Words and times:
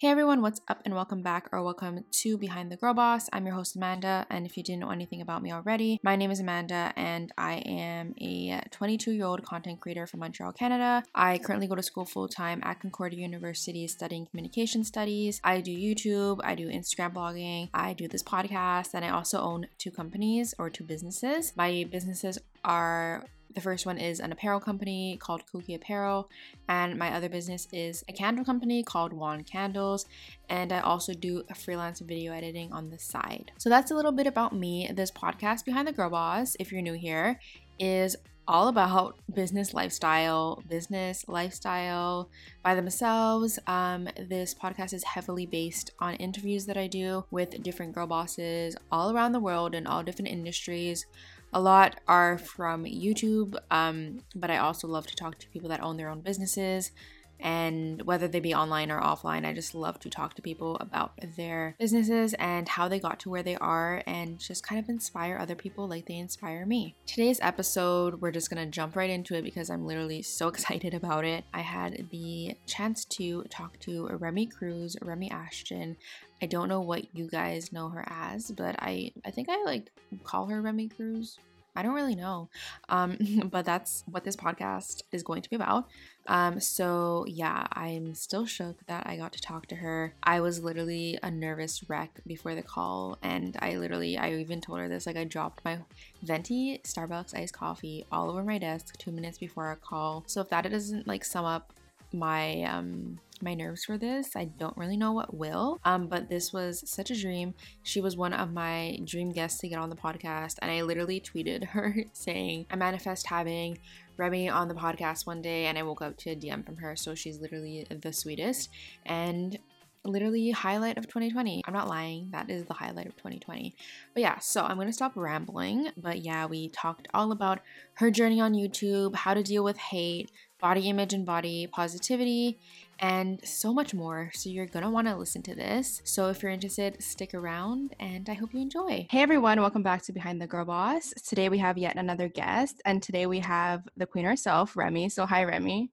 Hey 0.00 0.10
everyone, 0.10 0.42
what's 0.42 0.60
up 0.68 0.80
and 0.84 0.94
welcome 0.94 1.22
back 1.22 1.48
or 1.50 1.60
welcome 1.60 2.04
to 2.08 2.38
Behind 2.38 2.70
the 2.70 2.76
Girl 2.76 2.94
Boss. 2.94 3.28
I'm 3.32 3.44
your 3.46 3.56
host 3.56 3.74
Amanda, 3.74 4.26
and 4.30 4.46
if 4.46 4.56
you 4.56 4.62
didn't 4.62 4.78
know 4.78 4.92
anything 4.92 5.20
about 5.20 5.42
me 5.42 5.52
already, 5.52 5.98
my 6.04 6.14
name 6.14 6.30
is 6.30 6.38
Amanda 6.38 6.92
and 6.94 7.32
I 7.36 7.54
am 7.66 8.14
a 8.20 8.60
22 8.70 9.10
year 9.10 9.24
old 9.24 9.44
content 9.44 9.80
creator 9.80 10.06
from 10.06 10.20
Montreal, 10.20 10.52
Canada. 10.52 11.02
I 11.16 11.38
currently 11.38 11.66
go 11.66 11.74
to 11.74 11.82
school 11.82 12.04
full 12.04 12.28
time 12.28 12.60
at 12.62 12.78
Concordia 12.78 13.22
University 13.22 13.88
studying 13.88 14.26
communication 14.26 14.84
studies. 14.84 15.40
I 15.42 15.60
do 15.60 15.76
YouTube, 15.76 16.42
I 16.44 16.54
do 16.54 16.68
Instagram 16.68 17.14
blogging, 17.14 17.68
I 17.74 17.92
do 17.92 18.06
this 18.06 18.22
podcast, 18.22 18.90
and 18.94 19.04
I 19.04 19.08
also 19.08 19.40
own 19.40 19.66
two 19.78 19.90
companies 19.90 20.54
or 20.60 20.70
two 20.70 20.84
businesses. 20.84 21.54
My 21.56 21.88
businesses 21.90 22.38
are 22.64 23.24
the 23.54 23.60
first 23.60 23.86
one 23.86 23.98
is 23.98 24.20
an 24.20 24.32
apparel 24.32 24.60
company 24.60 25.16
called 25.20 25.46
Cookie 25.46 25.74
Apparel, 25.74 26.30
and 26.68 26.98
my 26.98 27.12
other 27.12 27.28
business 27.28 27.66
is 27.72 28.04
a 28.08 28.12
candle 28.12 28.44
company 28.44 28.82
called 28.82 29.12
Wand 29.12 29.46
Candles, 29.46 30.06
and 30.48 30.72
I 30.72 30.80
also 30.80 31.14
do 31.14 31.44
a 31.50 31.54
freelance 31.54 32.00
video 32.00 32.32
editing 32.32 32.72
on 32.72 32.90
the 32.90 32.98
side. 32.98 33.52
So 33.58 33.68
that's 33.68 33.90
a 33.90 33.94
little 33.94 34.12
bit 34.12 34.26
about 34.26 34.54
me. 34.54 34.90
This 34.94 35.10
podcast, 35.10 35.64
Behind 35.64 35.88
the 35.88 35.92
Girl 35.92 36.10
Boss, 36.10 36.56
if 36.60 36.72
you're 36.72 36.82
new 36.82 36.94
here, 36.94 37.40
is 37.78 38.16
all 38.48 38.68
about 38.68 39.18
business 39.34 39.74
lifestyle, 39.74 40.62
business 40.68 41.22
lifestyle 41.28 42.30
by 42.64 42.74
themselves. 42.74 43.58
Um, 43.66 44.08
this 44.18 44.54
podcast 44.54 44.94
is 44.94 45.04
heavily 45.04 45.44
based 45.44 45.90
on 45.98 46.14
interviews 46.14 46.64
that 46.64 46.78
I 46.78 46.86
do 46.86 47.26
with 47.30 47.62
different 47.62 47.94
girl 47.94 48.06
bosses 48.06 48.74
all 48.90 49.14
around 49.14 49.32
the 49.32 49.40
world 49.40 49.74
in 49.74 49.86
all 49.86 50.02
different 50.02 50.30
industries. 50.30 51.04
A 51.52 51.60
lot 51.60 52.00
are 52.06 52.38
from 52.38 52.84
YouTube, 52.84 53.56
um, 53.70 54.20
but 54.34 54.50
I 54.50 54.58
also 54.58 54.86
love 54.86 55.06
to 55.06 55.16
talk 55.16 55.38
to 55.38 55.48
people 55.48 55.70
that 55.70 55.82
own 55.82 55.96
their 55.96 56.10
own 56.10 56.20
businesses. 56.20 56.92
And 57.40 58.02
whether 58.02 58.26
they 58.26 58.40
be 58.40 58.54
online 58.54 58.90
or 58.90 59.00
offline, 59.00 59.46
I 59.46 59.52
just 59.52 59.74
love 59.74 59.98
to 60.00 60.10
talk 60.10 60.34
to 60.34 60.42
people 60.42 60.76
about 60.80 61.12
their 61.36 61.76
businesses 61.78 62.34
and 62.34 62.68
how 62.68 62.88
they 62.88 62.98
got 62.98 63.20
to 63.20 63.30
where 63.30 63.42
they 63.42 63.56
are 63.56 64.02
and 64.06 64.38
just 64.38 64.66
kind 64.66 64.82
of 64.82 64.88
inspire 64.88 65.38
other 65.38 65.54
people 65.54 65.88
like 65.88 66.06
they 66.06 66.16
inspire 66.16 66.66
me. 66.66 66.96
Today's 67.06 67.38
episode, 67.40 68.20
we're 68.20 68.32
just 68.32 68.50
gonna 68.50 68.66
jump 68.66 68.96
right 68.96 69.10
into 69.10 69.34
it 69.34 69.42
because 69.42 69.70
I'm 69.70 69.86
literally 69.86 70.22
so 70.22 70.48
excited 70.58 70.94
about 70.94 71.24
it. 71.24 71.44
I 71.54 71.60
had 71.60 72.08
the 72.10 72.56
chance 72.66 73.04
to 73.06 73.44
talk 73.44 73.78
to 73.80 74.08
Remi 74.08 74.46
Cruz, 74.46 74.96
Remi 75.00 75.30
Ashten. 75.30 75.96
I 76.42 76.46
don't 76.46 76.68
know 76.68 76.80
what 76.80 77.14
you 77.16 77.28
guys 77.28 77.72
know 77.72 77.88
her 77.88 78.04
as, 78.06 78.50
but 78.50 78.76
I 78.78 79.12
I 79.24 79.30
think 79.30 79.48
I 79.48 79.62
like 79.64 79.90
call 80.24 80.46
her 80.46 80.60
Remi 80.60 80.88
Cruz. 80.88 81.38
I 81.78 81.82
don't 81.82 81.94
really 81.94 82.16
know. 82.16 82.48
Um, 82.88 83.16
but 83.50 83.64
that's 83.64 84.02
what 84.10 84.24
this 84.24 84.34
podcast 84.34 85.02
is 85.12 85.22
going 85.22 85.42
to 85.42 85.50
be 85.50 85.54
about. 85.56 85.86
Um, 86.26 86.60
so 86.60 87.24
yeah, 87.28 87.68
I'm 87.72 88.14
still 88.14 88.44
shook 88.46 88.84
that 88.86 89.06
I 89.06 89.16
got 89.16 89.32
to 89.32 89.40
talk 89.40 89.66
to 89.68 89.76
her. 89.76 90.12
I 90.22 90.40
was 90.40 90.62
literally 90.62 91.18
a 91.22 91.30
nervous 91.30 91.88
wreck 91.88 92.20
before 92.26 92.54
the 92.54 92.62
call, 92.62 93.16
and 93.22 93.56
I 93.60 93.76
literally, 93.76 94.18
I 94.18 94.34
even 94.34 94.60
told 94.60 94.80
her 94.80 94.88
this 94.88 95.06
like, 95.06 95.16
I 95.16 95.24
dropped 95.24 95.64
my 95.64 95.78
venti 96.22 96.80
Starbucks 96.84 97.34
iced 97.34 97.54
coffee 97.54 98.04
all 98.10 98.28
over 98.28 98.42
my 98.42 98.58
desk 98.58 98.98
two 98.98 99.12
minutes 99.12 99.38
before 99.38 99.66
our 99.66 99.76
call. 99.76 100.24
So 100.26 100.40
if 100.40 100.50
that 100.50 100.70
doesn't 100.70 101.06
like 101.06 101.24
sum 101.24 101.44
up 101.44 101.72
my 102.12 102.62
um 102.62 103.18
my 103.42 103.54
nerves 103.54 103.84
for 103.84 103.96
this. 103.96 104.34
I 104.34 104.46
don't 104.46 104.76
really 104.76 104.96
know 104.96 105.12
what 105.12 105.34
will. 105.34 105.80
Um, 105.84 106.08
but 106.08 106.28
this 106.28 106.52
was 106.52 106.82
such 106.88 107.10
a 107.10 107.20
dream. 107.20 107.54
She 107.82 108.00
was 108.00 108.16
one 108.16 108.32
of 108.32 108.52
my 108.52 108.98
dream 109.04 109.30
guests 109.30 109.60
to 109.60 109.68
get 109.68 109.78
on 109.78 109.90
the 109.90 109.96
podcast, 109.96 110.56
and 110.60 110.70
I 110.70 110.82
literally 110.82 111.20
tweeted 111.20 111.64
her 111.68 111.96
saying, 112.12 112.66
I 112.70 112.76
manifest 112.76 113.26
having 113.28 113.78
Remi 114.16 114.48
on 114.48 114.68
the 114.68 114.74
podcast 114.74 115.26
one 115.26 115.42
day, 115.42 115.66
and 115.66 115.78
I 115.78 115.82
woke 115.82 116.02
up 116.02 116.16
to 116.18 116.30
a 116.30 116.36
DM 116.36 116.64
from 116.64 116.76
her. 116.78 116.96
So 116.96 117.14
she's 117.14 117.38
literally 117.38 117.86
the 117.88 118.12
sweetest. 118.12 118.70
And 119.06 119.58
literally 120.04 120.50
highlight 120.50 120.96
of 120.96 121.06
2020. 121.06 121.62
I'm 121.66 121.74
not 121.74 121.88
lying, 121.88 122.30
that 122.30 122.48
is 122.50 122.64
the 122.64 122.74
highlight 122.74 123.06
of 123.06 123.16
2020. 123.16 123.74
But 124.14 124.20
yeah, 124.20 124.38
so 124.38 124.62
I'm 124.62 124.78
gonna 124.78 124.92
stop 124.92 125.12
rambling. 125.14 125.90
But 125.96 126.18
yeah, 126.22 126.46
we 126.46 126.68
talked 126.68 127.08
all 127.12 127.32
about 127.32 127.60
her 127.94 128.10
journey 128.10 128.40
on 128.40 128.54
YouTube, 128.54 129.14
how 129.14 129.34
to 129.34 129.42
deal 129.42 129.64
with 129.64 129.76
hate, 129.76 130.30
body 130.60 130.88
image 130.88 131.14
and 131.14 131.24
body 131.24 131.66
positivity, 131.68 132.58
and 132.98 133.40
so 133.46 133.72
much 133.72 133.94
more. 133.94 134.30
So 134.34 134.50
you're 134.50 134.66
gonna 134.66 134.90
wanna 134.90 135.16
listen 135.16 135.42
to 135.42 135.54
this. 135.54 136.00
So 136.04 136.28
if 136.28 136.42
you're 136.42 136.50
interested, 136.50 137.02
stick 137.02 137.32
around 137.32 137.94
and 138.00 138.28
I 138.28 138.34
hope 138.34 138.52
you 138.52 138.60
enjoy. 138.60 139.06
Hey 139.10 139.22
everyone, 139.22 139.60
welcome 139.60 139.82
back 139.82 140.02
to 140.02 140.12
Behind 140.12 140.40
the 140.40 140.46
Girl 140.46 140.64
Boss. 140.64 141.12
Today 141.26 141.48
we 141.48 141.58
have 141.58 141.78
yet 141.78 141.96
another 141.96 142.28
guest, 142.28 142.82
and 142.84 143.02
today 143.02 143.26
we 143.26 143.40
have 143.40 143.88
the 143.96 144.06
queen 144.06 144.24
herself, 144.24 144.76
Remi. 144.76 145.08
So 145.08 145.26
hi, 145.26 145.44
Remi. 145.44 145.90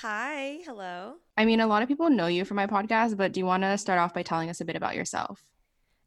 Hi, 0.00 0.58
hello. 0.64 1.14
I 1.36 1.44
mean, 1.44 1.60
a 1.60 1.66
lot 1.66 1.82
of 1.82 1.88
people 1.88 2.10
know 2.10 2.26
you 2.26 2.44
from 2.44 2.56
my 2.56 2.66
podcast, 2.66 3.16
but 3.16 3.32
do 3.32 3.40
you 3.40 3.46
wanna 3.46 3.76
start 3.78 3.98
off 3.98 4.14
by 4.14 4.22
telling 4.22 4.50
us 4.50 4.60
a 4.60 4.64
bit 4.64 4.76
about 4.76 4.94
yourself? 4.94 5.44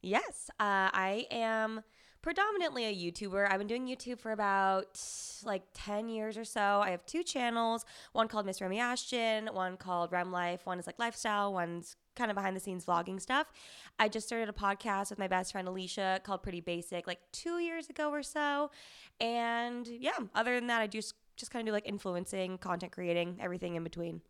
Yes, 0.02 0.50
uh, 0.60 0.94
I 0.94 1.26
am 1.32 1.82
predominantly 2.22 2.86
a 2.86 2.94
YouTuber. 2.94 3.50
I've 3.50 3.58
been 3.58 3.68
doing 3.68 3.88
YouTube 3.88 4.20
for 4.20 4.32
about 4.32 5.00
like 5.44 5.64
10 5.74 6.10
years 6.10 6.38
or 6.38 6.46
so. 6.46 6.82
I 6.84 6.92
have 6.92 7.06
two 7.06 7.24
channels, 7.24 7.86
one 8.14 8.28
called 8.28 8.46
Miss 8.46 8.62
Remi 8.62 8.78
Ashten, 8.78 9.54
one 9.54 9.78
called 9.78 10.12
Rem 10.12 10.32
Life. 10.32 10.66
One 10.66 10.80
is 10.80 10.88
like 10.88 11.00
lifestyle, 11.00 11.54
one's 11.54 11.96
kind 12.16 12.32
of 12.32 12.36
behind 12.36 12.56
the 12.56 12.60
scenes 12.60 12.86
vlogging 12.86 13.22
stuff. 13.22 13.52
I 14.00 14.10
just 14.10 14.28
started 14.28 14.50
a 14.50 14.54
podcast 14.54 15.10
with 15.12 15.20
my 15.20 15.28
best 15.28 15.52
friend 15.52 15.68
Alisha 15.68 16.24
called 16.24 16.44
Pretty 16.44 16.62
Basic 16.62 17.06
like 17.08 17.20
2 17.32 17.60
years 17.60 17.90
ago 17.90 18.10
or 18.10 18.24
so. 18.24 18.72
And 19.20 19.88
yeah, 19.88 20.18
other 20.34 20.56
than 20.56 20.68
that 20.68 20.82
I 20.82 20.88
do 20.88 21.00
just 21.00 21.52
kind 21.52 21.62
of 21.62 21.68
do 21.68 21.72
like 21.72 21.88
influencing, 21.88 22.58
content 22.58 22.92
creating, 22.92 23.38
everything 23.40 23.76
in 23.76 23.84
between. 23.84 24.22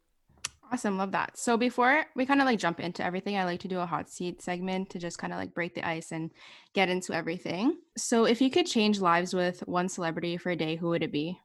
Awesome, 0.72 0.97
love 0.97 1.11
that. 1.13 1.38
So 1.38 1.55
before 1.55 2.05
we 2.16 2.25
kind 2.25 2.41
of 2.41 2.45
like 2.45 2.59
jump 2.59 2.79
into 2.79 3.03
everything, 3.03 3.38
I 3.38 3.45
like 3.45 3.61
to 3.61 3.67
do 3.67 3.79
a 3.79 3.85
hot 3.85 4.09
seat 4.09 4.41
segment 4.41 4.89
to 4.91 5.00
just 5.00 5.17
kind 5.17 5.31
of 5.31 5.39
like 5.39 5.53
break 5.53 5.75
the 5.75 5.88
ice 5.88 6.11
and 6.11 6.31
get 6.73 6.89
into 6.89 7.13
everything. 7.13 7.78
So 7.95 8.25
if 8.25 8.41
you 8.41 8.50
could 8.50 8.66
change 8.66 9.00
lives 9.00 9.33
with 9.33 9.61
one 9.67 9.88
celebrity 9.88 10.35
for 10.38 10.50
a 10.50 10.56
day, 10.56 10.75
who 10.75 10.89
would 10.89 11.03
it 11.03 11.11
be? 11.11 11.39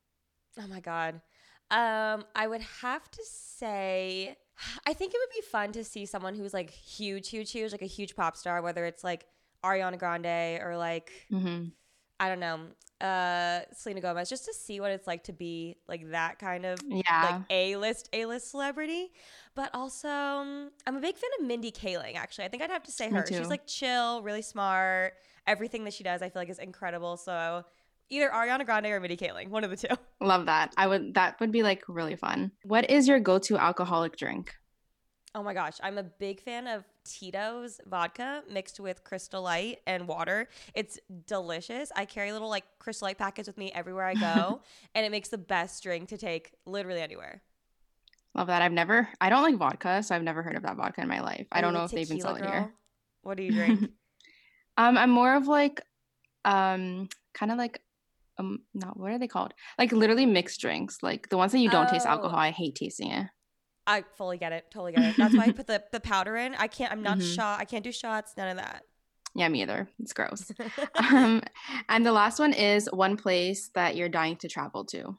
Oh 0.58 0.66
my 0.66 0.80
god. 0.80 1.20
Um 1.70 2.24
I 2.34 2.46
would 2.48 2.62
have 2.82 3.08
to 3.10 3.22
say 3.24 4.36
I 4.86 4.92
think 4.92 5.14
it 5.14 5.20
would 5.20 5.42
be 5.42 5.46
fun 5.48 5.72
to 5.72 5.84
see 5.84 6.06
someone 6.06 6.34
who's 6.34 6.54
like 6.54 6.70
huge, 6.70 7.28
huge, 7.28 7.52
huge, 7.52 7.72
like 7.72 7.82
a 7.82 7.86
huge 7.86 8.16
pop 8.16 8.36
star, 8.36 8.60
whether 8.60 8.84
it's 8.86 9.04
like 9.04 9.26
Ariana 9.64 9.98
Grande 9.98 10.60
or 10.62 10.76
like 10.76 11.12
mm-hmm. 11.30 11.66
I 12.20 12.28
don't 12.28 12.40
know, 12.40 12.60
uh 13.00 13.62
Selena 13.74 14.00
Gomez 14.00 14.28
just 14.28 14.44
to 14.44 14.54
see 14.54 14.80
what 14.80 14.92
it's 14.92 15.08
like 15.08 15.24
to 15.24 15.32
be 15.32 15.76
like 15.88 16.12
that 16.12 16.38
kind 16.38 16.64
of 16.64 16.78
yeah. 16.86 17.00
like 17.22 17.42
A-list 17.50 18.08
A-list 18.12 18.50
celebrity. 18.50 19.10
But 19.54 19.70
also 19.74 20.08
um, 20.08 20.70
I'm 20.86 20.96
a 20.96 21.00
big 21.00 21.16
fan 21.16 21.30
of 21.40 21.46
Mindy 21.46 21.72
Kaling 21.72 22.14
actually. 22.14 22.44
I 22.44 22.48
think 22.48 22.62
I'd 22.62 22.70
have 22.70 22.84
to 22.84 22.92
say 22.92 23.10
her. 23.10 23.24
She's 23.26 23.48
like 23.48 23.66
chill, 23.66 24.22
really 24.22 24.42
smart. 24.42 25.14
Everything 25.46 25.84
that 25.84 25.94
she 25.94 26.04
does 26.04 26.22
I 26.22 26.28
feel 26.28 26.42
like 26.42 26.50
is 26.50 26.60
incredible. 26.60 27.16
So 27.16 27.64
either 28.08 28.28
Ariana 28.28 28.64
Grande 28.64 28.86
or 28.86 29.00
Mindy 29.00 29.16
Kaling, 29.16 29.48
one 29.48 29.64
of 29.64 29.70
the 29.70 29.76
two. 29.76 29.94
Love 30.20 30.46
that. 30.46 30.72
I 30.76 30.86
would 30.86 31.14
that 31.14 31.40
would 31.40 31.50
be 31.50 31.64
like 31.64 31.82
really 31.88 32.14
fun. 32.14 32.52
What 32.62 32.88
is 32.88 33.08
your 33.08 33.18
go-to 33.18 33.56
alcoholic 33.56 34.16
drink? 34.16 34.54
Oh 35.34 35.42
my 35.42 35.54
gosh, 35.54 35.78
I'm 35.82 35.96
a 35.96 36.02
big 36.02 36.40
fan 36.40 36.66
of 36.66 36.84
Tito's 37.04 37.80
vodka 37.86 38.42
mixed 38.50 38.78
with 38.78 39.02
Crystal 39.02 39.42
Light 39.42 39.78
and 39.86 40.06
water. 40.06 40.48
It's 40.74 40.98
delicious. 41.26 41.90
I 41.96 42.04
carry 42.04 42.32
little 42.32 42.50
like 42.50 42.64
Crystal 42.78 43.06
Light 43.06 43.16
packets 43.16 43.48
with 43.48 43.56
me 43.56 43.72
everywhere 43.74 44.04
I 44.04 44.14
go, 44.14 44.60
and 44.94 45.06
it 45.06 45.10
makes 45.10 45.30
the 45.30 45.38
best 45.38 45.82
drink 45.82 46.10
to 46.10 46.18
take 46.18 46.52
literally 46.66 47.00
anywhere. 47.00 47.40
Love 48.34 48.48
that. 48.48 48.60
I've 48.60 48.72
never, 48.72 49.08
I 49.20 49.30
don't 49.30 49.42
like 49.42 49.56
vodka, 49.56 50.02
so 50.02 50.14
I've 50.14 50.22
never 50.22 50.42
heard 50.42 50.56
of 50.56 50.62
that 50.64 50.76
vodka 50.76 51.00
in 51.00 51.08
my 51.08 51.20
life. 51.20 51.46
I 51.50 51.60
don't 51.60 51.72
know 51.72 51.84
if 51.84 51.90
they 51.90 52.02
even 52.02 52.20
sell 52.20 52.36
it 52.36 52.44
here. 52.44 52.72
What 53.22 53.36
do 53.36 53.42
you 53.42 53.52
drink? 53.52 53.80
um, 54.76 54.98
I'm 54.98 55.10
more 55.10 55.34
of 55.34 55.48
like, 55.48 55.80
um, 56.44 57.08
kind 57.34 57.52
of 57.52 57.58
like, 57.58 57.80
um, 58.38 58.60
not 58.74 58.98
what 58.98 59.12
are 59.12 59.18
they 59.18 59.28
called? 59.28 59.52
Like 59.78 59.92
literally 59.92 60.26
mixed 60.26 60.60
drinks, 60.60 60.98
like 61.02 61.28
the 61.28 61.36
ones 61.36 61.52
that 61.52 61.58
you 61.58 61.70
don't 61.70 61.88
oh. 61.88 61.90
taste 61.90 62.06
alcohol. 62.06 62.38
I 62.38 62.50
hate 62.50 62.74
tasting 62.74 63.10
it. 63.10 63.26
I 63.86 64.04
fully 64.16 64.38
get 64.38 64.52
it. 64.52 64.66
Totally 64.70 64.92
get 64.92 65.04
it. 65.04 65.16
That's 65.16 65.36
why 65.36 65.44
I 65.44 65.52
put 65.52 65.66
the, 65.66 65.82
the 65.92 66.00
powder 66.00 66.36
in. 66.36 66.54
I 66.54 66.68
can't, 66.68 66.92
I'm 66.92 67.02
not 67.02 67.18
mm-hmm. 67.18 67.34
shot. 67.34 67.60
I 67.60 67.64
can't 67.64 67.84
do 67.84 67.92
shots. 67.92 68.34
None 68.36 68.48
of 68.48 68.56
that. 68.58 68.84
Yeah, 69.34 69.48
me 69.48 69.62
either. 69.62 69.88
It's 69.98 70.12
gross. 70.12 70.52
um, 70.94 71.42
and 71.88 72.04
the 72.04 72.12
last 72.12 72.38
one 72.38 72.52
is 72.52 72.88
one 72.92 73.16
place 73.16 73.70
that 73.74 73.96
you're 73.96 74.08
dying 74.08 74.36
to 74.36 74.48
travel 74.48 74.84
to. 74.86 75.18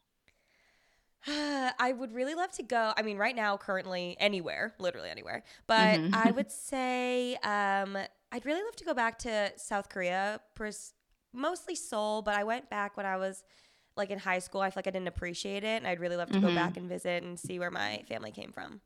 I 1.27 1.93
would 1.97 2.13
really 2.13 2.35
love 2.35 2.51
to 2.53 2.63
go. 2.63 2.93
I 2.95 3.01
mean, 3.01 3.17
right 3.17 3.35
now, 3.35 3.57
currently, 3.57 4.15
anywhere, 4.19 4.73
literally 4.77 5.09
anywhere. 5.09 5.43
But 5.67 5.99
mm-hmm. 5.99 6.15
I 6.15 6.31
would 6.35 6.51
say 6.51 7.35
um, 7.43 7.97
I'd 8.31 8.45
really 8.45 8.63
love 8.63 8.75
to 8.77 8.85
go 8.85 8.93
back 8.93 9.19
to 9.19 9.51
South 9.57 9.89
Korea, 9.89 10.41
mostly 11.33 11.75
Seoul. 11.75 12.21
But 12.21 12.35
I 12.35 12.43
went 12.43 12.69
back 12.69 12.97
when 12.97 13.05
I 13.05 13.17
was 13.17 13.43
like 13.95 14.09
in 14.09 14.19
high 14.19 14.39
school, 14.39 14.61
I 14.61 14.69
feel 14.69 14.77
like 14.77 14.87
I 14.87 14.91
didn't 14.91 15.07
appreciate 15.07 15.63
it. 15.63 15.77
And 15.77 15.87
I'd 15.87 15.99
really 15.99 16.15
love 16.15 16.29
to 16.29 16.39
mm-hmm. 16.39 16.47
go 16.47 16.55
back 16.55 16.77
and 16.77 16.89
visit 16.89 17.23
and 17.23 17.39
see 17.39 17.59
where 17.59 17.71
my 17.71 18.03
family 18.07 18.31
came 18.31 18.51
from. 18.51 18.81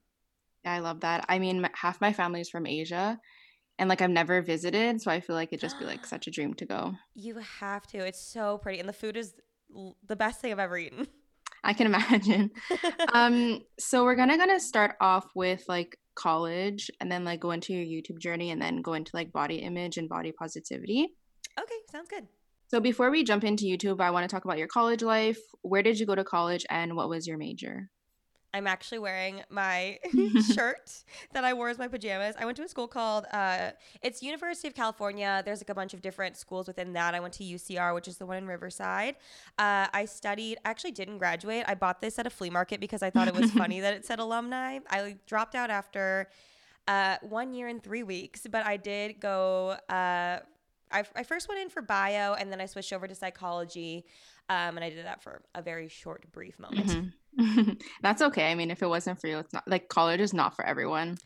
Yeah, 0.65 0.73
I 0.73 0.79
love 0.79 1.01
that. 1.01 1.25
I 1.29 1.39
mean, 1.39 1.67
half 1.73 2.01
my 2.01 2.13
family 2.13 2.41
is 2.41 2.49
from 2.49 2.65
Asia 2.65 3.19
and 3.79 3.89
like 3.89 4.01
I've 4.01 4.09
never 4.09 4.41
visited. 4.41 5.01
So 5.01 5.11
I 5.11 5.19
feel 5.19 5.35
like 5.35 5.49
it'd 5.49 5.61
just 5.61 5.79
be 5.79 5.85
like 5.85 6.05
such 6.05 6.27
a 6.27 6.31
dream 6.31 6.53
to 6.55 6.65
go. 6.65 6.93
You 7.15 7.35
have 7.59 7.87
to. 7.87 7.99
It's 7.99 8.21
so 8.21 8.57
pretty. 8.57 8.79
And 8.79 8.89
the 8.89 8.93
food 8.93 9.17
is 9.17 9.33
the 10.05 10.15
best 10.15 10.41
thing 10.41 10.51
I've 10.51 10.59
ever 10.59 10.77
eaten. 10.77 11.07
I 11.63 11.73
can 11.73 11.87
imagine. 11.87 12.51
um, 13.13 13.61
so 13.79 14.03
we're 14.03 14.15
gonna 14.15 14.37
gonna 14.37 14.59
start 14.59 14.95
off 15.01 15.25
with 15.35 15.63
like 15.67 15.97
college 16.15 16.89
and 16.99 17.11
then 17.11 17.23
like 17.23 17.39
go 17.39 17.51
into 17.51 17.73
your 17.73 17.85
YouTube 17.85 18.19
journey 18.19 18.51
and 18.51 18.61
then 18.61 18.81
go 18.81 18.93
into 18.93 19.11
like 19.13 19.31
body 19.31 19.57
image 19.57 19.97
and 19.97 20.09
body 20.09 20.31
positivity. 20.31 21.09
Okay, 21.59 21.75
sounds 21.91 22.07
good. 22.09 22.27
So 22.69 22.81
before 22.81 23.09
we 23.09 23.23
jump 23.23 23.45
into 23.45 23.65
YouTube, 23.65 24.01
I 24.01 24.11
want 24.11 24.29
to 24.29 24.33
talk 24.33 24.43
about 24.43 24.57
your 24.57 24.67
college 24.67 25.01
life. 25.01 25.39
Where 25.61 25.81
did 25.81 25.99
you 25.99 26.05
go 26.05 26.15
to 26.15 26.23
college 26.23 26.65
and 26.69 26.95
what 26.95 27.07
was 27.07 27.25
your 27.25 27.37
major? 27.37 27.89
I'm 28.53 28.67
actually 28.67 28.99
wearing 28.99 29.43
my 29.49 29.99
shirt 30.53 31.03
that 31.33 31.45
I 31.45 31.53
wore 31.53 31.69
as 31.69 31.77
my 31.77 31.87
pajamas. 31.87 32.35
I 32.37 32.45
went 32.45 32.57
to 32.57 32.63
a 32.63 32.67
school 32.67 32.87
called 32.87 33.25
uh, 33.31 33.71
it's 34.01 34.21
University 34.21 34.67
of 34.67 34.73
California. 34.73 35.41
There's 35.45 35.61
like 35.61 35.69
a 35.69 35.75
bunch 35.75 35.93
of 35.93 36.01
different 36.01 36.35
schools 36.35 36.67
within 36.67 36.93
that. 36.93 37.15
I 37.15 37.19
went 37.19 37.33
to 37.35 37.43
UCR, 37.43 37.93
which 37.93 38.07
is 38.07 38.17
the 38.17 38.25
one 38.25 38.37
in 38.37 38.47
Riverside. 38.47 39.15
Uh, 39.57 39.87
I 39.93 40.05
studied. 40.05 40.57
I 40.65 40.69
actually 40.69 40.91
didn't 40.91 41.19
graduate. 41.19 41.63
I 41.67 41.75
bought 41.75 42.01
this 42.01 42.19
at 42.19 42.27
a 42.27 42.29
flea 42.29 42.49
market 42.49 42.79
because 42.79 43.01
I 43.01 43.09
thought 43.09 43.27
it 43.27 43.35
was 43.35 43.51
funny 43.51 43.79
that 43.79 43.93
it 43.93 44.05
said 44.05 44.19
alumni. 44.19 44.79
I 44.89 45.17
dropped 45.25 45.55
out 45.55 45.69
after 45.69 46.27
uh, 46.87 47.17
one 47.21 47.53
year 47.53 47.67
and 47.67 47.81
three 47.81 48.03
weeks, 48.03 48.45
but 48.49 48.65
I 48.65 48.75
did 48.75 49.19
go. 49.21 49.77
Uh, 49.87 50.39
I, 50.91 51.03
I 51.15 51.23
first 51.23 51.47
went 51.49 51.61
in 51.61 51.69
for 51.69 51.81
bio, 51.81 52.33
and 52.33 52.51
then 52.51 52.61
I 52.61 52.65
switched 52.65 52.93
over 52.93 53.07
to 53.07 53.15
psychology. 53.15 54.05
Um, 54.49 54.77
and 54.77 54.83
I 54.83 54.89
did 54.89 55.05
that 55.05 55.21
for 55.21 55.41
a 55.55 55.61
very 55.61 55.89
short, 55.89 56.31
brief 56.31 56.57
moment. 56.59 57.13
Mm-hmm. 57.37 57.71
That's 58.01 58.21
okay. 58.21 58.49
I 58.49 58.55
mean, 58.55 58.71
if 58.71 58.81
it 58.81 58.87
wasn't 58.87 59.19
for 59.19 59.27
you, 59.27 59.39
it's 59.39 59.53
not 59.53 59.67
like 59.67 59.89
college 59.89 60.21
is 60.21 60.33
not 60.33 60.55
for 60.55 60.65
everyone. 60.65 61.17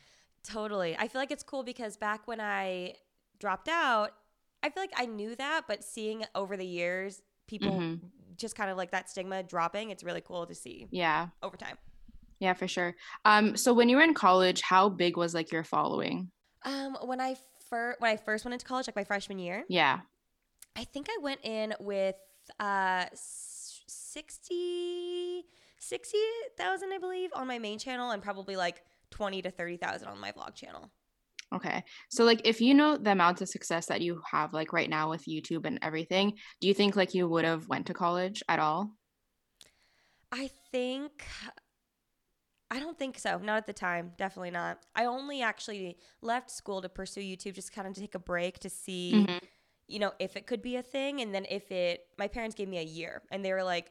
Totally. 0.42 0.96
I 0.98 1.06
feel 1.06 1.20
like 1.20 1.30
it's 1.30 1.44
cool 1.44 1.62
because 1.62 1.96
back 1.96 2.26
when 2.26 2.40
I 2.40 2.94
dropped 3.38 3.68
out, 3.68 4.10
I 4.62 4.70
feel 4.70 4.82
like 4.82 4.92
I 4.96 5.06
knew 5.06 5.36
that, 5.36 5.62
but 5.68 5.84
seeing 5.84 6.24
over 6.34 6.56
the 6.56 6.66
years, 6.66 7.22
people 7.46 7.70
mm-hmm. 7.70 8.06
just 8.36 8.56
kind 8.56 8.70
of 8.70 8.76
like 8.76 8.90
that 8.90 9.08
stigma 9.08 9.42
dropping, 9.42 9.90
it's 9.90 10.02
really 10.02 10.20
cool 10.20 10.46
to 10.46 10.54
see. 10.54 10.88
Yeah. 10.90 11.28
Over 11.42 11.56
time. 11.56 11.78
Yeah, 12.40 12.54
for 12.54 12.66
sure. 12.66 12.94
Um, 13.24 13.56
so 13.56 13.72
when 13.72 13.88
you 13.88 13.96
were 13.96 14.02
in 14.02 14.14
college, 14.14 14.62
how 14.62 14.88
big 14.88 15.16
was 15.16 15.32
like 15.32 15.52
your 15.52 15.62
following? 15.62 16.30
Um, 16.64 16.96
when 17.04 17.20
I 17.20 17.36
first 17.72 18.00
when 18.00 18.10
I 18.10 18.16
first 18.16 18.44
went 18.44 18.52
into 18.52 18.66
college, 18.66 18.86
like 18.86 18.96
my 18.96 19.04
freshman 19.04 19.38
year. 19.38 19.64
Yeah. 19.68 20.00
I 20.76 20.84
think 20.84 21.08
I 21.10 21.18
went 21.22 21.40
in 21.42 21.74
with 21.80 22.16
uh 22.60 23.06
60 23.14 25.44
60,000 25.78 26.92
I 26.92 26.98
believe 26.98 27.30
on 27.34 27.48
my 27.48 27.58
main 27.58 27.78
channel 27.78 28.10
and 28.10 28.22
probably 28.22 28.56
like 28.56 28.82
20 29.10 29.42
to 29.42 29.50
30,000 29.50 30.06
on 30.06 30.20
my 30.20 30.32
vlog 30.32 30.54
channel. 30.54 30.90
Okay. 31.54 31.82
So 32.08 32.24
like 32.24 32.42
if 32.44 32.60
you 32.60 32.74
know 32.74 32.96
the 32.96 33.12
amount 33.12 33.40
of 33.40 33.48
success 33.48 33.86
that 33.86 34.00
you 34.00 34.20
have 34.30 34.52
like 34.52 34.72
right 34.72 34.88
now 34.88 35.10
with 35.10 35.26
YouTube 35.26 35.66
and 35.66 35.78
everything, 35.82 36.34
do 36.60 36.68
you 36.68 36.74
think 36.74 36.96
like 36.96 37.14
you 37.14 37.28
would 37.28 37.44
have 37.44 37.68
went 37.68 37.86
to 37.86 37.94
college 37.94 38.42
at 38.48 38.58
all? 38.58 38.90
I 40.30 40.50
think 40.70 41.26
I 42.72 42.80
don't 42.80 42.98
think 42.98 43.18
so. 43.18 43.38
Not 43.38 43.58
at 43.58 43.66
the 43.66 43.72
time. 43.72 44.12
Definitely 44.16 44.50
not. 44.50 44.78
I 44.96 45.04
only 45.04 45.42
actually 45.42 45.98
left 46.22 46.50
school 46.50 46.80
to 46.82 46.88
pursue 46.88 47.20
YouTube 47.20 47.54
just 47.54 47.72
kind 47.72 47.86
of 47.86 47.94
to 47.94 48.00
take 48.00 48.14
a 48.14 48.18
break 48.18 48.58
to 48.60 48.70
see 48.70 49.12
mm-hmm 49.14 49.44
you 49.92 49.98
know, 49.98 50.12
if 50.18 50.36
it 50.36 50.46
could 50.46 50.62
be 50.62 50.76
a 50.76 50.82
thing. 50.82 51.20
And 51.20 51.34
then 51.34 51.46
if 51.50 51.70
it, 51.70 52.06
my 52.18 52.26
parents 52.26 52.54
gave 52.54 52.68
me 52.68 52.78
a 52.78 52.82
year 52.82 53.22
and 53.30 53.44
they 53.44 53.52
were 53.52 53.62
like, 53.62 53.90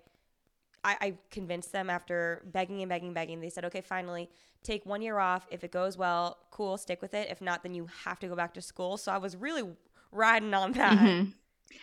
I, 0.84 0.98
I 1.00 1.14
convinced 1.30 1.72
them 1.72 1.92
after 1.92 2.44
begging 2.52 2.82
and 2.82 2.90
begging, 2.90 3.10
and 3.10 3.16
begging. 3.16 3.40
They 3.40 3.52
said, 3.52 3.66
okay, 3.66 3.82
finally, 3.82 4.30
take 4.64 4.84
one 4.84 5.04
year 5.04 5.20
off. 5.20 5.46
If 5.52 5.64
it 5.64 5.72
goes 5.72 5.98
well, 5.98 6.40
cool, 6.50 6.76
stick 6.78 7.04
with 7.04 7.14
it. 7.14 7.30
If 7.30 7.40
not, 7.40 7.62
then 7.62 7.76
you 7.76 7.88
have 8.04 8.20
to 8.22 8.28
go 8.28 8.36
back 8.36 8.56
to 8.56 8.62
school. 8.62 8.98
So 8.98 9.12
I 9.12 9.20
was 9.20 9.38
really 9.38 9.64
riding 10.12 10.56
on 10.56 10.72
that. 10.72 10.98
Mm-hmm. 10.98 11.32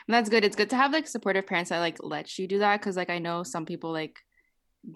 That's 0.09 0.29
good. 0.29 0.45
It's 0.45 0.57
good 0.57 0.71
to 0.71 0.77
have 0.77 0.93
like 0.93 1.07
supportive 1.07 1.47
parents 1.47 1.71
that 1.71 1.79
like 1.79 1.99
let 2.01 2.39
you 2.41 2.49
do 2.49 2.59
that 2.59 2.81
because 2.81 2.97
like 2.97 3.11
I 3.11 3.21
know 3.21 3.45
some 3.45 3.65
people 3.65 3.93
like 3.93 4.19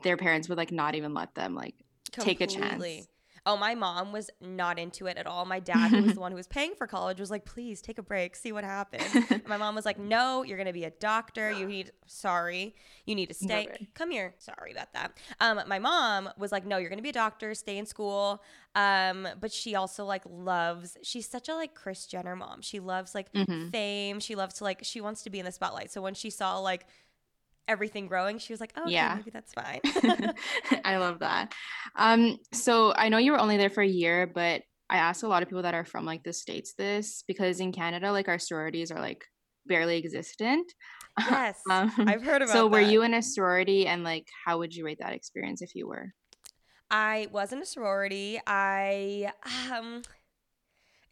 their 0.03 0.17
parents 0.17 0.49
would 0.49 0.59
like 0.59 0.73
not 0.73 0.97
even 0.97 1.15
let 1.15 1.35
them 1.35 1.55
like 1.55 1.77
Completely. 2.13 2.47
take 2.47 2.57
a 2.57 2.61
chance. 2.61 3.09
Oh, 3.45 3.57
my 3.57 3.75
mom 3.75 4.13
was 4.13 4.31
not 4.41 4.79
into 4.79 5.07
it 5.07 5.17
at 5.17 5.27
all. 5.27 5.45
My 5.45 5.59
dad, 5.59 5.91
who 5.91 6.03
was 6.03 6.15
the 6.15 6.21
one 6.21 6.31
who 6.31 6.37
was 6.37 6.47
paying 6.47 6.75
for 6.77 6.87
college, 6.87 7.19
was 7.19 7.31
like, 7.31 7.45
please 7.45 7.83
take 7.83 7.99
a 7.99 8.03
break, 8.03 8.37
see 8.37 8.53
what 8.53 8.63
happens. 8.63 9.03
my 9.49 9.57
mom 9.57 9.75
was 9.75 9.85
like, 9.85 9.99
no, 9.99 10.45
you're 10.45 10.57
going 10.57 10.69
to 10.69 10.73
be 10.73 10.85
a 10.85 10.91
doctor. 10.91 11.51
You 11.51 11.67
need, 11.67 11.91
sorry, 12.07 12.77
you 13.05 13.17
need 13.17 13.27
to 13.27 13.35
stay. 13.35 13.67
No 13.69 13.87
Come 13.95 14.13
here. 14.13 14.35
Sorry 14.39 14.71
about 14.71 14.93
that. 14.93 15.19
Um, 15.41 15.61
my 15.67 15.81
mom 15.81 16.31
was 16.39 16.53
like, 16.53 16.65
no, 16.65 16.77
you're 16.79 16.89
going 16.89 17.01
to 17.01 17.03
be 17.03 17.09
a 17.09 17.13
doctor, 17.13 17.53
stay 17.55 17.79
in 17.79 17.87
school. 17.87 18.45
Um, 18.77 19.27
but 19.41 19.53
she 19.53 19.75
also 19.75 20.05
like 20.05 20.23
loves, 20.25 20.97
she's 21.03 21.29
such 21.29 21.49
a 21.49 21.55
like 21.55 21.75
Kris 21.75 22.07
Jenner 22.07 22.37
mom. 22.37 22.63
She 22.63 22.79
loves 22.79 23.13
like 23.13 23.33
mm-hmm. 23.33 23.71
fame. 23.71 24.21
She 24.21 24.37
loves 24.37 24.55
to 24.57 24.65
like, 24.65 24.81
she 24.83 25.01
wants 25.01 25.23
to 25.23 25.31
be 25.31 25.41
in 25.41 25.45
the 25.45 25.53
spotlight. 25.53 25.91
So 25.91 26.01
when 26.01 26.15
she 26.15 26.31
saw 26.31 26.59
like, 26.59 26.87
everything 27.73 28.07
growing, 28.07 28.39
she 28.39 28.53
was 28.53 28.61
like, 28.61 28.73
"Oh, 28.77 28.83
okay, 28.83 28.93
yeah, 28.93 29.15
maybe 29.17 29.31
that's 29.31 29.53
fine." 29.55 29.81
I 30.85 30.99
love 30.99 31.21
that. 31.21 31.55
Um, 31.97 32.39
so 32.53 32.93
I 32.95 33.09
know 33.09 33.19
you 33.19 33.33
were 33.33 33.41
only 33.41 33.57
there 33.57 33.71
for 33.71 33.83
a 33.83 33.89
year, 33.89 34.31
but 34.33 34.63
I 34.91 34.99
asked 34.99 35.23
a 35.23 35.29
lot 35.29 35.43
of 35.43 35.49
people 35.49 35.63
that 35.63 35.75
are 35.75 35.87
from 35.87 36.05
like 36.05 36.23
the 36.23 36.33
states 36.33 36.75
this 36.75 37.25
because 37.27 37.61
in 37.61 37.73
Canada, 37.73 38.13
like 38.13 38.29
our 38.29 38.39
sororities 38.39 38.93
are 38.93 39.01
like 39.01 39.25
barely 39.67 39.97
existent. 39.97 40.71
Yes, 41.19 41.61
um, 41.71 41.91
I've 41.99 42.23
heard 42.23 42.43
about. 42.43 42.53
So 42.53 42.67
were 42.69 42.81
that. 42.81 42.93
you 42.93 43.03
in 43.03 43.15
a 43.15 43.23
sorority, 43.23 43.87
and 43.87 44.05
like, 44.05 44.27
how 44.45 44.59
would 44.59 44.75
you 44.75 44.85
rate 44.85 44.99
that 45.01 45.15
experience 45.15 45.63
if 45.63 45.75
you 45.75 45.89
were? 45.89 46.13
I 46.91 47.29
was 47.33 47.53
in 47.53 47.63
a 47.63 47.67
sorority. 47.67 48.39
I 48.47 49.33
um 49.71 50.03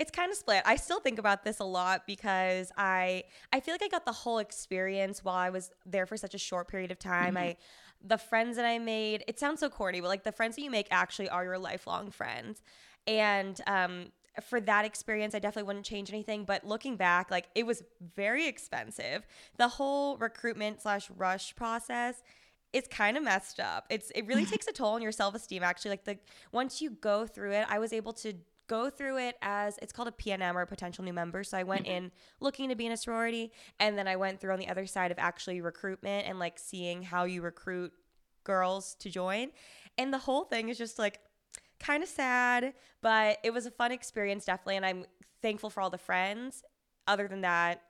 it's 0.01 0.11
kind 0.11 0.33
of 0.33 0.39
split. 0.39 0.63
I 0.65 0.77
still 0.77 0.99
think 0.99 1.19
about 1.19 1.45
this 1.45 1.61
a 1.61 1.65
lot 1.65 2.07
because 2.07 2.73
I 2.77 3.25
I 3.53 3.61
feel 3.61 3.75
like 3.75 3.83
I 3.83 3.89
got 3.89 4.07
the 4.07 4.13
whole 4.13 4.39
experience 4.39 5.23
while 5.23 5.37
I 5.37 5.51
was 5.51 5.71
there 5.85 6.07
for 6.07 6.17
such 6.17 6.35
a 6.35 6.39
short 6.39 6.69
period 6.69 6.91
of 6.91 6.99
time. 6.99 7.35
Mm-hmm. 7.35 7.45
I 7.45 7.57
the 8.03 8.17
friends 8.17 8.57
that 8.57 8.65
I 8.65 8.79
made, 8.79 9.23
it 9.29 9.39
sounds 9.39 9.61
so 9.61 9.69
corny, 9.69 10.01
but 10.01 10.09
like 10.09 10.25
the 10.25 10.33
friends 10.33 10.57
that 10.57 10.63
you 10.63 10.71
make 10.71 10.89
actually 10.91 11.29
are 11.29 11.45
your 11.45 11.59
lifelong 11.59 12.11
friends. 12.11 12.63
And 13.07 13.61
um 13.67 14.07
for 14.43 14.59
that 14.63 14.87
experience, 14.87 15.35
I 15.35 15.39
definitely 15.39 15.67
wouldn't 15.67 15.85
change 15.85 16.09
anything. 16.09 16.45
But 16.45 16.65
looking 16.65 16.97
back, 16.97 17.31
like 17.31 17.49
it 17.55 17.67
was 17.67 17.83
very 18.17 18.47
expensive. 18.47 19.27
The 19.59 19.69
whole 19.69 20.17
recruitment 20.17 20.81
slash 20.81 21.11
rush 21.11 21.55
process 21.57 22.23
is 22.73 22.87
kind 22.89 23.17
of 23.17 23.23
messed 23.23 23.61
up. 23.61 23.85
It's 23.91 24.11
it 24.15 24.27
really 24.27 24.47
takes 24.55 24.67
a 24.67 24.73
toll 24.73 24.95
on 24.95 25.03
your 25.03 25.13
self 25.13 25.35
esteem. 25.35 25.63
Actually, 25.63 25.91
like 25.91 26.05
the 26.05 26.19
once 26.53 26.81
you 26.81 26.89
go 26.91 27.27
through 27.27 27.53
it, 27.53 27.67
I 27.69 27.79
was 27.79 27.93
able 27.93 28.15
to 28.15 28.33
go 28.71 28.89
through 28.89 29.19
it 29.19 29.37
as 29.43 29.77
it's 29.83 29.93
called 29.93 30.07
a 30.07 30.13
PNM 30.13 30.55
or 30.55 30.63
a 30.63 30.67
potential 30.67 31.03
new 31.03 31.13
member. 31.13 31.43
So 31.43 31.59
I 31.59 31.65
went 31.65 31.87
mm-hmm. 31.87 32.05
in 32.05 32.13
looking 32.39 32.69
to 32.69 32.77
be 32.77 32.87
in 32.87 32.93
a 32.93 32.97
sorority, 32.97 33.51
and 33.81 33.99
then 33.99 34.07
I 34.07 34.15
went 34.15 34.41
through 34.41 34.53
on 34.53 34.61
the 34.61 34.69
other 34.69 34.87
side 34.87 35.11
of 35.11 35.19
actually 35.19 35.61
recruitment 35.61 36.29
and 36.29 36.39
like 36.39 36.57
seeing 36.57 37.03
how 37.03 37.25
you 37.25 37.43
recruit 37.43 37.93
girls 38.45 38.95
to 39.01 39.11
join. 39.11 39.49
And 39.99 40.15
the 40.15 40.19
whole 40.19 40.45
thing 40.45 40.69
is 40.69 40.79
just 40.79 41.01
like 41.01 41.19
kind 41.81 42.05
of 42.05 42.09
sad, 42.09 42.75
but 43.03 43.39
it 43.43 43.53
was 43.53 43.67
a 43.67 43.73
fun 43.73 43.91
experience, 43.91 44.45
definitely. 44.45 44.77
And 44.77 44.87
I'm 44.87 45.05
thankful 45.43 45.69
for 45.69 45.81
all 45.81 45.91
the 45.91 45.99
friends. 45.99 46.63
Other 47.09 47.27
than 47.27 47.41
that, 47.41 47.83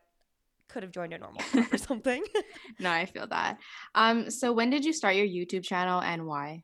could 0.69 0.83
have 0.83 0.93
joined 0.93 1.12
a 1.12 1.19
normal 1.19 1.43
or 1.73 1.76
something. 1.90 2.25
no, 2.78 2.90
I 2.90 3.05
feel 3.05 3.26
that. 3.26 3.59
Um, 3.95 4.31
so 4.31 4.52
when 4.55 4.71
did 4.71 4.87
you 4.87 4.95
start 4.95 5.14
your 5.14 5.26
YouTube 5.26 5.62
channel 5.62 6.00
and 6.00 6.26
why? 6.26 6.62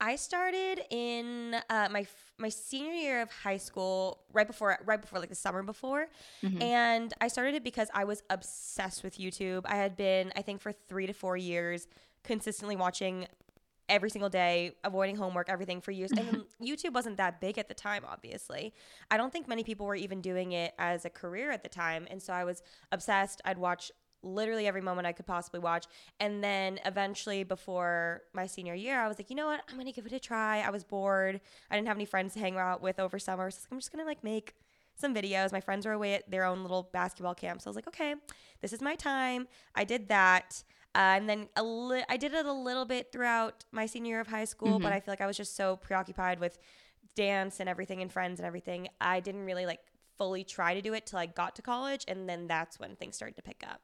I 0.00 0.16
started 0.16 0.80
in 0.90 1.56
uh, 1.68 1.88
my 1.90 2.04
my 2.40 2.48
senior 2.48 2.92
year 2.92 3.22
of 3.22 3.30
high 3.30 3.56
school, 3.56 4.20
right 4.32 4.46
before 4.46 4.78
right 4.84 5.00
before 5.00 5.18
like 5.18 5.28
the 5.28 5.34
summer 5.34 5.62
before, 5.62 6.08
mm-hmm. 6.42 6.60
and 6.62 7.12
I 7.20 7.28
started 7.28 7.54
it 7.54 7.64
because 7.64 7.88
I 7.94 8.04
was 8.04 8.22
obsessed 8.30 9.04
with 9.04 9.18
YouTube. 9.18 9.62
I 9.66 9.76
had 9.76 9.96
been, 9.96 10.32
I 10.36 10.42
think, 10.42 10.60
for 10.60 10.72
three 10.72 11.06
to 11.06 11.12
four 11.12 11.36
years, 11.36 11.86
consistently 12.24 12.76
watching 12.76 13.26
every 13.90 14.08
single 14.08 14.30
day, 14.30 14.72
avoiding 14.84 15.16
homework, 15.16 15.50
everything 15.50 15.80
for 15.80 15.90
years. 15.90 16.12
And 16.12 16.44
YouTube 16.62 16.94
wasn't 16.94 17.16
that 17.18 17.40
big 17.40 17.58
at 17.58 17.68
the 17.68 17.74
time, 17.74 18.04
obviously. 18.08 18.72
I 19.10 19.16
don't 19.16 19.32
think 19.32 19.48
many 19.48 19.64
people 19.64 19.84
were 19.84 19.96
even 19.96 20.20
doing 20.20 20.52
it 20.52 20.72
as 20.78 21.04
a 21.04 21.10
career 21.10 21.50
at 21.50 21.62
the 21.62 21.68
time. 21.68 22.06
And 22.08 22.22
so 22.22 22.32
I 22.32 22.44
was 22.44 22.62
obsessed. 22.92 23.42
I'd 23.44 23.58
watch 23.58 23.90
literally 24.22 24.66
every 24.66 24.80
moment 24.80 25.06
I 25.06 25.12
could 25.12 25.26
possibly 25.26 25.60
watch. 25.60 25.86
And 26.18 26.42
then 26.42 26.78
eventually, 26.84 27.44
before 27.44 28.22
my 28.32 28.46
senior 28.46 28.74
year, 28.74 29.00
I 29.00 29.08
was 29.08 29.18
like, 29.18 29.30
you 29.30 29.36
know 29.36 29.46
what? 29.46 29.62
I'm 29.68 29.76
gonna 29.76 29.92
give 29.92 30.06
it 30.06 30.12
a 30.12 30.20
try. 30.20 30.60
I 30.60 30.70
was 30.70 30.84
bored. 30.84 31.40
I 31.70 31.76
didn't 31.76 31.88
have 31.88 31.96
any 31.96 32.04
friends 32.04 32.34
to 32.34 32.40
hang 32.40 32.56
out 32.56 32.82
with 32.82 33.00
over 33.00 33.18
summer, 33.18 33.50
so 33.50 33.60
I'm 33.70 33.78
just 33.78 33.92
gonna 33.92 34.04
like 34.04 34.24
make 34.24 34.54
some 34.96 35.14
videos. 35.14 35.52
My 35.52 35.60
friends 35.60 35.86
were 35.86 35.92
away 35.92 36.14
at 36.14 36.30
their 36.30 36.44
own 36.44 36.62
little 36.62 36.88
basketball 36.92 37.34
camp, 37.34 37.62
so 37.62 37.68
I 37.68 37.70
was 37.70 37.76
like, 37.76 37.88
okay, 37.88 38.14
this 38.60 38.72
is 38.72 38.80
my 38.80 38.94
time. 38.94 39.48
I 39.74 39.84
did 39.84 40.08
that. 40.08 40.62
Uh, 40.94 41.14
and 41.16 41.28
then 41.28 41.48
a 41.54 41.62
li- 41.62 42.04
I 42.08 42.16
did 42.16 42.34
it 42.34 42.46
a 42.46 42.52
little 42.52 42.84
bit 42.84 43.12
throughout 43.12 43.64
my 43.70 43.86
senior 43.86 44.10
year 44.10 44.20
of 44.20 44.26
high 44.26 44.44
school, 44.44 44.74
mm-hmm. 44.74 44.82
but 44.82 44.92
I 44.92 45.00
feel 45.00 45.12
like 45.12 45.20
I 45.20 45.26
was 45.26 45.36
just 45.36 45.56
so 45.56 45.76
preoccupied 45.76 46.40
with 46.40 46.58
dance 47.14 47.60
and 47.60 47.68
everything 47.68 48.02
and 48.02 48.12
friends 48.12 48.40
and 48.40 48.46
everything. 48.46 48.88
I 49.00 49.20
didn't 49.20 49.44
really 49.44 49.66
like 49.66 49.80
fully 50.18 50.44
try 50.44 50.74
to 50.74 50.82
do 50.82 50.92
it 50.92 51.06
till 51.06 51.18
I 51.18 51.26
got 51.26 51.56
to 51.56 51.62
college, 51.62 52.04
and 52.08 52.28
then 52.28 52.46
that's 52.48 52.78
when 52.78 52.96
things 52.96 53.16
started 53.16 53.36
to 53.36 53.42
pick 53.42 53.64
up. 53.66 53.80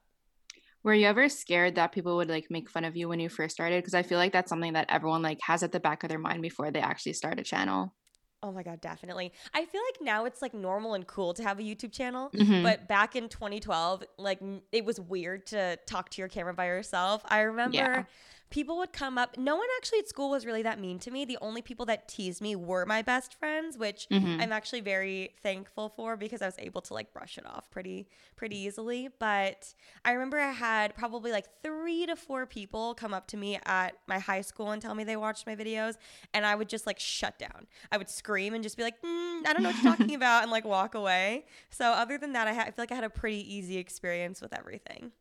Were 0.86 0.94
you 0.94 1.08
ever 1.08 1.28
scared 1.28 1.74
that 1.74 1.90
people 1.90 2.14
would 2.14 2.28
like 2.28 2.46
make 2.48 2.70
fun 2.70 2.84
of 2.84 2.96
you 2.96 3.08
when 3.08 3.18
you 3.18 3.28
first 3.28 3.56
started? 3.56 3.82
Because 3.82 3.92
I 3.92 4.04
feel 4.04 4.18
like 4.18 4.32
that's 4.32 4.48
something 4.48 4.74
that 4.74 4.86
everyone 4.88 5.20
like 5.20 5.40
has 5.42 5.64
at 5.64 5.72
the 5.72 5.80
back 5.80 6.04
of 6.04 6.10
their 6.10 6.18
mind 6.20 6.42
before 6.42 6.70
they 6.70 6.78
actually 6.78 7.14
start 7.14 7.40
a 7.40 7.42
channel. 7.42 7.92
Oh 8.40 8.52
my 8.52 8.62
god, 8.62 8.80
definitely. 8.80 9.32
I 9.52 9.64
feel 9.64 9.80
like 9.80 10.00
now 10.00 10.26
it's 10.26 10.40
like 10.42 10.54
normal 10.54 10.94
and 10.94 11.04
cool 11.04 11.34
to 11.34 11.42
have 11.42 11.58
a 11.58 11.62
YouTube 11.62 11.90
channel, 11.90 12.30
mm-hmm. 12.32 12.62
but 12.62 12.86
back 12.86 13.16
in 13.16 13.28
2012, 13.28 14.04
like 14.16 14.38
it 14.70 14.84
was 14.84 15.00
weird 15.00 15.48
to 15.48 15.76
talk 15.88 16.08
to 16.10 16.22
your 16.22 16.28
camera 16.28 16.54
by 16.54 16.66
yourself. 16.66 17.20
I 17.24 17.40
remember 17.40 17.76
yeah. 17.76 18.04
People 18.48 18.76
would 18.78 18.92
come 18.92 19.18
up. 19.18 19.36
No 19.36 19.56
one 19.56 19.66
actually 19.76 19.98
at 19.98 20.08
school 20.08 20.30
was 20.30 20.46
really 20.46 20.62
that 20.62 20.78
mean 20.80 20.98
to 21.00 21.10
me. 21.10 21.24
The 21.24 21.38
only 21.40 21.62
people 21.62 21.84
that 21.86 22.06
teased 22.08 22.40
me 22.40 22.54
were 22.54 22.86
my 22.86 23.02
best 23.02 23.34
friends, 23.34 23.76
which 23.76 24.06
Mhm. 24.10 24.40
I'm 24.40 24.52
actually 24.52 24.80
very 24.82 25.34
thankful 25.42 25.88
for 25.88 26.16
because 26.16 26.40
I 26.42 26.46
was 26.46 26.54
able 26.58 26.80
to 26.82 26.94
like 26.94 27.12
brush 27.12 27.38
it 27.38 27.46
off 27.46 27.70
pretty 27.70 28.08
pretty 28.36 28.56
easily. 28.58 29.08
But 29.18 29.74
I 30.04 30.12
remember 30.12 30.38
I 30.38 30.52
had 30.52 30.94
probably 30.94 31.32
like 31.32 31.46
three 31.62 32.06
to 32.06 32.14
four 32.16 32.46
people 32.46 32.94
come 32.94 33.12
up 33.12 33.26
to 33.28 33.36
me 33.36 33.58
at 33.64 33.98
my 34.06 34.18
high 34.18 34.42
school 34.42 34.70
and 34.70 34.80
tell 34.80 34.94
me 34.94 35.02
they 35.04 35.16
watched 35.16 35.46
my 35.46 35.56
videos, 35.56 35.96
and 36.32 36.46
I 36.46 36.54
would 36.54 36.68
just 36.68 36.86
like 36.86 36.98
shut 37.00 37.38
down. 37.38 37.66
I 37.90 37.96
would 37.98 38.08
scream 38.08 38.54
and 38.54 38.62
just 38.62 38.76
be 38.76 38.82
like, 38.84 39.00
mm, 39.02 39.46
I 39.46 39.52
don't 39.52 39.62
know 39.62 39.70
what 39.70 39.82
you're 39.82 39.96
talking 39.96 40.14
about, 40.22 40.42
and 40.42 40.50
like 40.52 40.64
walk 40.64 40.94
away. 40.94 41.46
So 41.70 41.86
other 41.90 42.16
than 42.18 42.32
that, 42.34 42.46
I, 42.46 42.52
ha- 42.54 42.60
I 42.62 42.64
feel 42.66 42.74
like 42.82 42.92
I 42.92 42.94
had 42.94 43.04
a 43.04 43.10
pretty 43.10 43.54
easy 43.54 43.76
experience 43.78 44.40
with 44.40 44.52
everything. 44.56 45.12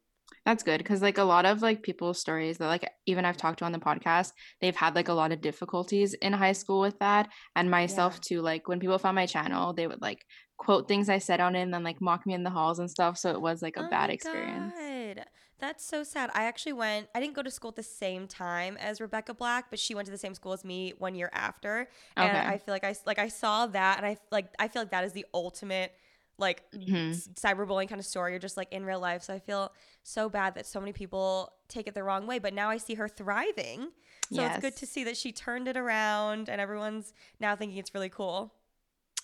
That's 0.46 0.64
good 0.64 0.78
because 0.78 1.02
like 1.02 1.18
a 1.18 1.24
lot 1.24 1.46
of 1.46 1.62
like 1.62 1.82
people's 1.82 2.20
stories 2.20 2.60
that 2.60 2.68
like 2.68 2.88
even 3.08 3.26
I've 3.26 3.38
talked 3.38 3.60
to 3.60 3.66
on 3.66 3.72
the 3.72 3.80
podcast, 3.80 4.32
they've 4.62 4.76
had 4.76 4.96
like 4.96 5.08
a 5.08 5.14
lot 5.14 5.32
of 5.32 5.42
difficulties 5.42 6.14
in 6.14 6.34
high 6.34 6.52
school 6.54 6.82
with 6.82 7.00
that. 7.00 7.30
And 7.56 7.72
myself 7.72 8.22
too, 8.22 8.42
like 8.42 8.68
when 8.68 8.80
people 8.80 9.00
found 9.00 9.16
my 9.16 9.26
channel, 9.26 9.74
they 9.74 9.88
would 9.88 10.02
like 10.02 10.26
quote 10.58 10.88
things 10.88 11.10
I 11.10 11.18
said 11.18 11.40
on 11.42 11.56
it 11.56 11.62
and 11.64 11.74
then 11.74 11.84
like 11.84 12.00
mock 12.00 12.26
me 12.26 12.34
in 12.34 12.44
the 12.44 12.50
halls 12.52 12.80
and 12.80 12.90
stuff. 12.90 13.18
So 13.18 13.32
it 13.32 13.42
was 13.42 13.62
like 13.62 13.78
a 13.78 13.84
Oh 13.84 13.90
bad 13.90 14.10
experience. 14.10 14.74
God. 14.74 15.26
That's 15.58 15.86
so 15.86 16.04
sad. 16.04 16.30
I 16.34 16.46
actually 16.46 16.74
went, 16.74 17.08
I 17.16 17.22
didn't 17.22 17.34
go 17.34 17.42
to 17.42 17.50
school 17.50 17.70
at 17.70 17.78
the 17.78 17.84
same 17.84 18.28
time 18.28 18.76
as 18.78 19.00
Rebecca 19.00 19.34
Black, 19.34 19.70
but 19.70 19.80
she 19.80 19.96
went 19.96 20.06
to 20.06 20.12
the 20.12 20.18
same 20.18 20.34
school 20.36 20.52
as 20.52 20.66
me 20.66 20.94
one 20.98 21.16
year 21.16 21.30
after. 21.34 21.88
And 22.18 22.36
Okay. 22.36 22.46
I 22.46 22.58
feel 22.58 22.74
like 22.74 22.84
I 22.84 22.94
like 23.06 23.20
I 23.20 23.30
saw 23.30 23.66
that 23.68 23.98
and 23.98 24.06
I 24.06 24.18
like 24.32 24.48
I 24.60 24.68
feel 24.68 24.82
like 24.82 24.92
that 24.92 25.06
is 25.06 25.14
the 25.14 25.26
ultimate 25.34 25.94
like 26.38 26.64
Mhm. 26.74 27.14
cyberbullying 27.36 27.88
kind 27.88 28.00
of 28.00 28.06
story 28.06 28.36
or 28.36 28.40
just 28.40 28.58
like 28.58 28.72
in 28.72 28.86
real 28.86 29.00
life. 29.00 29.24
So 29.24 29.34
I 29.34 29.40
feel 29.40 29.74
so 30.04 30.30
bad 30.30 30.56
that 30.56 30.66
so 30.66 30.80
many 30.80 30.94
people 30.94 31.54
take 31.68 31.88
it 31.88 31.94
the 31.94 32.04
wrong 32.04 32.28
way, 32.28 32.40
but 32.40 32.54
now 32.54 32.70
I 32.70 32.78
see 32.78 32.96
her 32.96 33.08
thriving. 33.08 33.92
So 34.30 34.46
it's 34.46 34.58
good 34.58 34.76
to 34.78 34.86
see 34.86 35.04
that 35.06 35.18
she 35.18 35.32
turned 35.32 35.68
it 35.68 35.78
around 35.78 36.50
and 36.50 36.60
everyone's 36.60 37.14
now 37.40 37.56
thinking 37.56 37.78
it's 37.78 37.94
really 37.94 38.10
cool. 38.10 38.54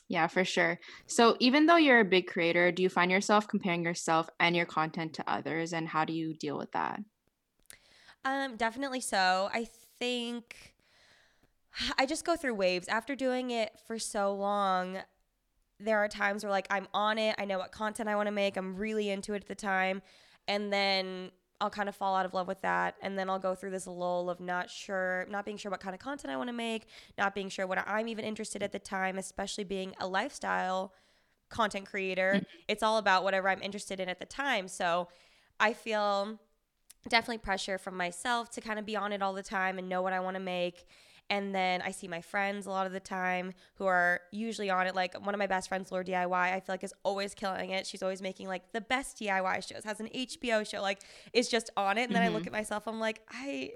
Yeah, 0.07 0.27
for 0.27 0.43
sure. 0.45 0.79
So 1.07 1.37
even 1.39 1.65
though 1.65 1.77
you're 1.77 2.01
a 2.01 2.05
big 2.05 2.27
creator, 2.27 2.71
do 2.71 2.83
you 2.83 2.89
find 2.89 3.09
yourself 3.09 3.47
comparing 3.47 3.83
yourself 3.83 4.29
and 4.39 4.55
your 4.55 4.65
content 4.65 5.13
to 5.15 5.29
others 5.29 5.73
and 5.73 5.87
how 5.87 6.05
do 6.05 6.13
you 6.13 6.33
deal 6.33 6.57
with 6.57 6.71
that? 6.73 6.99
Um, 8.23 8.55
definitely 8.57 9.01
so. 9.01 9.49
I 9.53 9.65
think 9.99 10.75
I 11.97 12.05
just 12.05 12.25
go 12.25 12.35
through 12.35 12.55
waves. 12.55 12.87
After 12.87 13.15
doing 13.15 13.51
it 13.51 13.79
for 13.85 13.97
so 13.99 14.33
long, 14.33 14.99
there 15.83 15.99
are 15.99 16.07
times 16.07 16.43
where 16.43 16.51
like 16.51 16.67
I'm 16.69 16.87
on 16.93 17.17
it, 17.17 17.35
I 17.37 17.45
know 17.45 17.57
what 17.57 17.71
content 17.71 18.09
I 18.09 18.15
want 18.15 18.27
to 18.27 18.31
make, 18.31 18.57
I'm 18.57 18.75
really 18.75 19.09
into 19.09 19.33
it 19.33 19.41
at 19.43 19.47
the 19.47 19.55
time, 19.55 20.01
and 20.47 20.71
then 20.71 21.31
I'll 21.59 21.69
kind 21.69 21.87
of 21.87 21.95
fall 21.95 22.15
out 22.15 22.25
of 22.25 22.33
love 22.33 22.47
with 22.47 22.61
that, 22.61 22.95
and 23.01 23.17
then 23.17 23.29
I'll 23.29 23.39
go 23.39 23.53
through 23.53 23.69
this 23.71 23.85
lull 23.85 24.29
of 24.29 24.39
not 24.39 24.69
sure, 24.69 25.27
not 25.29 25.45
being 25.45 25.57
sure 25.57 25.69
what 25.69 25.79
kind 25.79 25.93
of 25.93 25.99
content 25.99 26.33
I 26.33 26.37
want 26.37 26.49
to 26.49 26.53
make, 26.53 26.87
not 27.17 27.35
being 27.35 27.49
sure 27.49 27.67
what 27.67 27.87
I'm 27.87 28.07
even 28.07 28.25
interested 28.25 28.63
at 28.63 28.71
the 28.71 28.79
time, 28.79 29.17
especially 29.17 29.63
being 29.63 29.93
a 29.99 30.07
lifestyle 30.07 30.93
content 31.49 31.85
creator. 31.85 32.33
Mm-hmm. 32.37 32.45
It's 32.67 32.81
all 32.81 32.97
about 32.97 33.23
whatever 33.23 33.47
I'm 33.49 33.61
interested 33.61 33.99
in 33.99 34.09
at 34.09 34.19
the 34.19 34.25
time. 34.25 34.67
So 34.67 35.09
I 35.59 35.73
feel 35.73 36.39
definitely 37.09 37.39
pressure 37.39 37.77
from 37.77 37.95
myself 37.95 38.49
to 38.51 38.61
kind 38.61 38.79
of 38.79 38.85
be 38.85 38.95
on 38.95 39.11
it 39.11 39.21
all 39.21 39.33
the 39.33 39.43
time 39.43 39.77
and 39.77 39.87
know 39.87 40.01
what 40.01 40.13
I 40.13 40.19
want 40.19 40.35
to 40.35 40.41
make. 40.41 40.87
And 41.31 41.55
then 41.55 41.81
I 41.81 41.91
see 41.91 42.07
my 42.07 42.21
friends 42.21 42.65
a 42.67 42.69
lot 42.69 42.85
of 42.85 42.91
the 42.93 42.99
time 42.99 43.53
who 43.75 43.85
are 43.85 44.19
usually 44.31 44.69
on 44.69 44.85
it. 44.85 44.93
Like 44.95 45.13
one 45.25 45.33
of 45.33 45.39
my 45.39 45.47
best 45.47 45.69
friends, 45.69 45.89
LaurDIY, 45.89 46.31
I 46.33 46.59
feel 46.59 46.73
like 46.73 46.83
is 46.83 46.93
always 47.03 47.33
killing 47.33 47.69
it. 47.71 47.87
She's 47.87 48.03
always 48.03 48.21
making 48.21 48.47
like 48.49 48.71
the 48.73 48.81
best 48.81 49.17
DIY 49.17 49.67
shows, 49.67 49.83
has 49.85 49.99
an 50.01 50.09
HBO 50.13 50.63
show, 50.69 50.81
like 50.81 50.99
is 51.33 51.47
just 51.47 51.69
on 51.77 51.97
it. 51.97 52.03
And 52.03 52.13
then 52.15 52.21
I 52.21 52.27
look 52.27 52.43
Mhm. 52.43 52.47
at 52.47 52.51
myself, 52.51 52.87
I'm 52.87 52.99
like, 52.99 53.21
I 53.31 53.71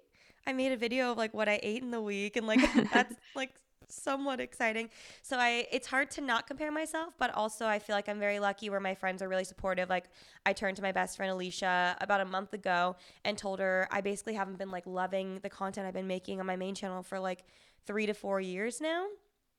I 0.45 0.53
made 0.53 0.73
a 0.73 0.77
video 0.77 1.11
of 1.11 1.17
like 1.17 1.33
what 1.33 1.47
I 1.49 1.59
ate 1.63 1.81
in 1.81 1.89
the 1.91 2.01
week 2.01 2.35
and 2.35 2.45
like 2.45 2.59
that's 2.91 3.15
like 3.33 3.51
somewhat 3.89 4.39
exciting. 4.39 4.89
So 5.21 5.37
I 5.37 5.67
it's 5.71 5.87
hard 5.87 6.11
to 6.11 6.21
not 6.21 6.47
compare 6.47 6.71
myself, 6.71 7.13
but 7.17 7.33
also 7.33 7.65
I 7.65 7.79
feel 7.79 7.95
like 7.95 8.09
I'm 8.09 8.19
very 8.19 8.39
lucky 8.39 8.69
where 8.69 8.79
my 8.79 8.95
friends 8.95 9.21
are 9.21 9.29
really 9.29 9.43
supportive. 9.43 9.89
Like 9.89 10.05
I 10.45 10.53
turned 10.53 10.77
to 10.77 10.81
my 10.83 10.91
best 10.91 11.17
friend 11.17 11.31
Alisha 11.31 11.95
about 12.01 12.21
a 12.21 12.25
month 12.25 12.53
ago 12.53 12.95
and 13.23 13.37
told 13.37 13.59
her 13.59 13.87
I 13.91 14.01
basically 14.01 14.33
haven't 14.33 14.57
been 14.57 14.71
like 14.71 14.85
loving 14.85 15.39
the 15.41 15.49
content 15.49 15.87
I've 15.87 15.93
been 15.93 16.07
making 16.07 16.39
on 16.39 16.45
my 16.45 16.55
main 16.55 16.75
channel 16.75 17.03
for 17.03 17.19
like 17.19 17.43
3 17.85 18.05
to 18.07 18.13
4 18.13 18.41
years 18.41 18.81
now. 18.81 19.05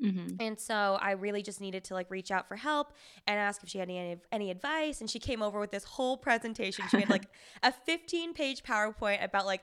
hmm 0.00 0.28
And 0.40 0.58
so 0.60 0.98
I 1.00 1.12
really 1.12 1.42
just 1.42 1.60
needed 1.60 1.84
to 1.84 1.94
like 1.94 2.10
reach 2.10 2.30
out 2.30 2.48
for 2.48 2.56
help 2.56 2.92
and 3.26 3.38
ask 3.38 3.62
if 3.62 3.68
she 3.68 3.78
had 3.78 3.88
any 3.88 4.18
any 4.30 4.50
advice. 4.50 5.00
And 5.00 5.08
she 5.08 5.18
came 5.18 5.42
over 5.42 5.58
with 5.58 5.70
this 5.70 5.84
whole 5.84 6.16
presentation. 6.16 6.84
She 6.90 6.98
made 6.98 7.08
like 7.08 7.28
a 7.62 7.72
15 7.72 8.34
page 8.34 8.62
PowerPoint 8.62 9.24
about 9.24 9.46
like 9.46 9.62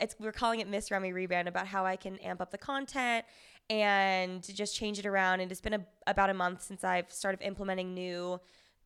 it's 0.00 0.16
we're 0.18 0.32
calling 0.32 0.60
it 0.60 0.68
Miss 0.68 0.90
Remi 0.90 1.12
Reband 1.12 1.46
about 1.46 1.66
how 1.66 1.84
I 1.84 1.96
can 1.96 2.18
amp 2.18 2.40
up 2.40 2.50
the 2.50 2.58
content 2.58 3.24
and 3.70 4.42
just 4.54 4.76
change 4.76 4.98
it 4.98 5.06
around. 5.06 5.40
And 5.40 5.50
it's 5.50 5.60
been 5.60 5.74
a, 5.74 5.86
about 6.06 6.30
a 6.30 6.34
month 6.34 6.62
since 6.62 6.84
I've 6.84 7.10
started 7.10 7.42
implementing 7.42 7.94
new 7.94 8.40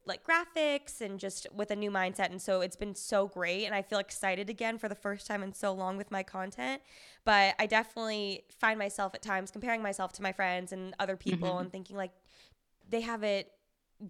like 0.05 0.23
graphics 0.25 1.01
and 1.01 1.19
just 1.19 1.49
with 1.53 1.73
a 1.73 1.77
new 1.77 1.91
mindset. 1.91 2.31
And 2.31 2.41
so 2.41 2.61
it's 2.61 2.77
been 2.77 2.95
so 2.95 3.27
great. 3.27 3.65
And 3.67 3.75
I 3.75 3.83
feel 3.83 3.99
excited 3.99 4.49
again 4.49 4.79
for 4.79 4.89
the 4.89 4.95
first 4.95 5.27
time 5.27 5.43
in 5.43 5.53
so 5.53 5.73
long 5.73 5.97
with 5.97 6.13
my 6.13 6.23
content. 6.23 6.81
But 7.25 7.57
I 7.59 7.67
definitely 7.67 8.45
find 8.61 8.79
myself 8.79 9.15
at 9.17 9.23
times 9.23 9.51
comparing 9.51 9.83
myself 9.83 10.13
to 10.13 10.23
my 10.23 10.31
friends 10.31 10.71
and 10.73 10.95
other 11.01 11.17
people 11.17 11.55
Mhm. 11.57 11.61
and 11.63 11.73
thinking 11.73 11.97
like 11.97 12.13
they 12.89 13.01
have 13.01 13.25
it 13.25 13.51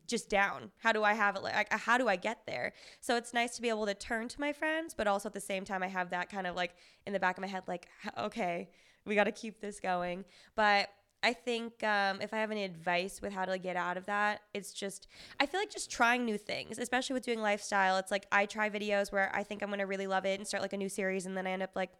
just 0.06 0.28
down. 0.28 0.72
How 0.80 0.92
do 0.92 1.02
I 1.04 1.14
have 1.14 1.36
it 1.36 1.42
like 1.42 1.72
how 1.72 1.96
do 1.96 2.08
I 2.08 2.16
get 2.16 2.44
there? 2.44 2.74
So 3.00 3.16
it's 3.16 3.32
nice 3.32 3.56
to 3.56 3.62
be 3.62 3.68
able 3.70 3.86
to 3.86 3.94
turn 3.94 4.28
to 4.28 4.40
my 4.40 4.52
friends 4.52 4.92
but 4.92 5.06
also 5.06 5.28
at 5.28 5.32
the 5.32 5.40
same 5.40 5.64
time 5.64 5.82
I 5.82 5.88
have 5.88 6.10
that 6.10 6.28
kind 6.28 6.46
of 6.46 6.56
like 6.56 6.74
in 7.06 7.12
the 7.14 7.20
back 7.20 7.38
of 7.38 7.40
my 7.40 7.46
head 7.46 7.62
like 7.68 7.88
okay 8.18 8.68
we 9.06 9.14
got 9.14 9.24
to 9.24 9.32
keep 9.32 9.60
this 9.60 9.80
going 9.80 10.24
but 10.54 10.88
I 11.22 11.32
think 11.32 11.82
um, 11.82 12.20
if 12.20 12.32
I 12.32 12.36
have 12.36 12.52
any 12.52 12.62
advice 12.62 13.20
with 13.20 13.32
how 13.32 13.46
to 13.46 13.58
get 13.58 13.74
out 13.74 13.96
of 13.96 14.06
that, 14.06 14.42
it's 14.54 14.72
just 14.72 15.08
I 15.40 15.46
feel 15.46 15.58
like 15.58 15.70
just 15.70 15.90
trying 15.90 16.24
new 16.24 16.38
things, 16.38 16.78
especially 16.78 17.14
with 17.14 17.24
doing 17.24 17.40
lifestyle. 17.40 17.96
It's 17.96 18.12
like 18.12 18.26
I 18.30 18.46
try 18.46 18.70
videos 18.70 19.10
where 19.10 19.34
I 19.34 19.42
think 19.42 19.62
I'm 19.62 19.70
gonna 19.70 19.86
really 19.86 20.06
love 20.06 20.24
it 20.24 20.38
and 20.38 20.46
start 20.46 20.62
like 20.62 20.74
a 20.74 20.76
new 20.76 20.90
series, 20.90 21.26
and 21.26 21.36
then 21.36 21.44
I 21.46 21.50
end 21.50 21.64
up 21.64 21.70
like 21.74 21.90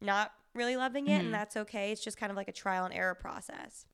not 0.00 0.32
really 0.54 0.76
loving 0.76 1.06
it, 1.06 1.22
Mhm. 1.22 1.26
and 1.26 1.34
that's 1.34 1.56
okay. 1.56 1.90
It's 1.92 2.02
just 2.04 2.18
kind 2.18 2.30
of 2.30 2.36
like 2.36 2.48
a 2.48 2.52
trial 2.52 2.84
and 2.84 2.92
error 2.92 3.14
process. 3.14 3.86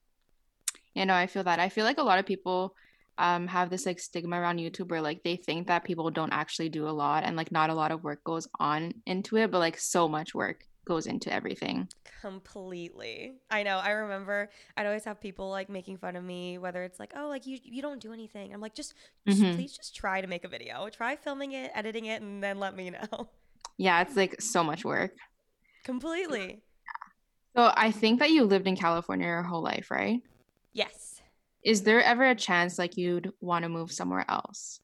You 0.94 1.04
know, 1.06 1.14
I 1.14 1.26
feel 1.28 1.44
that. 1.44 1.60
I 1.60 1.68
feel 1.68 1.84
like 1.84 1.98
a 1.98 2.02
lot 2.02 2.18
of 2.18 2.26
people 2.26 2.74
um 3.18 3.46
have 3.46 3.70
this 3.70 3.86
like 3.86 4.00
stigma 4.00 4.40
around 4.40 4.58
YouTube 4.58 4.90
where 4.90 5.00
like 5.00 5.22
they 5.22 5.36
think 5.36 5.68
that 5.68 5.84
people 5.84 6.10
don't 6.10 6.32
actually 6.32 6.70
do 6.70 6.88
a 6.88 6.90
lot 6.90 7.24
and 7.24 7.36
like 7.36 7.52
not 7.52 7.70
a 7.70 7.74
lot 7.74 7.92
of 7.92 8.02
work 8.02 8.24
goes 8.24 8.48
on 8.58 8.94
into 9.06 9.36
it, 9.36 9.50
but 9.50 9.58
like 9.60 9.78
so 9.78 10.08
much 10.08 10.34
work 10.34 10.66
goes 10.86 11.06
into 11.06 11.32
everything. 11.32 11.88
Completely. 12.22 13.34
I 13.50 13.62
know. 13.62 13.78
I 13.78 13.90
remember 13.90 14.48
I'd 14.76 14.86
always 14.86 15.04
have 15.04 15.20
people 15.20 15.50
like 15.50 15.68
making 15.68 15.98
fun 15.98 16.16
of 16.16 16.24
me, 16.24 16.58
whether 16.58 16.82
it's 16.84 16.98
like, 16.98 17.12
oh, 17.16 17.28
like 17.28 17.46
you 17.46 17.58
you 17.62 17.82
don't 17.82 18.00
do 18.00 18.12
anything. 18.12 18.54
I'm 18.54 18.60
like, 18.60 18.74
just, 18.74 18.94
just 19.26 19.42
Mhm. 19.42 19.54
please 19.56 19.76
just 19.76 19.94
try 19.94 20.20
to 20.20 20.26
make 20.26 20.44
a 20.44 20.48
video. 20.48 20.88
Try 20.88 21.16
filming 21.16 21.52
it, 21.52 21.70
editing 21.74 22.06
it, 22.06 22.22
and 22.22 22.42
then 22.42 22.58
let 22.58 22.74
me 22.74 22.90
know. 22.90 23.28
Yeah, 23.78 24.00
it's 24.00 24.16
like 24.16 24.40
so 24.40 24.64
much 24.64 24.84
work. 24.84 25.12
Completely. 25.84 26.62
So 27.54 27.72
I 27.76 27.90
think 27.90 28.20
that 28.20 28.30
you 28.30 28.44
lived 28.44 28.66
in 28.66 28.76
California 28.76 29.26
your 29.26 29.42
whole 29.42 29.62
life, 29.62 29.90
right? 29.90 30.20
Yes. 30.72 31.20
Is 31.62 31.82
there 31.82 32.00
ever 32.02 32.24
a 32.24 32.34
chance 32.34 32.78
like 32.78 32.96
you'd 32.96 33.32
want 33.40 33.64
to 33.64 33.68
move 33.68 33.90
somewhere 33.90 34.24
else? 34.28 34.80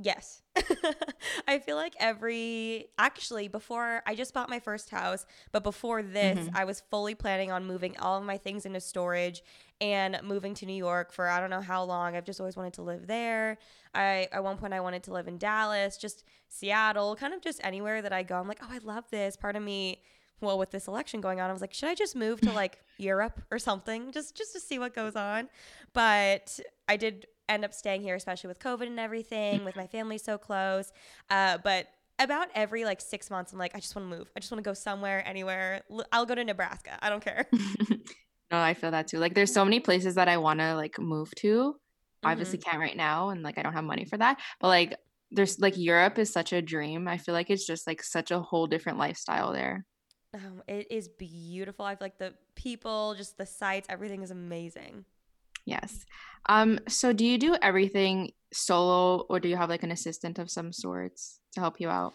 Yes. 0.00 0.42
I 1.48 1.58
feel 1.58 1.76
like 1.76 1.94
every 1.98 2.86
actually 2.98 3.48
before 3.48 4.02
I 4.06 4.14
just 4.14 4.32
bought 4.34 4.48
my 4.48 4.58
first 4.60 4.90
house, 4.90 5.26
but 5.52 5.62
before 5.62 6.02
this, 6.02 6.38
Mhm. 6.38 6.50
I 6.54 6.64
was 6.64 6.80
fully 6.90 7.14
planning 7.14 7.50
on 7.50 7.64
moving 7.66 7.96
all 7.98 8.18
of 8.18 8.24
my 8.24 8.38
things 8.38 8.66
into 8.66 8.80
storage 8.80 9.42
and 9.80 10.18
moving 10.22 10.54
to 10.54 10.66
New 10.66 10.74
York 10.76 11.12
for 11.12 11.28
I 11.28 11.40
don't 11.40 11.50
know 11.50 11.60
how 11.60 11.82
long. 11.84 12.16
I've 12.16 12.24
just 12.24 12.40
always 12.40 12.56
wanted 12.56 12.72
to 12.74 12.82
live 12.82 13.06
there. 13.06 13.58
I 13.94 14.28
at 14.32 14.42
one 14.42 14.56
point 14.56 14.72
I 14.72 14.80
wanted 14.80 15.02
to 15.04 15.12
live 15.12 15.28
in 15.28 15.38
Dallas, 15.38 15.96
just 15.96 16.24
Seattle, 16.48 17.16
kind 17.16 17.34
of 17.34 17.42
just 17.42 17.60
anywhere 17.62 18.00
that 18.02 18.12
I 18.12 18.22
go. 18.22 18.38
I'm 18.40 18.48
like, 18.48 18.60
"Oh, 18.62 18.68
I 18.70 18.78
love 18.78 19.04
this." 19.10 19.36
Part 19.36 19.56
of 19.56 19.62
me 19.62 20.02
well, 20.42 20.58
with 20.58 20.70
this 20.70 20.86
election 20.86 21.22
going 21.22 21.40
on, 21.40 21.48
I 21.48 21.52
was 21.54 21.62
like, 21.62 21.72
"Should 21.72 21.88
I 21.88 21.94
just 21.94 22.14
move 22.14 22.40
to 22.42 22.52
like 22.52 22.78
Europe 22.98 23.40
or 23.50 23.58
something 23.58 24.12
just 24.12 24.36
just 24.36 24.52
to 24.52 24.60
see 24.60 24.78
what 24.78 24.94
goes 24.94 25.16
on?" 25.16 25.48
But 25.92 26.58
I 26.88 26.96
did 26.96 27.26
end 27.48 27.64
up 27.64 27.72
staying 27.72 28.02
here, 28.02 28.14
especially 28.14 28.48
with 28.48 28.58
COVID 28.58 28.86
and 28.86 29.00
everything, 29.00 29.64
with 29.64 29.76
my 29.76 29.86
family 29.86 30.18
so 30.18 30.38
close. 30.38 30.92
Uh, 31.30 31.58
but 31.62 31.88
about 32.18 32.48
every 32.54 32.84
like 32.84 33.00
six 33.00 33.30
months, 33.30 33.52
I'm 33.52 33.58
like, 33.58 33.74
I 33.74 33.78
just 33.78 33.94
want 33.94 34.10
to 34.10 34.16
move. 34.18 34.30
I 34.36 34.40
just 34.40 34.50
want 34.50 34.62
to 34.62 34.68
go 34.68 34.74
somewhere, 34.74 35.22
anywhere. 35.26 35.82
L- 35.90 36.06
I'll 36.12 36.26
go 36.26 36.34
to 36.34 36.44
Nebraska. 36.44 36.98
I 37.00 37.10
don't 37.10 37.22
care. 37.22 37.46
No, 38.50 38.58
I 38.58 38.74
feel 38.74 38.92
that 38.92 39.08
too. 39.08 39.18
Like 39.18 39.34
there's 39.34 39.52
so 39.52 39.64
many 39.64 39.80
places 39.80 40.14
that 40.14 40.28
I 40.28 40.36
want 40.36 40.60
to 40.60 40.74
like 40.76 40.98
move 40.98 41.34
to. 41.36 41.48
Mm-hmm. 41.48 42.28
Obviously 42.30 42.58
can't 42.58 42.78
right 42.78 42.96
now 42.96 43.30
and 43.30 43.42
like 43.42 43.58
I 43.58 43.62
don't 43.62 43.72
have 43.72 43.84
money 43.84 44.04
for 44.04 44.16
that. 44.18 44.40
But 44.60 44.68
like 44.68 44.96
there's 45.30 45.58
like 45.58 45.76
Europe 45.76 46.18
is 46.18 46.32
such 46.32 46.52
a 46.52 46.62
dream. 46.62 47.08
I 47.08 47.18
feel 47.18 47.34
like 47.34 47.50
it's 47.50 47.66
just 47.66 47.86
like 47.86 48.02
such 48.02 48.30
a 48.30 48.40
whole 48.40 48.66
different 48.66 48.98
lifestyle 48.98 49.52
there. 49.52 49.84
Um, 50.34 50.62
it 50.68 50.86
is 50.90 51.08
beautiful. 51.08 51.84
I 51.84 51.96
feel 51.96 52.04
like 52.04 52.18
the 52.18 52.34
people, 52.54 53.14
just 53.16 53.38
the 53.38 53.46
sights, 53.46 53.86
everything 53.88 54.22
is 54.22 54.30
amazing. 54.30 55.04
Yes. 55.66 56.06
Um 56.48 56.78
so 56.88 57.12
do 57.12 57.24
you 57.26 57.36
do 57.38 57.56
everything 57.60 58.32
solo 58.52 59.26
or 59.28 59.40
do 59.40 59.48
you 59.48 59.56
have 59.56 59.68
like 59.68 59.82
an 59.82 59.90
assistant 59.90 60.38
of 60.38 60.50
some 60.50 60.72
sorts 60.72 61.40
to 61.52 61.60
help 61.60 61.80
you 61.80 61.90
out? 61.90 62.14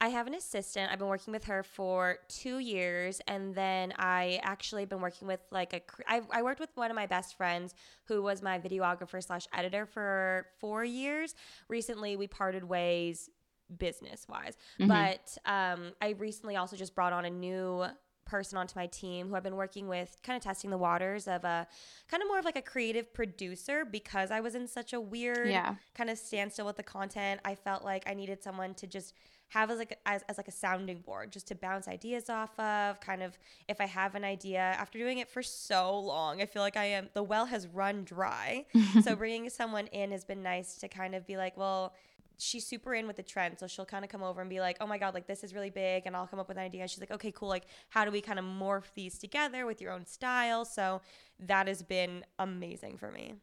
I 0.00 0.08
have 0.08 0.26
an 0.26 0.34
assistant. 0.34 0.90
I've 0.90 0.98
been 0.98 1.06
working 1.08 1.32
with 1.32 1.44
her 1.44 1.62
for 1.62 2.18
two 2.28 2.58
years, 2.58 3.20
and 3.28 3.54
then 3.54 3.92
I 3.96 4.40
actually 4.42 4.84
been 4.84 5.00
working 5.00 5.28
with 5.28 5.38
like 5.52 5.72
a. 5.74 5.80
I, 6.08 6.22
I 6.32 6.42
worked 6.42 6.58
with 6.58 6.70
one 6.74 6.90
of 6.90 6.96
my 6.96 7.06
best 7.06 7.36
friends 7.36 7.72
who 8.08 8.20
was 8.20 8.42
my 8.42 8.58
videographer 8.58 9.22
slash 9.22 9.46
editor 9.54 9.86
for 9.86 10.48
four 10.58 10.84
years. 10.84 11.36
Recently, 11.68 12.16
we 12.16 12.26
parted 12.26 12.64
ways 12.64 13.30
business 13.78 14.26
wise, 14.28 14.56
Mhm. 14.80 14.88
but 14.88 15.38
um, 15.46 15.92
I 16.02 16.10
recently 16.18 16.56
also 16.56 16.74
just 16.74 16.96
brought 16.96 17.12
on 17.12 17.24
a 17.24 17.30
new 17.30 17.84
person 18.24 18.58
onto 18.58 18.78
my 18.78 18.86
team 18.86 19.28
who 19.28 19.34
I've 19.36 19.42
been 19.42 19.56
working 19.56 19.88
with, 19.88 20.16
kind 20.22 20.36
of 20.36 20.42
testing 20.42 20.70
the 20.70 20.78
waters 20.78 21.26
of 21.28 21.44
a 21.44 21.66
kind 22.10 22.22
of 22.22 22.28
more 22.28 22.38
of 22.38 22.44
like 22.44 22.56
a 22.56 22.62
creative 22.62 23.12
producer 23.12 23.84
because 23.84 24.30
I 24.30 24.40
was 24.40 24.54
in 24.54 24.66
such 24.66 24.92
a 24.92 25.00
weird 25.00 25.48
Yeah. 25.48 25.74
kind 25.94 26.10
of 26.10 26.18
standstill 26.18 26.66
with 26.66 26.76
the 26.76 26.82
content. 26.82 27.40
I 27.44 27.54
felt 27.54 27.84
like 27.84 28.04
I 28.06 28.14
needed 28.14 28.42
someone 28.42 28.74
to 28.74 28.86
just 28.86 29.14
have 29.48 29.70
as 29.70 29.78
like 29.78 29.98
as, 30.06 30.22
as 30.30 30.38
like 30.38 30.48
a 30.48 30.52
sounding 30.52 31.00
board 31.00 31.30
just 31.30 31.46
to 31.48 31.54
bounce 31.54 31.86
ideas 31.86 32.30
off 32.30 32.58
of 32.58 32.98
kind 33.00 33.22
of 33.22 33.36
if 33.68 33.82
i 33.82 33.84
have 33.84 34.14
an 34.14 34.24
idea 34.24 34.58
after 34.58 34.98
doing 34.98 35.18
it 35.18 35.28
for 35.28 35.42
so 35.42 35.98
long 36.00 36.40
i 36.40 36.46
feel 36.46 36.62
like 36.62 36.78
i 36.78 36.86
am 36.86 37.10
the 37.12 37.22
well 37.22 37.44
has 37.44 37.66
run 37.66 38.02
dry 38.02 38.64
so 39.02 39.14
bringing 39.14 39.50
someone 39.50 39.88
in 39.88 40.10
has 40.10 40.24
been 40.24 40.42
nice 40.42 40.76
to 40.78 40.88
kind 40.88 41.14
of 41.14 41.26
be 41.26 41.36
like 41.36 41.54
well 41.54 41.92
she's 42.38 42.66
super 42.66 42.94
in 42.94 43.06
with 43.06 43.16
the 43.16 43.22
trend 43.22 43.58
so 43.58 43.66
she'll 43.66 43.86
kind 43.86 44.04
of 44.04 44.10
come 44.10 44.22
over 44.22 44.40
and 44.40 44.50
be 44.50 44.60
like 44.60 44.76
oh 44.80 44.86
my 44.86 44.98
god 44.98 45.14
like 45.14 45.26
this 45.26 45.42
is 45.44 45.54
really 45.54 45.70
big 45.70 46.04
and 46.06 46.16
i'll 46.16 46.26
come 46.26 46.38
up 46.38 46.48
with 46.48 46.56
an 46.56 46.62
idea 46.62 46.86
she's 46.88 47.00
like 47.00 47.10
okay 47.10 47.32
cool 47.32 47.48
like 47.48 47.64
how 47.90 48.04
do 48.04 48.10
we 48.10 48.20
kind 48.20 48.38
of 48.38 48.44
morph 48.44 48.92
these 48.94 49.18
together 49.18 49.66
with 49.66 49.80
your 49.80 49.92
own 49.92 50.04
style 50.06 50.64
so 50.64 51.00
that 51.38 51.68
has 51.68 51.82
been 51.82 52.24
amazing 52.38 52.96
for 52.96 53.10
me 53.10 53.34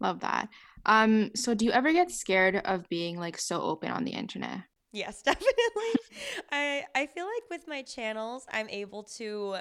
Love 0.00 0.20
that. 0.20 0.48
Um, 0.86 1.30
so 1.34 1.54
do 1.54 1.64
you 1.64 1.70
ever 1.70 1.92
get 1.92 2.10
scared 2.10 2.56
of 2.64 2.88
being 2.88 3.18
like 3.18 3.38
so 3.38 3.60
open 3.62 3.90
on 3.90 4.04
the 4.04 4.10
internet? 4.10 4.60
Yes, 4.92 5.22
definitely. 5.24 5.54
I 6.52 6.84
I 6.94 7.06
feel 7.06 7.24
like 7.24 7.50
with 7.50 7.66
my 7.66 7.82
channels, 7.82 8.46
I'm 8.52 8.68
able 8.68 9.04
to 9.18 9.56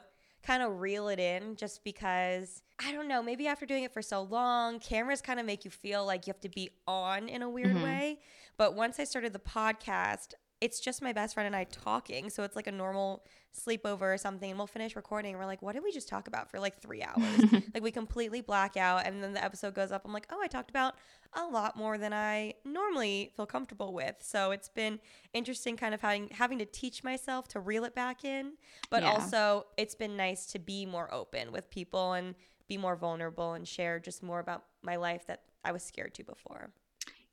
kind 0.46 0.62
of 0.62 0.80
reel 0.82 1.08
it 1.08 1.20
in 1.20 1.56
just 1.56 1.84
because 1.84 2.62
I 2.80 2.92
don't 2.92 3.08
know, 3.08 3.24
maybe 3.24 3.48
after 3.48 3.66
doing 3.66 3.84
it 3.84 3.94
for 3.94 4.02
so 4.02 4.22
long, 4.24 4.80
cameras 4.80 5.22
kind 5.22 5.40
of 5.40 5.46
make 5.46 5.64
you 5.64 5.72
feel 5.72 6.06
like 6.06 6.28
you 6.28 6.34
have 6.34 6.42
to 6.42 6.50
be 6.50 6.70
on 6.88 7.30
in 7.30 7.42
a 7.42 7.50
weird 7.50 7.76
Mhm. 7.76 7.84
way. 7.84 8.20
But 8.58 8.76
once 8.76 9.00
I 9.00 9.06
started 9.06 9.32
the 9.34 9.40
podcast, 9.40 10.34
it's 10.64 10.80
just 10.80 11.02
my 11.02 11.12
best 11.12 11.34
friend 11.34 11.46
and 11.46 11.56
I 11.56 11.66
talking. 11.66 12.30
So 12.30 12.44
it's 12.44 12.56
like 12.56 12.68
a 12.68 12.72
normal 12.72 13.26
sleepover 13.54 14.14
or 14.14 14.18
something. 14.18 14.50
And 14.50 14.58
we'll 14.58 14.66
finish 14.66 14.96
recording. 14.96 15.32
And 15.34 15.40
we're 15.42 15.46
like, 15.46 15.62
what 15.62 15.74
did 15.74 15.84
we 15.84 15.92
just 15.92 16.08
talk 16.08 16.30
about 16.30 16.50
for 16.50 16.58
like 16.58 16.82
three 16.82 17.04
hours? 17.04 17.44
like 17.74 17.84
we 17.84 17.92
completely 17.92 18.40
black 18.40 18.78
out. 18.78 19.06
And 19.06 19.22
then 19.22 19.34
the 19.34 19.44
episode 19.44 19.74
goes 19.74 19.92
up. 19.92 20.04
I'm 20.06 20.14
like, 20.14 20.28
oh, 20.32 20.40
I 20.42 20.48
talked 20.48 20.70
about 20.70 20.94
a 21.34 21.46
lot 21.46 21.76
more 21.76 21.98
than 21.98 22.14
I 22.14 22.54
normally 22.64 23.34
feel 23.36 23.46
comfortable 23.46 23.92
with. 23.94 24.16
So 24.22 24.52
it's 24.52 24.70
been 24.70 25.00
interesting 25.34 25.76
kind 25.76 25.94
of 25.94 26.00
having 26.00 26.30
having 26.32 26.60
to 26.60 26.66
teach 26.66 27.04
myself 27.04 27.50
to 27.50 27.60
reel 27.60 27.84
it 27.84 27.94
back 27.94 28.24
in. 28.24 28.54
But 28.90 29.04
Yeah. 29.04 29.10
also 29.12 29.66
it's 29.76 29.96
been 29.96 30.16
nice 30.16 30.46
to 30.54 30.60
be 30.60 30.86
more 30.86 31.14
open 31.14 31.52
with 31.52 31.70
people 31.70 32.14
and 32.14 32.36
be 32.70 32.78
more 32.78 32.96
vulnerable 32.96 33.52
and 33.52 33.68
share 33.68 34.00
just 34.00 34.24
more 34.24 34.40
about 34.40 34.64
my 34.82 34.96
life 34.96 35.28
that 35.28 35.42
I 35.66 35.74
was 35.74 35.84
scared 35.84 36.14
to 36.16 36.24
before. 36.24 36.72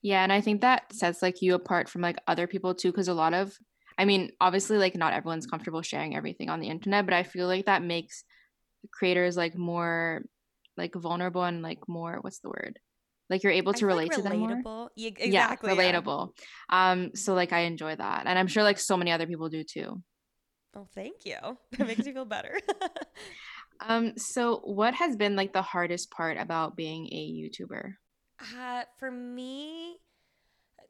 Yeah, 0.02 0.22
and 0.22 0.32
I 0.32 0.40
think 0.40 0.60
that 0.62 0.92
sets 0.92 1.22
like 1.22 1.42
you 1.42 1.54
apart 1.54 1.88
from 1.88 2.00
like 2.02 2.16
other 2.26 2.46
people 2.46 2.74
too, 2.74 2.90
because 2.90 3.08
a 3.08 3.14
lot 3.14 3.34
of, 3.34 3.52
I 3.98 4.04
mean, 4.06 4.30
obviously 4.40 4.78
like 4.78 4.96
not 4.96 5.12
everyone's 5.12 5.46
comfortable 5.46 5.82
sharing 5.82 6.16
everything 6.16 6.48
on 6.48 6.60
the 6.60 6.68
internet, 6.68 7.04
but 7.04 7.14
I 7.14 7.22
feel 7.22 7.46
like 7.46 7.66
that 7.66 7.82
makes 7.82 8.24
creators 8.92 9.36
like 9.36 9.56
more 9.56 10.22
like 10.76 10.94
vulnerable 10.94 11.44
and 11.44 11.62
like 11.62 11.86
more 11.88 12.18
what's 12.22 12.38
the 12.40 12.48
word? 12.48 12.78
Like 13.28 13.42
you're 13.42 13.52
able 13.52 13.74
to 13.74 13.80
feel 13.80 13.88
like 13.88 13.96
relate 13.96 14.12
to 14.12 14.22
them 14.22 14.38
more. 14.38 14.48
relatable. 14.48 14.88
Yeah, 14.96 15.08
exactly. 15.08 15.70
Yeah, 15.70 15.92
relatable. 15.92 16.30
Um, 16.70 17.14
so 17.14 17.34
like 17.34 17.52
I 17.52 17.60
enjoy 17.60 17.94
that, 17.94 18.26
and 18.26 18.38
I'm 18.38 18.48
sure 18.48 18.62
like 18.62 18.78
so 18.78 18.96
many 18.96 19.12
other 19.12 19.26
people 19.26 19.48
do 19.48 19.62
too. 19.62 20.02
Oh, 20.74 20.86
thank 20.94 21.24
you. 21.24 21.36
That 21.78 21.86
makes 21.86 22.04
me 22.06 22.12
feel 22.12 22.24
better. 22.24 22.58
Um, 23.80 24.18
so 24.18 24.58
what 24.58 24.94
has 24.94 25.16
been 25.16 25.36
like 25.36 25.54
the 25.54 25.62
hardest 25.62 26.10
part 26.10 26.36
about 26.36 26.76
being 26.76 27.06
a 27.06 27.16
YouTuber? 27.16 27.94
Uh, 28.56 28.84
for 28.98 29.10
me, 29.10 29.98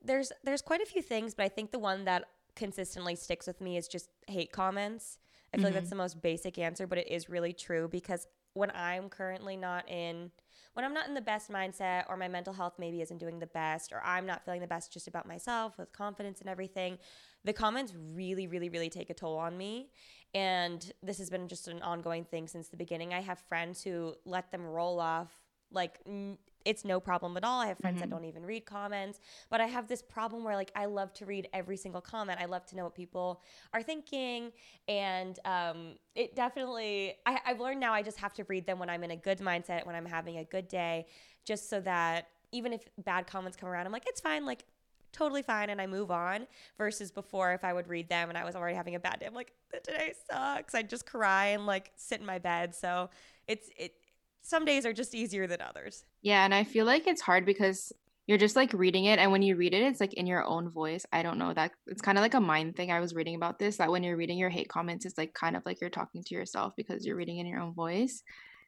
there's 0.02 0.32
there's 0.44 0.62
quite 0.62 0.80
a 0.80 0.86
few 0.86 1.02
things, 1.02 1.34
but 1.34 1.44
I 1.44 1.48
think 1.48 1.70
the 1.72 1.78
one 1.78 2.04
that 2.04 2.24
consistently 2.56 3.16
sticks 3.16 3.46
with 3.46 3.60
me 3.60 3.76
is 3.76 3.88
just 3.88 4.08
hate 4.26 4.52
comments. 4.52 5.18
I 5.52 5.56
feel 5.56 5.66
like 5.66 5.74
that's 5.74 5.90
the 5.90 5.96
most 5.96 6.22
basic 6.22 6.58
answer, 6.58 6.86
but 6.86 6.98
it 6.98 7.08
is 7.08 7.28
really 7.28 7.52
true 7.52 7.88
because 7.88 8.28
when 8.54 8.70
I'm 8.72 9.08
currently 9.08 9.56
not 9.56 9.88
in 9.88 10.30
when 10.74 10.84
I'm 10.84 10.94
not 10.94 11.08
in 11.08 11.14
the 11.14 11.20
best 11.20 11.50
mindset 11.50 12.04
or 12.08 12.16
my 12.16 12.28
mental 12.28 12.52
health 12.52 12.74
maybe 12.78 13.00
isn't 13.00 13.18
doing 13.18 13.40
the 13.40 13.46
best 13.46 13.92
or 13.92 14.00
I'm 14.04 14.26
not 14.26 14.44
feeling 14.44 14.60
the 14.60 14.68
best 14.68 14.92
just 14.92 15.08
about 15.08 15.26
myself 15.26 15.76
with 15.76 15.92
confidence 15.92 16.40
and 16.40 16.48
everything, 16.48 16.98
the 17.44 17.52
comments 17.52 17.92
really 18.14 18.46
really 18.46 18.68
really 18.68 18.90
take 18.90 19.10
a 19.10 19.14
toll 19.14 19.36
on 19.36 19.56
me. 19.56 19.90
And 20.32 20.92
this 21.02 21.18
has 21.18 21.30
been 21.30 21.48
just 21.48 21.66
an 21.66 21.82
ongoing 21.82 22.24
thing 22.24 22.46
since 22.46 22.68
the 22.68 22.76
beginning. 22.76 23.12
I 23.12 23.20
have 23.20 23.40
friends 23.40 23.82
who 23.82 24.14
let 24.24 24.52
them 24.52 24.64
roll 24.64 25.00
off 25.00 25.39
like 25.72 25.98
n- 26.06 26.38
it's 26.66 26.84
no 26.84 27.00
problem 27.00 27.36
at 27.38 27.44
all. 27.44 27.60
I 27.60 27.68
have 27.68 27.78
friends 27.78 28.00
that 28.00 28.08
Mhm. 28.08 28.12
don't 28.12 28.24
even 28.26 28.44
read 28.44 28.66
comments, 28.66 29.18
but 29.48 29.62
I 29.62 29.66
have 29.66 29.88
this 29.88 30.02
problem 30.02 30.44
where 30.44 30.54
like 30.54 30.70
I 30.76 30.84
love 30.84 31.12
to 31.14 31.24
read 31.26 31.48
every 31.54 31.76
single 31.78 32.02
comment. 32.02 32.38
I 32.38 32.44
love 32.44 32.66
to 32.66 32.76
know 32.76 32.84
what 32.84 32.94
people 32.94 33.42
are 33.72 33.82
thinking, 33.82 34.52
and 34.86 35.38
um, 35.46 35.96
it 36.14 36.36
definitely. 36.36 37.16
I, 37.24 37.40
I've 37.46 37.60
learned 37.60 37.80
now 37.80 37.94
I 37.94 38.02
just 38.02 38.18
have 38.18 38.34
to 38.34 38.44
read 38.44 38.66
them 38.66 38.78
when 38.78 38.90
I'm 38.90 39.02
in 39.04 39.10
a 39.10 39.16
good 39.16 39.38
mindset, 39.38 39.86
when 39.86 39.94
I'm 39.94 40.04
having 40.04 40.36
a 40.36 40.44
good 40.44 40.68
day, 40.68 41.06
just 41.46 41.70
so 41.70 41.80
that 41.80 42.28
even 42.52 42.72
if 42.74 42.86
bad 42.98 43.26
comments 43.26 43.56
come 43.56 43.68
around, 43.68 43.86
I'm 43.86 43.92
like 43.92 44.06
it's 44.06 44.20
fine, 44.20 44.44
like 44.44 44.64
totally 45.12 45.42
fine, 45.42 45.70
and 45.70 45.80
I 45.80 45.86
move 45.86 46.10
on. 46.10 46.46
Versus 46.76 47.10
before, 47.10 47.52
if 47.54 47.64
I 47.64 47.72
would 47.72 47.88
read 47.88 48.08
them 48.10 48.28
and 48.28 48.36
I 48.36 48.44
was 48.44 48.54
already 48.54 48.76
having 48.76 48.94
a 48.96 49.00
bad 49.00 49.20
day, 49.20 49.26
I'm 49.26 49.34
like 49.34 49.54
today 49.82 50.12
sucks. 50.30 50.74
I'd 50.74 50.90
just 50.90 51.06
cry 51.06 51.46
and 51.46 51.64
like 51.64 51.90
sit 51.96 52.20
in 52.20 52.26
my 52.26 52.38
bed. 52.38 52.74
So 52.74 53.08
it's 53.48 53.70
it. 53.78 53.94
Some 54.42 54.64
days 54.64 54.84
are 54.86 54.92
just 54.92 55.14
easier 55.14 55.46
than 55.46 55.60
others. 55.60 56.04
Yeah, 56.22 56.44
and 56.44 56.54
I 56.54 56.64
feel 56.64 56.84
like 56.86 57.06
it's 57.06 57.22
hard 57.22 57.46
because 57.46 57.92
you're 58.26 58.38
just 58.38 58.56
like 58.56 58.72
reading 58.72 59.06
it, 59.06 59.18
and 59.18 59.32
when 59.32 59.42
you 59.42 59.56
read 59.56 59.74
it, 59.74 59.82
it's 59.82 60.00
like 60.00 60.14
in 60.14 60.26
your 60.26 60.44
own 60.44 60.70
voice. 60.70 61.04
I 61.12 61.22
don't 61.22 61.38
know 61.38 61.52
that 61.54 61.72
it's 61.86 62.02
kind 62.02 62.18
of 62.18 62.22
like 62.22 62.34
a 62.34 62.40
mind 62.40 62.76
thing. 62.76 62.92
I 62.92 63.00
was 63.00 63.14
reading 63.14 63.34
about 63.34 63.58
this 63.58 63.78
that 63.78 63.90
when 63.90 64.02
you're 64.02 64.16
reading 64.16 64.38
your 64.38 64.50
hate 64.50 64.68
comments, 64.68 65.06
it's 65.06 65.18
like 65.18 65.34
kind 65.34 65.56
of 65.56 65.62
like 65.64 65.80
you're 65.80 65.90
talking 65.90 66.22
to 66.24 66.34
yourself 66.34 66.74
because 66.76 67.06
you're 67.06 67.16
reading 67.16 67.38
in 67.38 67.46
your 67.46 67.60
own 67.60 67.74
voice. 67.74 68.22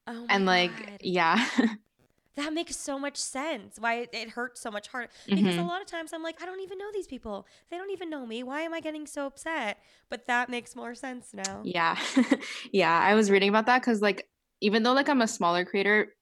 Oh 0.06 0.28
And 0.28 0.46
like, 0.46 0.90
God. 0.90 0.98
yeah, 1.02 1.46
that 2.36 2.52
makes 2.54 2.76
so 2.76 2.98
much 2.98 3.16
sense. 3.16 3.78
Why 3.78 4.08
it, 4.12 4.30
hurts 4.30 4.60
so 4.60 4.70
much 4.70 4.88
harder. 4.88 5.10
Because 5.34 5.56
a 5.58 5.62
Mhm. 5.62 5.68
lot 5.68 5.82
of 5.82 5.86
times 5.86 6.12
I'm 6.12 6.22
like, 6.22 6.42
I 6.42 6.46
don't 6.46 6.60
even 6.60 6.78
know 6.78 6.90
these 6.92 7.06
people. 7.06 7.46
They 7.70 7.76
don't 7.76 7.90
even 7.90 8.08
know 8.08 8.24
me. 8.26 8.42
Why 8.42 8.62
am 8.62 8.72
I 8.72 8.80
getting 8.80 9.06
so 9.06 9.26
upset? 9.26 9.78
But 10.08 10.26
that 10.28 10.48
makes 10.48 10.74
more 10.74 10.94
sense 10.94 11.34
now. 11.34 11.64
yeah, 11.64 11.98
yeah. 12.72 12.98
I 12.98 13.14
was 13.14 13.30
reading 13.30 13.48
about 13.48 13.66
that 13.66 13.80
because 13.80 14.00
like 14.00 14.28
even 14.62 14.82
though 14.82 14.92
like 14.92 15.08
I'm 15.08 15.20
a 15.20 15.28
smaller 15.28 15.64
creator, 15.64 16.14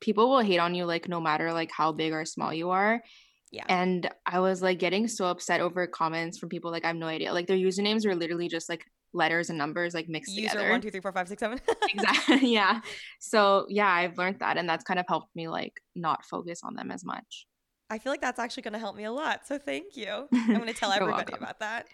people 0.00 0.30
will 0.30 0.40
hate 0.40 0.58
on 0.58 0.74
you 0.74 0.86
like 0.86 1.08
no 1.08 1.20
matter 1.20 1.52
like 1.52 1.70
how 1.70 1.92
big 1.92 2.12
or 2.12 2.24
small 2.24 2.54
you 2.54 2.70
are. 2.70 3.02
Yeah. 3.50 3.64
And 3.68 4.08
I 4.26 4.40
was 4.40 4.62
like 4.62 4.78
getting 4.78 5.08
so 5.08 5.26
upset 5.26 5.60
over 5.60 5.86
comments 5.86 6.38
from 6.38 6.48
people 6.48 6.70
like 6.70 6.84
I 6.84 6.88
have 6.88 6.96
no 6.96 7.06
idea. 7.06 7.32
Like 7.32 7.46
their 7.46 7.56
usernames 7.56 8.06
were 8.06 8.14
literally 8.14 8.48
just 8.48 8.68
like 8.68 8.84
letters 9.12 9.48
and 9.48 9.58
numbers 9.58 9.94
like 9.94 10.08
mixed 10.08 10.34
User 10.34 10.50
together. 10.50 10.70
one, 10.70 10.80
two, 10.80 10.90
three, 10.90 11.00
four, 11.00 11.12
five, 11.12 11.28
six, 11.28 11.40
seven. 11.40 11.58
exactly 11.88 12.40
yeah 12.52 12.80
so 13.18 13.64
yeah 13.70 13.90
i've 13.90 14.18
learned 14.18 14.38
that 14.40 14.58
and 14.58 14.68
that's 14.68 14.84
kind 14.84 15.00
of 15.00 15.06
helped 15.08 15.34
me 15.34 15.48
like 15.48 15.80
not 15.96 16.24
focus 16.26 16.60
on 16.62 16.74
them 16.74 16.90
as 16.90 17.04
much 17.04 17.46
I 17.90 17.96
feel 17.96 18.12
like 18.12 18.20
that's 18.20 18.38
actually 18.38 18.64
going 18.64 18.74
to 18.74 18.78
help 18.78 18.96
me 18.96 19.04
a 19.04 19.10
lot. 19.10 19.46
So 19.46 19.56
thank 19.56 19.96
you. 19.96 20.28
I'm 20.34 20.52
going 20.52 20.66
to 20.66 20.74
tell 20.74 20.92
everybody 20.92 21.32
welcome. 21.32 21.42
about 21.42 21.60
that. 21.60 21.86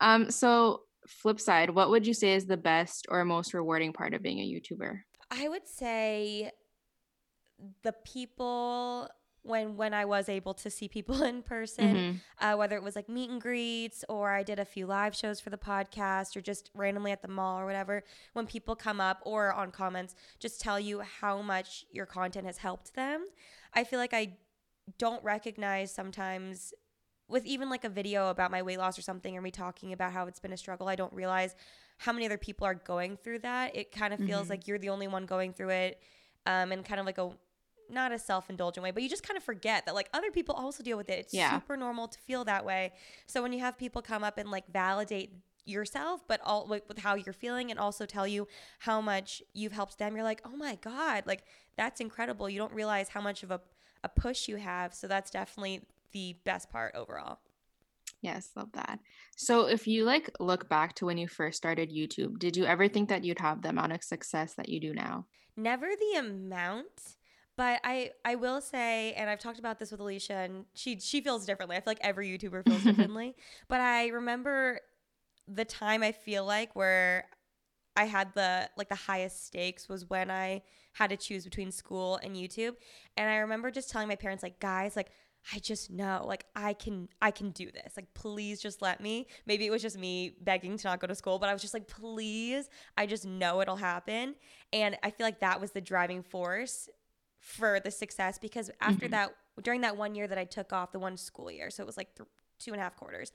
um 0.00 0.28
so 0.30 0.80
flip 1.06 1.38
side 1.38 1.70
what 1.70 1.90
would 1.90 2.06
you 2.06 2.14
say 2.14 2.34
is 2.34 2.46
the 2.46 2.56
best 2.56 3.06
or 3.10 3.24
most 3.24 3.54
rewarding 3.54 3.92
part 3.92 4.14
of 4.14 4.22
being 4.22 4.40
a 4.40 4.42
youtuber 4.42 5.00
I 5.30 5.48
would 5.48 5.66
say 5.66 6.50
the 7.82 7.92
people 7.92 9.08
when 9.42 9.76
when 9.76 9.92
I 9.92 10.06
was 10.06 10.28
able 10.30 10.54
to 10.54 10.70
see 10.70 10.88
people 10.88 11.22
in 11.30 11.42
person, 11.42 11.94
Mhm. 11.94 12.20
uh, 12.40 12.56
whether 12.56 12.76
it 12.76 12.82
was 12.82 12.96
like 12.96 13.08
meet 13.10 13.28
and 13.30 13.40
greets 13.40 14.02
or 14.08 14.30
I 14.30 14.42
did 14.42 14.58
a 14.58 14.64
few 14.64 14.86
live 14.86 15.14
shows 15.14 15.38
for 15.38 15.50
the 15.50 15.58
podcast 15.58 16.34
or 16.34 16.40
just 16.40 16.70
randomly 16.74 17.12
at 17.12 17.20
the 17.20 17.28
mall 17.28 17.60
or 17.60 17.66
whatever, 17.66 18.04
when 18.32 18.46
people 18.46 18.74
come 18.74 19.00
up 19.02 19.20
or 19.24 19.52
on 19.52 19.70
comments, 19.70 20.14
just 20.40 20.60
tell 20.62 20.80
you 20.80 21.00
how 21.00 21.42
much 21.42 21.84
your 21.90 22.06
content 22.06 22.46
has 22.46 22.56
helped 22.58 22.94
them. 22.94 23.26
I 23.74 23.84
feel 23.84 23.98
like 23.98 24.14
I 24.14 24.38
don't 24.98 25.22
recognize 25.22 25.92
sometimes 25.94 26.72
with 27.28 27.44
even 27.46 27.68
like 27.70 27.84
a 27.84 27.88
video 27.88 28.28
about 28.28 28.50
my 28.50 28.62
weight 28.62 28.78
loss 28.78 28.98
or 28.98 29.02
something 29.02 29.36
or 29.36 29.40
me 29.42 29.50
talking 29.50 29.92
about 29.92 30.12
how 30.12 30.26
it's 30.26 30.40
been 30.40 30.52
a 30.52 30.56
struggle, 30.58 30.88
I 30.88 30.94
don't 30.96 31.12
realize 31.12 31.54
how 31.98 32.12
many 32.12 32.26
other 32.26 32.38
people 32.38 32.66
are 32.66 32.74
going 32.74 33.16
through 33.16 33.40
that. 33.40 33.74
It 33.76 33.92
kind 33.92 34.12
of 34.14 34.20
feels 34.20 34.46
Mhm. 34.46 34.50
like 34.50 34.66
you're 34.68 34.78
the 34.78 34.88
only 34.90 35.06
one 35.08 35.26
going 35.26 35.52
through 35.52 35.70
it 35.70 36.02
um, 36.46 36.72
and 36.72 36.84
kind 36.84 37.00
of 37.00 37.06
like 37.06 37.18
a 37.18 37.30
not 37.90 38.12
a 38.12 38.18
self-indulgent 38.18 38.82
way, 38.82 38.90
but 38.90 39.02
you 39.02 39.08
just 39.10 39.22
kind 39.22 39.36
of 39.36 39.44
forget 39.44 39.84
that 39.84 39.94
like 39.94 40.08
other 40.14 40.30
people 40.30 40.54
also 40.54 40.82
deal 40.82 40.96
with 40.96 41.10
it. 41.10 41.18
It's 41.18 41.34
Yeah. 41.34 41.50
super 41.54 41.76
normal 41.76 42.08
to 42.08 42.18
feel 42.20 42.42
that 42.46 42.64
way. 42.64 42.92
So 43.26 43.42
when 43.42 43.52
you 43.52 43.60
have 43.60 43.76
people 43.76 44.00
come 44.00 44.24
up 44.24 44.38
and 44.38 44.50
like 44.50 44.66
validate 44.72 45.34
yourself, 45.66 46.26
but 46.26 46.40
all 46.42 46.66
with, 46.66 46.82
with 46.88 46.98
how 46.98 47.14
you're 47.14 47.34
feeling 47.34 47.70
and 47.70 47.78
also 47.78 48.06
tell 48.06 48.26
you 48.26 48.48
how 48.80 49.00
much 49.02 49.42
you've 49.52 49.72
helped 49.72 49.98
them, 49.98 50.14
you're 50.14 50.24
like, 50.24 50.40
oh 50.46 50.56
my 50.56 50.76
God, 50.76 51.24
like 51.26 51.44
that's 51.76 52.00
incredible. 52.00 52.48
You 52.48 52.58
don't 52.58 52.72
realize 52.72 53.10
how 53.10 53.20
much 53.20 53.42
of 53.42 53.50
a, 53.50 53.60
a 54.02 54.08
push 54.08 54.48
you 54.48 54.56
have. 54.56 54.94
So 54.94 55.06
that's 55.06 55.30
definitely 55.30 55.82
the 56.12 56.36
best 56.44 56.70
part 56.70 56.94
overall. 56.94 57.38
Yes, 58.24 58.52
love 58.56 58.72
that. 58.72 59.00
So 59.36 59.66
if 59.66 59.86
you 59.86 60.04
like 60.04 60.30
look 60.40 60.66
back 60.70 60.94
to 60.94 61.04
when 61.04 61.18
you 61.18 61.28
first 61.28 61.58
started 61.58 61.92
YouTube, 61.92 62.38
did 62.38 62.56
you 62.56 62.64
ever 62.64 62.88
think 62.88 63.10
that 63.10 63.22
you'd 63.22 63.38
have 63.38 63.60
the 63.60 63.68
amount 63.68 63.92
of 63.92 64.02
success 64.02 64.54
that 64.54 64.70
you 64.70 64.80
do 64.80 64.94
now? 64.94 65.26
Never 65.58 65.86
the 65.86 66.18
amount, 66.20 67.18
but 67.54 67.80
I 67.84 68.12
I 68.24 68.36
will 68.36 68.62
say, 68.62 69.12
and 69.12 69.28
I've 69.28 69.40
talked 69.40 69.58
about 69.58 69.78
this 69.78 69.90
with 69.90 70.00
Alisha, 70.00 70.46
and 70.46 70.64
she 70.72 70.98
she 71.00 71.20
feels 71.20 71.44
differently. 71.44 71.76
I 71.76 71.80
feel 71.80 71.90
like 71.90 71.98
every 72.00 72.26
YouTuber 72.30 72.64
feels 72.66 72.82
differently. 72.90 73.36
But 73.68 73.82
I 73.82 74.06
remember 74.06 74.80
the 75.46 75.66
time 75.66 76.02
I 76.02 76.12
feel 76.12 76.46
like 76.46 76.74
where 76.74 77.26
I 77.94 78.06
had 78.06 78.32
the 78.34 78.70
like 78.78 78.88
the 78.88 78.94
highest 78.94 79.46
stakes 79.46 79.86
was 79.86 80.08
when 80.08 80.30
I 80.30 80.62
had 80.94 81.10
to 81.10 81.18
choose 81.18 81.44
between 81.44 81.70
school 81.70 82.18
and 82.22 82.34
YouTube. 82.36 82.76
And 83.18 83.28
I 83.28 83.36
remember 83.36 83.70
just 83.70 83.90
telling 83.90 84.08
my 84.08 84.16
parents 84.16 84.42
like, 84.42 84.60
"Guys, 84.60 84.96
like 84.96 85.10
I 85.52 85.58
just 85.58 85.90
know 85.90 86.24
like 86.26 86.46
I 86.56 86.72
can 86.72 87.08
I 87.20 87.30
can 87.30 87.50
do 87.50 87.70
this. 87.70 87.94
Like 87.96 88.12
please 88.14 88.60
just 88.60 88.80
let 88.80 89.00
me. 89.00 89.26
Maybe 89.46 89.66
it 89.66 89.70
was 89.70 89.82
just 89.82 89.98
me 89.98 90.36
begging 90.40 90.76
to 90.78 90.88
not 90.88 91.00
go 91.00 91.06
to 91.06 91.14
school, 91.14 91.38
but 91.38 91.48
I 91.48 91.52
was 91.52 91.60
just 91.60 91.74
like 91.74 91.86
please, 91.86 92.68
I 92.96 93.06
just 93.06 93.26
know 93.26 93.60
it'll 93.60 93.76
happen. 93.76 94.36
And 94.72 94.96
I 95.02 95.10
feel 95.10 95.26
like 95.26 95.40
that 95.40 95.60
was 95.60 95.72
the 95.72 95.80
driving 95.80 96.22
force 96.22 96.88
for 97.40 97.78
the 97.78 97.90
success 97.90 98.38
because 98.38 98.70
after 98.80 99.06
mm-hmm. 99.06 99.12
that 99.12 99.34
during 99.62 99.82
that 99.82 99.96
one 99.96 100.14
year 100.14 100.26
that 100.26 100.38
I 100.38 100.44
took 100.44 100.72
off 100.72 100.92
the 100.92 100.98
one 100.98 101.16
school 101.16 101.50
year, 101.50 101.70
so 101.70 101.82
it 101.82 101.86
was 101.86 101.96
like 101.96 102.14
th- 102.16 102.28
two 102.58 102.72
and 102.72 102.80
a 102.80 102.84
half 102.84 102.96
quarters. 102.96 103.32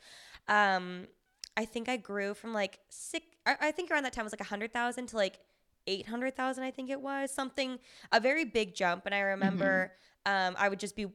Um 0.48 1.08
I 1.56 1.66
think 1.66 1.90
I 1.90 1.98
grew 1.98 2.34
from 2.34 2.54
like 2.54 2.80
six 2.90 3.26
I 3.46 3.72
think 3.72 3.92
around 3.92 4.04
that 4.04 4.14
time 4.14 4.24
was 4.24 4.34
like 4.34 4.42
a 4.42 4.46
hundred 4.46 4.74
thousand 4.74 5.08
to 5.08 5.18
like 5.18 5.40
800,000 5.88 6.64
I 6.64 6.72
think 6.72 6.90
it 6.90 7.02
was 7.02 7.32
something 7.32 7.80
a 8.12 8.20
very 8.20 8.46
big 8.46 8.76
jump 8.76 9.06
and 9.06 9.16
I 9.16 9.20
remember 9.20 9.92
mm-hmm. 10.26 10.50
um, 10.50 10.56
I 10.58 10.70
would 10.70 10.80
just 10.80 10.96
be 10.96 11.08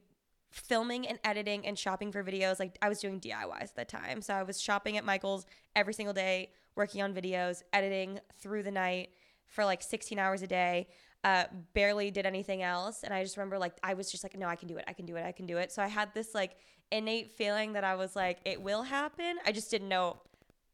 filming 0.55 1.05
and 1.07 1.19
editing 1.23 1.65
and 1.65 1.77
shopping 1.77 2.11
for 2.11 2.23
videos. 2.23 2.59
Like 2.59 2.77
I 2.81 2.89
was 2.89 2.99
doing 2.99 3.19
DIYs 3.19 3.61
at 3.61 3.75
the 3.75 3.85
time. 3.85 4.21
So 4.21 4.33
I 4.33 4.43
was 4.43 4.61
shopping 4.61 4.97
at 4.97 5.03
Michael's 5.03 5.45
every 5.75 5.93
single 5.93 6.13
day, 6.13 6.51
working 6.75 7.01
on 7.01 7.13
videos, 7.13 7.61
editing 7.73 8.19
through 8.39 8.63
the 8.63 8.71
night 8.71 9.09
for 9.47 9.65
like 9.65 9.81
16 9.81 10.17
hours 10.17 10.41
a 10.41 10.47
day. 10.47 10.87
Uh, 11.23 11.45
barely 11.73 12.11
did 12.11 12.25
anything 12.25 12.61
else. 12.61 13.03
And 13.03 13.13
I 13.13 13.23
just 13.23 13.35
remember 13.35 13.57
like 13.57 13.73
I 13.83 13.95
was 13.95 14.11
just 14.11 14.23
like, 14.23 14.37
no, 14.37 14.47
I 14.47 14.55
can 14.55 14.67
do 14.67 14.77
it. 14.77 14.85
I 14.87 14.93
can 14.93 15.05
do 15.05 15.15
it. 15.15 15.25
I 15.25 15.31
can 15.31 15.45
do 15.45 15.57
it. 15.57 15.71
So 15.71 15.81
I 15.81 15.87
had 15.87 16.13
this 16.13 16.33
like 16.33 16.55
innate 16.91 17.31
feeling 17.31 17.73
that 17.73 17.83
I 17.83 17.95
was 17.95 18.15
like, 18.15 18.39
it 18.45 18.61
will 18.61 18.83
happen. 18.83 19.37
I 19.45 19.51
just 19.51 19.69
didn't 19.69 19.89
know 19.89 20.17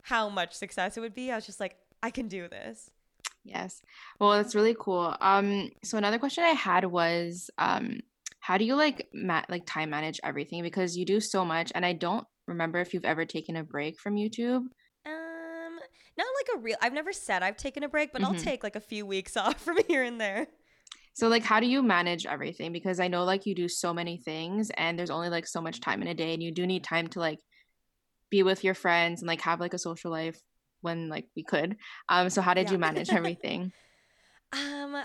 how 0.03 0.29
much 0.29 0.53
success 0.53 0.97
it 0.97 0.99
would 0.99 1.15
be. 1.15 1.31
I 1.31 1.35
was 1.35 1.45
just 1.45 1.59
like, 1.59 1.77
I 2.03 2.11
can 2.11 2.27
do 2.27 2.47
this. 2.47 2.91
Yes. 3.43 3.81
Well, 4.19 4.31
that's 4.31 4.53
really 4.53 4.75
cool. 4.77 5.15
Um, 5.19 5.71
so 5.83 5.97
another 5.97 6.19
question 6.19 6.43
I 6.43 6.49
had 6.49 6.85
was, 6.85 7.49
um, 7.57 8.01
how 8.41 8.57
do 8.57 8.65
you 8.65 8.75
like 8.75 9.07
ma- 9.13 9.45
like 9.49 9.65
time 9.65 9.91
manage 9.91 10.19
everything? 10.23 10.63
Because 10.63 10.97
you 10.97 11.05
do 11.05 11.19
so 11.21 11.45
much 11.45 11.71
and 11.73 11.85
i 11.85 11.93
don't 11.93 12.25
remember 12.47 12.79
if 12.79 12.93
you've 12.93 13.05
ever 13.05 13.23
taken 13.23 13.55
a 13.55 13.63
break 13.63 13.99
from 13.99 14.15
youtube. 14.15 14.63
Um 15.05 15.79
not 16.17 16.27
like 16.35 16.57
a 16.57 16.59
real 16.59 16.75
i've 16.81 16.91
never 16.91 17.13
said 17.13 17.43
i've 17.43 17.55
taken 17.55 17.83
a 17.83 17.89
break 17.89 18.11
but 18.11 18.21
mm-hmm. 18.21 18.33
i'll 18.33 18.39
take 18.39 18.63
like 18.63 18.75
a 18.75 18.81
few 18.81 19.05
weeks 19.05 19.37
off 19.37 19.61
from 19.61 19.77
here 19.87 20.03
and 20.03 20.19
there. 20.19 20.47
So 21.13 21.27
like 21.27 21.43
how 21.43 21.59
do 21.59 21.67
you 21.67 21.83
manage 21.83 22.25
everything? 22.25 22.73
Because 22.73 22.99
i 22.99 23.07
know 23.07 23.23
like 23.23 23.45
you 23.45 23.53
do 23.55 23.69
so 23.69 23.93
many 23.93 24.17
things 24.17 24.71
and 24.75 24.97
there's 24.97 25.11
only 25.11 25.29
like 25.29 25.47
so 25.47 25.61
much 25.61 25.79
time 25.79 26.01
in 26.01 26.07
a 26.07 26.15
day 26.15 26.33
and 26.33 26.43
you 26.43 26.51
do 26.51 26.65
need 26.65 26.83
time 26.83 27.07
to 27.09 27.19
like 27.19 27.39
be 28.31 28.41
with 28.41 28.63
your 28.63 28.73
friends 28.73 29.21
and 29.21 29.27
like 29.27 29.41
have 29.41 29.59
like 29.59 29.75
a 29.75 29.79
social 29.79 30.09
life 30.09 30.39
when 30.81 31.09
like 31.09 31.27
we 31.35 31.43
could. 31.43 31.77
Um 32.09 32.31
so 32.31 32.41
how 32.41 32.55
did 32.55 32.67
yeah. 32.67 32.71
you 32.71 32.77
manage 32.79 33.09
everything? 33.11 33.71
Um 34.51 34.95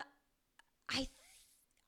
i 0.89 1.09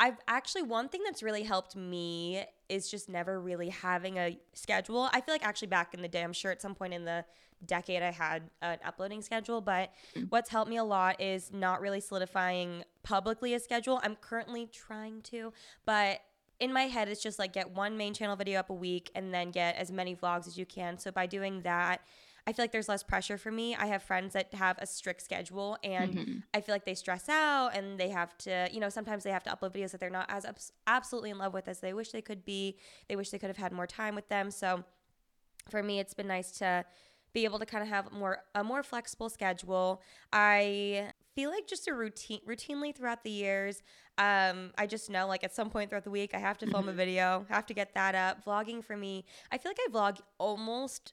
I've 0.01 0.19
actually 0.29 0.63
one 0.63 0.89
thing 0.89 1.03
that's 1.05 1.23
really 1.23 1.43
helped 1.43 1.75
me 1.75 2.45
is 2.69 2.91
just 2.91 3.09
never 3.09 3.41
really 3.41 3.71
having 3.71 4.19
a 4.19 4.39
schedule. 4.55 5.09
I 5.13 5.21
feel 5.21 5.35
like 5.35 5.45
actually 5.45 5.69
back 5.69 5.95
in 5.95 6.03
the 6.03 6.09
day, 6.09 6.23
I'm 6.23 6.33
sure 6.33 6.51
at 6.53 6.63
some 6.63 6.75
point 6.75 6.95
in 6.95 7.05
the 7.05 7.25
decade 7.67 8.03
I 8.03 8.13
had 8.13 8.51
an 8.63 8.79
uploading 8.85 9.23
schedule, 9.23 9.61
but 9.61 9.91
mm. 10.17 10.27
what's 10.31 10.51
helped 10.51 10.71
me 10.71 10.77
a 10.77 10.85
lot 10.85 11.21
is 11.21 11.53
not 11.53 11.81
really 11.81 12.01
solidifying 12.01 12.85
publicly 13.03 13.55
a 13.55 13.61
schedule. 13.61 14.01
I'm 14.03 14.17
currently 14.17 14.67
trying 14.67 15.23
to, 15.23 15.53
but 15.85 16.21
in 16.61 16.73
my 16.73 16.85
head 16.85 17.09
it's 17.09 17.23
just 17.23 17.39
like 17.39 17.53
get 17.53 17.71
one 17.71 17.97
main 17.97 18.15
channel 18.15 18.37
video 18.37 18.61
up 18.61 18.71
a 18.71 18.75
week 18.75 19.11
and 19.15 19.33
then 19.33 19.51
get 19.51 19.77
as 19.77 19.91
many 19.91 20.15
vlogs 20.15 20.47
as 20.47 20.57
you 20.57 20.67
can. 20.67 20.99
So 20.99 21.11
by 21.11 21.27
doing 21.27 21.63
that, 21.63 22.03
I 22.49 22.53
feel 22.55 22.63
like 22.63 22.73
there's 22.73 22.89
less 22.89 23.03
pressure 23.03 23.37
for 23.37 23.53
me. 23.53 23.77
I 23.77 23.89
have 23.89 24.03
friends 24.03 24.33
that 24.33 24.55
have 24.55 24.79
a 24.79 24.87
strict 24.87 25.21
schedule 25.21 25.77
and 25.85 26.15
mm-hmm. 26.15 26.39
I 26.55 26.63
feel 26.63 26.75
like 26.75 26.87
they 26.87 26.95
stress 26.95 27.29
out 27.29 27.73
and 27.75 28.01
they 28.01 28.09
have 28.09 28.39
to, 28.39 28.71
you 28.73 28.81
know, 28.81 28.89
sometimes 28.89 29.23
they 29.23 29.31
have 29.31 29.43
to 29.43 29.51
upload 29.51 29.75
videos 29.75 29.91
that 29.91 30.01
they're 30.01 30.09
not 30.09 30.31
as 30.31 30.47
absolutely 30.87 31.29
in 31.29 31.37
love 31.37 31.53
with 31.53 31.69
as 31.69 31.81
they 31.81 31.93
wish 31.93 32.11
they 32.11 32.23
could 32.23 32.47
be. 32.47 32.79
They 33.07 33.17
wish 33.17 33.29
they 33.29 33.39
could 33.39 33.51
have 33.51 33.59
had 33.59 33.71
more 33.71 33.87
time 33.87 34.15
with 34.15 34.31
them. 34.31 34.51
So 34.51 34.83
for 35.69 35.83
me, 35.83 36.01
it's 36.01 36.15
been 36.15 36.27
nice 36.27 36.51
to 36.53 36.87
be 37.35 37.45
able 37.45 37.59
to 37.59 37.67
kind 37.67 37.83
of 37.83 37.91
have 37.91 38.11
more 38.13 38.39
a 38.55 38.65
more 38.65 38.83
flexible 38.83 39.29
schedule. 39.29 40.01
I 40.33 41.13
feel 41.35 41.51
like 41.51 41.67
just 41.67 41.87
a 41.87 41.93
routine 41.93 42.41
routinely 42.49 42.97
throughout 42.97 43.25
the 43.25 43.31
years. 43.31 43.83
Um, 44.17 44.71
I 44.79 44.87
just 44.87 45.11
know 45.11 45.27
like 45.27 45.45
at 45.45 45.55
some 45.55 45.69
point 45.69 45.91
throughout 45.91 46.05
the 46.05 46.11
week 46.11 46.31
I 46.33 46.39
have 46.39 46.57
to 46.59 46.67
film 46.67 46.87
a 46.87 46.93
mm-hmm. 46.93 46.97
video, 46.97 47.47
have 47.51 47.67
to 47.67 47.75
get 47.75 47.93
that 47.93 48.15
up. 48.15 48.47
Vlogging 48.47 48.83
for 48.83 48.97
me, 48.97 49.27
I 49.53 49.59
feel 49.59 49.71
like 49.71 49.81
I 49.87 49.93
vlog 49.93 50.21
almost 50.39 51.13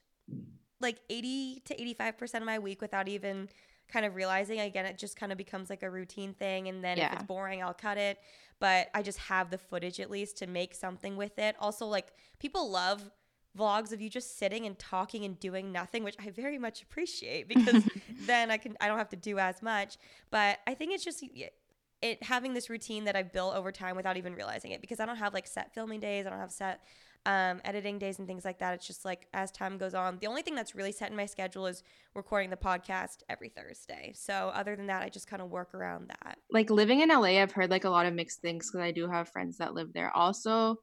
like 0.80 0.98
80 1.08 1.62
to 1.66 1.76
85% 1.76 2.34
of 2.36 2.42
my 2.44 2.58
week 2.58 2.80
without 2.80 3.08
even 3.08 3.48
kind 3.88 4.04
of 4.04 4.16
realizing 4.16 4.58
again 4.60 4.84
it 4.84 4.98
just 4.98 5.16
kind 5.16 5.30
of 5.30 5.38
becomes 5.38 5.70
like 5.70 5.82
a 5.82 5.90
routine 5.90 6.34
thing 6.34 6.68
and 6.68 6.82
then 6.82 6.98
yeah. 6.98 7.06
if 7.06 7.12
it's 7.14 7.22
boring 7.22 7.62
I'll 7.62 7.74
cut 7.74 7.98
it. 7.98 8.18
But 8.58 8.88
I 8.94 9.02
just 9.02 9.18
have 9.18 9.50
the 9.50 9.58
footage 9.58 10.00
at 10.00 10.10
least 10.10 10.38
to 10.38 10.46
make 10.46 10.74
something 10.74 11.16
with 11.16 11.38
it. 11.38 11.56
Also 11.60 11.86
like 11.86 12.08
people 12.38 12.70
love 12.70 13.10
vlogs 13.56 13.92
of 13.92 14.00
you 14.00 14.10
just 14.10 14.38
sitting 14.38 14.66
and 14.66 14.78
talking 14.78 15.24
and 15.24 15.38
doing 15.40 15.72
nothing 15.72 16.04
which 16.04 16.16
I 16.18 16.30
very 16.30 16.58
much 16.58 16.82
appreciate 16.82 17.48
because 17.54 17.84
then 18.26 18.50
I 18.50 18.56
can 18.56 18.76
I 18.80 18.88
don't 18.88 18.98
have 18.98 19.10
to 19.10 19.16
do 19.16 19.38
as 19.38 19.62
much. 19.62 19.96
But 20.30 20.58
I 20.66 20.74
think 20.74 20.92
it's 20.92 21.04
just 21.04 21.24
it 22.02 22.22
having 22.22 22.54
this 22.54 22.68
routine 22.68 23.04
that 23.04 23.16
I've 23.16 23.32
built 23.32 23.54
over 23.54 23.72
time 23.72 23.96
without 23.96 24.16
even 24.16 24.34
realizing 24.34 24.72
it 24.72 24.80
because 24.80 25.00
I 25.00 25.06
don't 25.06 25.16
have 25.16 25.32
like 25.32 25.46
set 25.46 25.72
filming 25.72 26.00
days 26.00 26.26
I 26.26 26.30
don't 26.30 26.40
have 26.40 26.52
set 26.52 26.80
um, 27.26 27.60
editing 27.64 27.98
days 27.98 28.20
and 28.20 28.28
things 28.28 28.44
like 28.44 28.60
that. 28.60 28.72
It's 28.72 28.86
just 28.86 29.04
like 29.04 29.26
as 29.34 29.50
time 29.50 29.78
goes 29.78 29.94
on. 29.94 30.18
The 30.20 30.28
only 30.28 30.42
thing 30.42 30.54
that's 30.54 30.76
really 30.76 30.92
set 30.92 31.10
in 31.10 31.16
my 31.16 31.26
schedule 31.26 31.66
is 31.66 31.82
recording 32.14 32.50
the 32.50 32.56
podcast 32.56 33.18
every 33.28 33.48
Thursday. 33.48 34.12
So 34.14 34.52
other 34.54 34.76
than 34.76 34.86
that, 34.86 35.02
I 35.02 35.08
just 35.08 35.26
kind 35.26 35.42
of 35.42 35.50
work 35.50 35.74
around 35.74 36.08
that. 36.08 36.38
Like 36.52 36.70
living 36.70 37.00
in 37.00 37.08
LA, 37.08 37.42
I've 37.42 37.50
heard 37.50 37.68
like 37.68 37.84
a 37.84 37.90
lot 37.90 38.06
of 38.06 38.14
mixed 38.14 38.40
things 38.40 38.70
because 38.70 38.80
I 38.80 38.92
do 38.92 39.08
have 39.10 39.28
friends 39.28 39.58
that 39.58 39.74
live 39.74 39.92
there 39.92 40.16
also. 40.16 40.76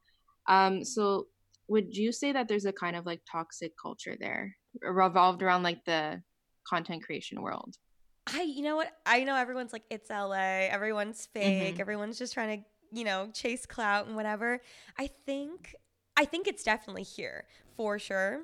Um, 0.46 0.84
so 0.84 1.28
would 1.66 1.96
you 1.96 2.12
say 2.12 2.32
that 2.32 2.46
there's 2.46 2.66
a 2.66 2.72
kind 2.72 2.94
of 2.94 3.06
like 3.06 3.22
toxic 3.30 3.72
culture 3.80 4.14
there 4.20 4.54
revolved 4.82 5.42
around 5.42 5.62
like 5.62 5.82
the 5.86 6.22
content 6.68 7.02
creation 7.02 7.40
world? 7.40 7.78
I, 8.26 8.42
you 8.42 8.62
know 8.62 8.76
what? 8.76 8.90
I 9.06 9.24
know 9.24 9.34
everyone's 9.34 9.72
like, 9.72 9.84
it's 9.90 10.10
LA, 10.10 10.68
everyone's 10.68 11.26
fake, 11.32 11.72
mm-hmm. 11.72 11.80
everyone's 11.80 12.18
just 12.18 12.34
trying 12.34 12.58
to, 12.58 12.98
you 12.98 13.04
know, 13.04 13.30
chase 13.32 13.64
clout 13.64 14.06
and 14.06 14.14
whatever. 14.14 14.60
I 14.98 15.08
think 15.24 15.74
I 16.16 16.24
think 16.24 16.46
it's 16.46 16.62
definitely 16.62 17.02
here 17.02 17.44
for 17.76 17.98
sure. 17.98 18.42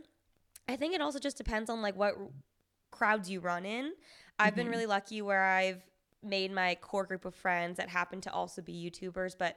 I 0.69 0.77
think 0.77 0.95
it 0.95 1.01
also 1.01 1.19
just 1.19 1.37
depends 1.37 1.71
on 1.71 1.83
like 1.83 1.97
what 1.97 2.15
crowds 2.91 3.31
you 3.31 3.41
run 3.41 3.65
in. 3.65 3.93
I've 4.39 4.49
mm-hmm. 4.49 4.57
been 4.57 4.69
really 4.69 4.87
lucky 4.87 5.23
where 5.23 5.45
I've 5.45 5.83
made 6.23 6.53
my 6.53 6.77
core 6.81 7.05
group 7.05 7.25
of 7.25 7.35
friends 7.35 7.77
that 7.79 7.89
happen 7.89 8.21
to 8.23 8.33
also 8.33 8.63
be 8.63 8.73
YouTubers, 8.73 9.37
but 9.39 9.57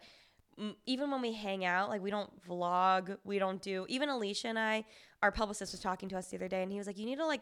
even 0.86 1.10
when 1.10 1.22
we 1.22 1.34
hang 1.34 1.66
out, 1.66 1.90
like 1.90 2.02
we 2.02 2.12
don't 2.12 2.30
vlog, 2.48 3.18
we 3.24 3.40
don't 3.40 3.62
do. 3.62 3.86
Even 3.90 4.10
Alisha 4.10 4.46
and 4.46 4.60
I, 4.60 4.86
our 5.22 5.32
publicist 5.32 5.74
was 5.74 5.82
talking 5.82 6.10
to 6.10 6.18
us 6.18 6.28
the 6.28 6.38
other 6.38 6.48
day, 6.48 6.62
and 6.62 6.72
he 6.72 6.78
was 6.78 6.88
like, 6.88 6.98
"You 6.98 7.06
need 7.06 7.18
to 7.18 7.26
like 7.26 7.42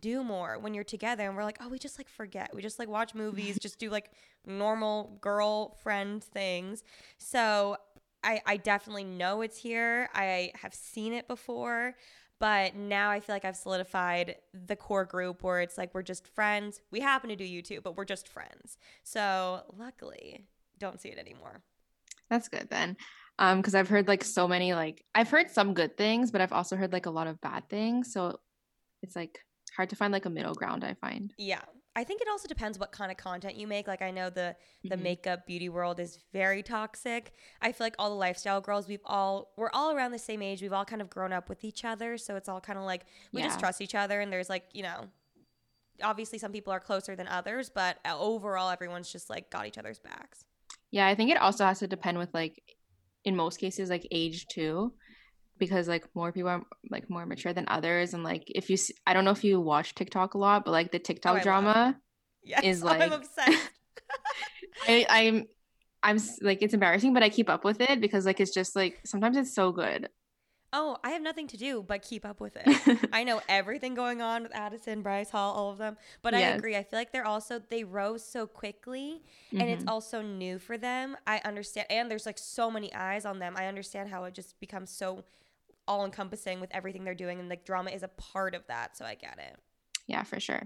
do 0.00 0.24
more 0.24 0.58
when 0.58 0.74
you're 0.74 0.84
together." 0.84 1.26
And 1.26 1.36
we're 1.36 1.44
like, 1.44 1.58
"Oh, 1.60 1.68
we 1.68 1.78
just 1.78 1.98
like 1.98 2.08
forget. 2.08 2.50
We 2.54 2.62
just 2.62 2.78
like 2.78 2.88
watch 2.88 3.14
movies, 3.14 3.58
just 3.62 3.78
do 3.78 3.90
like 3.90 4.10
normal 4.46 5.16
girlfriend 5.20 6.24
things." 6.24 6.82
So 7.18 7.76
I, 8.22 8.40
I 8.46 8.56
definitely 8.56 9.04
know 9.04 9.42
it's 9.42 9.56
here. 9.56 10.08
I 10.14 10.52
have 10.54 10.74
seen 10.74 11.12
it 11.12 11.26
before, 11.28 11.94
but 12.38 12.74
now 12.74 13.10
I 13.10 13.20
feel 13.20 13.34
like 13.34 13.44
I've 13.44 13.56
solidified 13.56 14.36
the 14.52 14.76
core 14.76 15.04
group 15.04 15.42
where 15.42 15.60
it's 15.60 15.78
like 15.78 15.94
we're 15.94 16.02
just 16.02 16.26
friends. 16.26 16.80
We 16.90 17.00
happen 17.00 17.30
to 17.30 17.36
do 17.36 17.44
YouTube, 17.44 17.82
but 17.82 17.96
we're 17.96 18.04
just 18.04 18.28
friends. 18.28 18.78
So 19.04 19.62
luckily, 19.76 20.46
don't 20.78 21.00
see 21.00 21.10
it 21.10 21.18
anymore. 21.18 21.62
That's 22.28 22.48
good 22.48 22.68
then. 22.70 22.96
Um, 23.38 23.58
because 23.58 23.74
I've 23.74 23.88
heard 23.88 24.06
like 24.06 24.22
so 24.22 24.46
many 24.46 24.74
like 24.74 25.04
I've 25.14 25.30
heard 25.30 25.50
some 25.50 25.74
good 25.74 25.96
things, 25.96 26.30
but 26.30 26.40
I've 26.40 26.52
also 26.52 26.76
heard 26.76 26.92
like 26.92 27.06
a 27.06 27.10
lot 27.10 27.26
of 27.26 27.40
bad 27.40 27.68
things. 27.68 28.12
So 28.12 28.38
it's 29.02 29.16
like 29.16 29.38
hard 29.76 29.90
to 29.90 29.96
find 29.96 30.12
like 30.12 30.26
a 30.26 30.30
middle 30.30 30.54
ground, 30.54 30.84
I 30.84 30.94
find. 30.94 31.32
Yeah. 31.38 31.62
I 31.96 32.04
think 32.04 32.20
it 32.20 32.28
also 32.28 32.46
depends 32.46 32.78
what 32.78 32.92
kind 32.92 33.10
of 33.10 33.16
content 33.16 33.56
you 33.56 33.66
make. 33.66 33.88
Like 33.88 34.00
I 34.00 34.10
know 34.10 34.30
the 34.30 34.54
the 34.84 34.90
mm-hmm. 34.90 35.02
makeup 35.02 35.46
beauty 35.46 35.68
world 35.68 35.98
is 35.98 36.18
very 36.32 36.62
toxic. 36.62 37.32
I 37.60 37.72
feel 37.72 37.84
like 37.84 37.96
all 37.98 38.10
the 38.10 38.16
lifestyle 38.16 38.60
girls, 38.60 38.86
we've 38.86 39.00
all 39.04 39.52
we're 39.56 39.70
all 39.72 39.94
around 39.94 40.12
the 40.12 40.18
same 40.18 40.40
age. 40.40 40.62
We've 40.62 40.72
all 40.72 40.84
kind 40.84 41.02
of 41.02 41.10
grown 41.10 41.32
up 41.32 41.48
with 41.48 41.64
each 41.64 41.84
other, 41.84 42.16
so 42.16 42.36
it's 42.36 42.48
all 42.48 42.60
kind 42.60 42.78
of 42.78 42.84
like 42.84 43.06
we 43.32 43.40
yeah. 43.40 43.48
just 43.48 43.58
trust 43.58 43.80
each 43.80 43.96
other. 43.96 44.20
And 44.20 44.32
there's 44.32 44.48
like 44.48 44.66
you 44.72 44.84
know, 44.84 45.08
obviously 46.02 46.38
some 46.38 46.52
people 46.52 46.72
are 46.72 46.80
closer 46.80 47.16
than 47.16 47.26
others, 47.26 47.70
but 47.70 47.98
uh, 48.04 48.16
overall 48.16 48.70
everyone's 48.70 49.10
just 49.10 49.28
like 49.28 49.50
got 49.50 49.66
each 49.66 49.78
other's 49.78 49.98
backs. 49.98 50.44
Yeah, 50.92 51.08
I 51.08 51.16
think 51.16 51.30
it 51.30 51.38
also 51.38 51.64
has 51.64 51.80
to 51.80 51.88
depend 51.88 52.18
with 52.18 52.32
like 52.32 52.62
in 53.24 53.34
most 53.34 53.58
cases 53.58 53.90
like 53.90 54.06
age 54.12 54.46
too 54.46 54.92
because 55.60 55.86
like 55.86 56.04
more 56.16 56.32
people 56.32 56.50
are 56.50 56.62
like 56.90 57.08
more 57.08 57.24
mature 57.26 57.52
than 57.52 57.66
others 57.68 58.12
and 58.14 58.24
like 58.24 58.42
if 58.48 58.68
you 58.70 58.76
see, 58.76 58.94
I 59.06 59.14
don't 59.14 59.24
know 59.24 59.30
if 59.30 59.44
you 59.44 59.60
watch 59.60 59.94
TikTok 59.94 60.34
a 60.34 60.38
lot 60.38 60.64
but 60.64 60.72
like 60.72 60.90
the 60.90 60.98
TikTok 60.98 61.38
Oh, 61.38 61.42
drama 61.42 62.00
Yes, 62.42 62.64
is 62.64 62.82
I'm 62.84 62.98
like- 62.98 63.12
obsessed. 63.12 63.70
I 64.88 65.06
I'm 65.08 65.46
I'm 66.02 66.18
like 66.40 66.62
it's 66.62 66.74
embarrassing 66.74 67.12
but 67.14 67.22
I 67.22 67.28
keep 67.28 67.48
up 67.48 67.64
with 67.64 67.80
it 67.80 68.00
because 68.00 68.26
like 68.26 68.40
it's 68.40 68.52
just 68.52 68.74
like 68.74 68.98
sometimes 69.04 69.36
it's 69.36 69.54
so 69.54 69.70
good. 69.70 70.08
oh, 70.72 70.96
I 71.02 71.10
have 71.10 71.22
nothing 71.22 71.48
to 71.48 71.56
do 71.56 71.82
but 71.86 72.00
keep 72.02 72.24
up 72.24 72.40
with 72.40 72.56
it. 72.56 73.08
I 73.12 73.24
know 73.24 73.40
everything 73.48 73.94
going 73.96 74.22
on 74.22 74.44
with 74.44 74.54
Addison, 74.54 75.02
Bryce 75.02 75.28
Hall, 75.30 75.52
all 75.52 75.70
of 75.72 75.78
them. 75.78 75.96
But 76.22 76.32
I 76.32 76.40
agree. 76.42 76.76
I 76.76 76.84
feel 76.84 76.98
like 76.98 77.10
they're 77.12 77.26
also 77.26 77.60
they 77.68 77.82
rose 77.82 78.24
so 78.24 78.46
quickly 78.46 79.20
and 79.52 79.62
it's 79.68 79.82
Mhm. 79.84 79.88
also 79.90 80.22
new 80.22 80.58
for 80.60 80.78
them. 80.78 81.16
I 81.26 81.40
understand 81.44 81.88
and 81.90 82.08
there's 82.10 82.24
like 82.24 82.38
so 82.38 82.70
many 82.70 82.94
eyes 82.94 83.24
on 83.26 83.38
them. 83.40 83.54
I 83.56 83.66
understand 83.66 84.10
how 84.10 84.24
it 84.24 84.32
just 84.34 84.58
becomes 84.60 84.90
so 84.90 85.24
all 85.90 86.04
encompassing 86.04 86.60
with 86.60 86.70
everything 86.72 87.02
they're 87.04 87.14
doing 87.26 87.40
and 87.40 87.48
like 87.48 87.64
drama 87.64 87.90
is 87.90 88.02
a 88.02 88.08
part 88.32 88.54
of 88.54 88.62
that, 88.68 88.96
so 88.96 89.04
I 89.04 89.14
get 89.16 89.38
it. 89.38 89.56
yeah, 90.06 90.22
for 90.22 90.38
sure. 90.40 90.62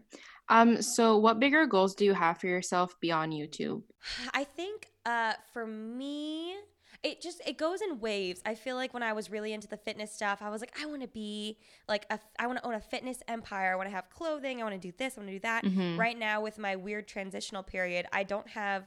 Um 0.48 0.82
so 0.82 1.16
what 1.24 1.40
bigger 1.40 1.66
goals 1.66 1.94
do 1.94 2.04
you 2.04 2.14
have 2.14 2.38
for 2.38 2.46
yourself 2.46 2.88
beyond 3.00 3.32
YouTube? 3.32 3.82
I 4.32 4.44
think 4.44 4.88
uh 5.06 5.32
for 5.52 5.66
me 5.66 6.54
it 7.02 7.20
just 7.20 7.38
it 7.46 7.56
goes 7.58 7.80
in 7.82 8.00
waves. 8.00 8.40
I 8.46 8.54
feel 8.54 8.76
like 8.76 8.94
when 8.94 9.02
I 9.02 9.12
was 9.12 9.30
really 9.30 9.52
into 9.52 9.68
the 9.68 9.76
fitness 9.76 10.10
stuff, 10.12 10.38
I 10.40 10.48
was 10.50 10.60
like 10.62 10.74
I 10.80 10.86
want 10.86 11.02
to 11.02 11.08
be 11.08 11.58
like 11.88 12.04
a 12.10 12.18
I 12.38 12.46
want 12.46 12.58
to 12.60 12.66
own 12.66 12.74
a 12.74 12.80
fitness 12.80 13.18
empire. 13.28 13.72
I 13.72 13.76
want 13.76 13.88
to 13.88 13.94
have 13.94 14.08
clothing. 14.10 14.60
I 14.60 14.64
want 14.64 14.80
to 14.80 14.88
do 14.88 14.94
this, 14.96 15.16
I 15.16 15.20
want 15.20 15.28
to 15.28 15.34
do 15.34 15.40
that. 15.40 15.64
Mhm. 15.64 15.98
Right 15.98 16.18
now 16.18 16.40
with 16.40 16.56
my 16.58 16.76
weird 16.76 17.06
transitional 17.08 17.62
period, 17.62 18.06
I 18.12 18.22
don't 18.22 18.48
have 18.50 18.82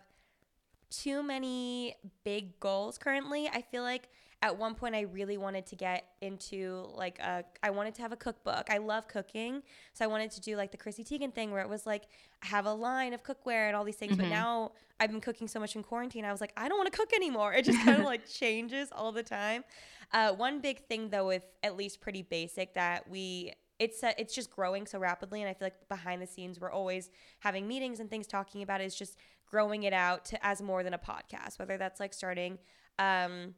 too 0.89 1.21
many 1.21 1.95
big 2.23 2.60
goals 2.60 2.97
currently. 2.97 3.50
I 3.50 3.62
feel 3.62 3.84
like 3.84 4.10
at 4.43 4.56
one 4.56 4.76
point 4.76 4.93
I 4.93 5.02
really 5.02 5.38
wanted 5.38 5.65
to 5.67 5.76
get 5.76 6.06
into 6.21 6.86
like 6.93 7.17
a 7.19 7.43
I 7.63 7.71
wanted 7.71 7.95
to 7.95 8.02
have 8.04 8.12
a 8.12 8.15
cookbook. 8.15 8.67
I 8.69 8.78
love 8.78 9.08
cooking. 9.08 9.63
So 9.93 10.06
I 10.06 10.08
wanted 10.08 10.30
to 10.32 10.41
do 10.41 10.56
like 10.56 10.71
the 10.71 10.78
Chrissy 10.78 11.04
Teigen 11.04 11.34
thing 11.34 11.52
where 11.52 11.62
it 11.62 11.69
was 11.69 11.88
like 11.88 12.04
have 12.43 12.67
a 12.67 12.73
line 12.73 13.13
of 13.13 13.23
cookware 13.23 13.67
and 13.67 13.76
all 13.76 13.84
these 13.84 13.95
things. 13.95 14.15
But 14.15 14.28
Mhm. 14.28 14.30
now 14.30 14.71
I've 15.00 15.10
been 15.10 15.21
cooking 15.21 15.47
so 15.47 15.60
much 15.60 15.76
in 15.76 15.82
quarantine. 15.84 16.23
I 16.23 16.32
was 16.32 16.39
like, 16.39 16.54
I 16.56 16.67
don't 16.69 16.78
want 16.78 16.91
to 16.91 16.95
cook 16.97 17.13
anymore. 17.13 17.54
It 17.54 17.65
just 17.65 17.80
kind 17.84 18.00
of 18.00 18.06
like 18.06 18.28
changes 18.30 18.89
all 18.91 19.12
the 19.12 19.23
time. 19.23 19.63
Uh, 20.12 20.34
one 20.34 20.60
big 20.62 20.86
thing 20.88 21.10
though, 21.10 21.28
with 21.28 21.43
at 21.63 21.76
least 21.76 22.00
pretty 22.00 22.21
basic 22.21 22.76
that 22.76 23.10
we 23.10 23.54
it's 23.80 24.04
uh, 24.04 24.12
it's 24.19 24.34
just 24.36 24.50
growing 24.52 24.86
so 24.88 24.97
rapidly, 25.00 25.41
and 25.41 25.50
I 25.50 25.54
feel 25.54 25.65
like 25.67 25.88
behind 25.89 26.21
the 26.21 26.28
scenes 26.28 26.60
we're 26.60 26.71
always 26.71 27.10
having 27.39 27.67
meetings 27.67 28.00
and 28.00 28.10
things 28.10 28.26
talking 28.28 28.62
about 28.62 28.82
it. 28.82 28.86
Is 28.86 28.95
just 28.95 29.17
growing 29.50 29.84
it 29.84 29.93
out 29.93 30.26
to 30.26 30.45
as 30.45 30.62
more 30.62 30.84
than 30.84 30.93
a 30.93 30.97
podcast, 31.00 31.58
whether 31.58 31.78
that's 31.78 32.00
like 32.00 32.13
starting. 32.13 32.60
Um, 33.00 33.54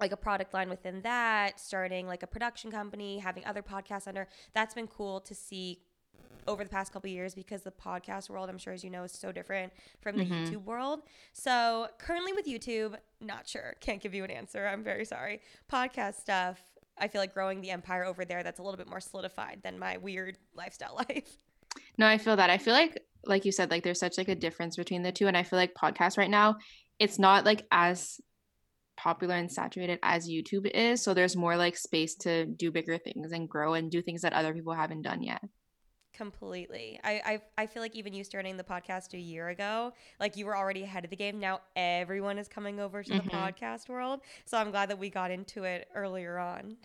like 0.00 0.12
a 0.12 0.16
product 0.16 0.52
line 0.52 0.68
within 0.68 1.00
that, 1.02 1.58
starting 1.60 2.06
like 2.06 2.22
a 2.22 2.26
production 2.26 2.70
company, 2.70 3.18
having 3.18 3.44
other 3.44 3.62
podcasts 3.62 4.06
under. 4.06 4.28
That's 4.54 4.74
been 4.74 4.86
cool 4.86 5.20
to 5.20 5.34
see 5.34 5.80
over 6.46 6.62
the 6.62 6.70
past 6.70 6.92
couple 6.92 7.10
years 7.10 7.34
because 7.34 7.62
the 7.62 7.72
podcast 7.72 8.30
world, 8.30 8.48
I'm 8.48 8.58
sure 8.58 8.72
as 8.72 8.84
you 8.84 8.90
know, 8.90 9.02
is 9.04 9.12
so 9.12 9.32
different 9.32 9.72
from 10.00 10.16
the 10.16 10.24
Mhm. 10.24 10.46
YouTube 10.48 10.64
world. 10.64 11.02
So 11.32 11.88
currently 11.98 12.32
with 12.32 12.46
YouTube, 12.46 12.96
not 13.20 13.48
sure. 13.48 13.74
Can't 13.80 14.00
give 14.00 14.14
you 14.14 14.22
an 14.22 14.30
answer. 14.30 14.66
I'm 14.66 14.84
very 14.84 15.04
sorry. 15.04 15.40
Podcast 15.72 16.16
stuff, 16.20 16.60
I 16.98 17.08
feel 17.08 17.20
like 17.20 17.34
growing 17.34 17.62
the 17.62 17.70
empire 17.70 18.04
over 18.04 18.24
there 18.24 18.42
that's 18.42 18.60
a 18.60 18.62
little 18.62 18.78
bit 18.78 18.88
more 18.88 19.00
solidified 19.00 19.60
than 19.64 19.78
my 19.78 19.96
weird 19.96 20.38
lifestyle 20.54 20.94
life. 21.08 21.38
No, 21.98 22.06
I 22.06 22.16
feel 22.18 22.36
that. 22.36 22.48
I 22.50 22.58
feel 22.58 22.74
like 22.74 23.02
like 23.24 23.44
you 23.44 23.50
said 23.50 23.70
like 23.72 23.82
there's 23.82 23.98
such 23.98 24.16
like 24.18 24.28
a 24.28 24.36
difference 24.36 24.76
between 24.76 25.02
the 25.02 25.10
two 25.10 25.26
and 25.26 25.36
I 25.36 25.42
feel 25.42 25.58
like 25.58 25.74
podcast 25.74 26.16
right 26.16 26.30
now 26.30 26.58
it's 27.00 27.18
not 27.18 27.44
like 27.44 27.66
as 27.72 28.20
popular 28.96 29.34
and 29.34 29.50
saturated 29.50 29.98
as 30.02 30.28
YouTube 30.28 30.70
is, 30.74 31.02
so 31.02 31.14
there's 31.14 31.36
more 31.36 31.56
like 31.56 31.76
space 31.76 32.14
to 32.16 32.46
do 32.46 32.70
bigger 32.70 32.98
things 32.98 33.32
and 33.32 33.48
grow 33.48 33.74
and 33.74 33.90
do 33.90 34.02
things 34.02 34.22
that 34.22 34.32
other 34.32 34.52
people 34.54 34.72
haven't 34.74 35.02
done 35.02 35.22
yet. 35.22 35.42
Completely. 36.14 36.98
I, 37.04 37.20
I 37.58 37.62
I 37.64 37.66
feel 37.66 37.82
like 37.82 37.94
even 37.94 38.14
you 38.14 38.24
starting 38.24 38.56
the 38.56 38.64
podcast 38.64 39.12
a 39.12 39.18
year 39.18 39.50
ago, 39.50 39.92
like 40.18 40.34
you 40.38 40.46
were 40.46 40.56
already 40.56 40.82
ahead 40.82 41.04
of 41.04 41.10
the 41.10 41.16
game. 41.16 41.38
Now 41.38 41.60
everyone 41.76 42.38
is 42.38 42.48
coming 42.48 42.80
over 42.80 43.02
to 43.02 43.10
the 43.10 43.20
Mhm. 43.20 43.30
podcast 43.30 43.90
world. 43.90 44.20
So 44.46 44.56
I'm 44.56 44.70
glad 44.70 44.88
that 44.88 44.98
we 44.98 45.10
got 45.10 45.30
into 45.30 45.64
it 45.64 45.88
earlier 45.94 46.38
on. 46.38 46.78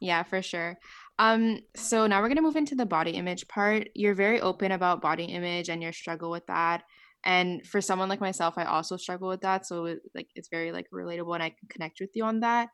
Yeah, 0.00 0.24
for 0.24 0.42
sure. 0.42 0.78
Um, 1.20 1.60
so 1.76 2.08
now 2.08 2.20
we're 2.20 2.26
gonna 2.26 2.42
move 2.42 2.56
into 2.56 2.74
the 2.74 2.84
body 2.84 3.12
image 3.12 3.46
part. 3.46 3.88
You're 3.94 4.14
very 4.16 4.40
open 4.40 4.72
about 4.72 5.00
body 5.00 5.26
image 5.26 5.68
and 5.68 5.80
your 5.80 5.92
struggle 5.92 6.32
with 6.32 6.46
that. 6.48 6.82
And 7.24 7.66
for 7.66 7.80
someone 7.80 8.08
like 8.08 8.20
myself, 8.20 8.54
I 8.56 8.64
also 8.64 8.96
struggle 8.96 9.28
with 9.28 9.42
that. 9.42 9.66
So 9.66 9.84
it, 9.86 10.00
like 10.14 10.28
it's 10.34 10.48
very 10.48 10.72
like 10.72 10.86
relatable 10.92 11.34
and 11.34 11.42
I 11.42 11.50
can 11.50 11.68
connect 11.68 12.00
with 12.00 12.10
you 12.14 12.24
on 12.24 12.40
that. 12.40 12.68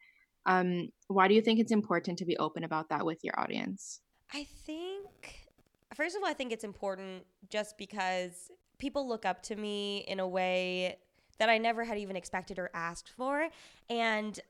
Um, 0.46 0.88
why 1.08 1.28
do 1.28 1.34
you 1.34 1.42
think 1.42 1.60
it's 1.60 1.72
important 1.72 2.18
to 2.18 2.24
be 2.24 2.36
open 2.38 2.64
about 2.64 2.88
that 2.88 3.04
with 3.04 3.18
your 3.22 3.38
audience? 3.38 4.00
I 4.32 4.46
think, 4.66 5.48
first 5.94 6.16
of 6.16 6.22
all, 6.22 6.28
I 6.28 6.32
think 6.32 6.52
it's 6.52 6.64
important 6.64 7.24
just 7.50 7.76
because 7.76 8.50
people 8.78 9.06
look 9.06 9.26
up 9.26 9.42
to 9.44 9.56
me 9.56 10.04
in 10.08 10.20
a 10.20 10.28
way 10.28 10.96
that 11.38 11.50
I 11.50 11.58
never 11.58 11.84
had 11.84 11.98
even 11.98 12.16
expected 12.16 12.58
or 12.58 12.70
asked 12.72 13.10
for. 13.10 13.48
And 13.90 14.40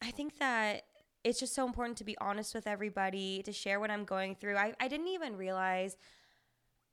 I 0.00 0.12
think 0.12 0.38
that 0.38 0.84
it's 1.24 1.40
just 1.40 1.54
so 1.54 1.66
important 1.66 1.98
to 1.98 2.04
be 2.04 2.16
honest 2.18 2.54
with 2.54 2.66
everybody, 2.66 3.42
to 3.42 3.52
share 3.52 3.80
what 3.80 3.90
I'm 3.90 4.04
going 4.04 4.36
through. 4.36 4.56
I, 4.56 4.72
I 4.78 4.86
didn't 4.86 5.08
even 5.08 5.36
realize. 5.36 5.96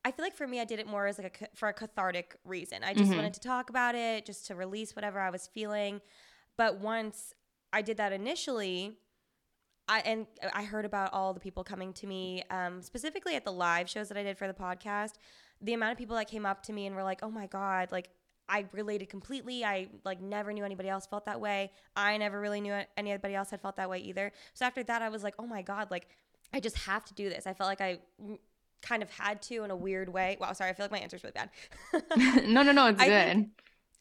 I 0.06 0.12
feel 0.12 0.24
like 0.24 0.36
for 0.36 0.48
me, 0.48 0.62
I 0.62 0.66
did 0.66 0.80
it 0.80 0.86
more 0.88 1.08
as 1.08 1.18
like 1.18 1.42
a 1.42 1.56
for 1.56 1.68
a 1.68 1.74
cathartic 1.74 2.38
reason. 2.46 2.84
I 2.84 2.94
just 2.94 3.12
Mhm. 3.12 3.16
wanted 3.16 3.34
to 3.34 3.40
talk 3.40 3.70
about 3.72 3.96
it, 3.96 4.26
just 4.26 4.46
to 4.48 4.56
release 4.56 4.96
whatever 4.96 5.20
I 5.20 5.32
was 5.32 5.48
feeling. 5.48 6.00
But 6.58 6.78
once 6.80 7.34
I 7.74 7.82
did 7.82 7.98
that 7.98 8.14
initially, 8.14 8.98
I 9.88 10.00
and 10.02 10.28
I 10.54 10.64
heard 10.64 10.86
about 10.86 11.12
all 11.12 11.34
the 11.34 11.40
people 11.40 11.64
coming 11.64 11.92
to 11.94 12.08
me, 12.08 12.44
um, 12.52 12.82
specifically 12.84 13.36
at 13.36 13.44
the 13.46 13.52
live 13.52 13.90
shows 13.90 14.08
that 14.10 14.18
I 14.18 14.24
did 14.24 14.38
for 14.38 14.48
the 14.48 14.54
podcast. 14.54 15.14
The 15.60 15.74
amount 15.74 15.92
of 15.94 15.98
people 15.98 16.16
that 16.18 16.28
came 16.28 16.46
up 16.46 16.62
to 16.64 16.74
me 16.74 16.86
and 16.86 16.96
were 16.96 17.04
like, 17.04 17.24
"Oh 17.24 17.32
my 17.32 17.48
god!" 17.48 17.92
Like 17.92 18.10
I 18.48 18.68
related 18.74 19.10
completely. 19.10 19.66
I 19.66 19.90
like 20.04 20.22
never 20.22 20.54
knew 20.54 20.64
anybody 20.64 20.88
else 20.90 21.08
felt 21.08 21.26
that 21.26 21.42
way. 21.42 21.72
I 21.96 22.18
never 22.18 22.40
really 22.40 22.62
knew 22.62 22.80
anybody 22.96 23.34
else 23.34 23.50
had 23.50 23.60
felt 23.60 23.76
that 23.78 23.90
way 23.90 24.00
either. 24.00 24.32
So 24.54 24.66
after 24.66 24.84
that, 24.84 25.02
I 25.02 25.10
was 25.10 25.24
like, 25.24 25.34
"Oh 25.40 25.48
my 25.48 25.64
god!" 25.64 25.90
Like 25.90 26.10
I 26.54 26.60
just 26.60 26.78
have 26.78 27.06
to 27.06 27.14
do 27.16 27.28
this. 27.28 27.48
I 27.48 27.54
felt 27.56 27.68
like 27.70 27.82
I 27.82 28.00
kind 28.82 29.02
of 29.04 29.10
had 29.10 29.42
to 29.44 29.64
in 29.64 29.72
a 29.72 29.76
weird 29.76 30.10
way. 30.10 30.38
Wow, 30.40 30.54
sorry. 30.54 30.70
I 30.70 30.74
feel 30.74 30.84
like 30.86 30.92
my 30.92 31.00
answer's 31.00 31.24
really 31.24 31.34
bad. 31.34 31.50
no, 32.48 32.62
no, 32.64 32.72
no, 32.72 32.88
it's 32.88 33.02
I 33.02 33.08
good. 33.08 33.28
think- 33.34 33.50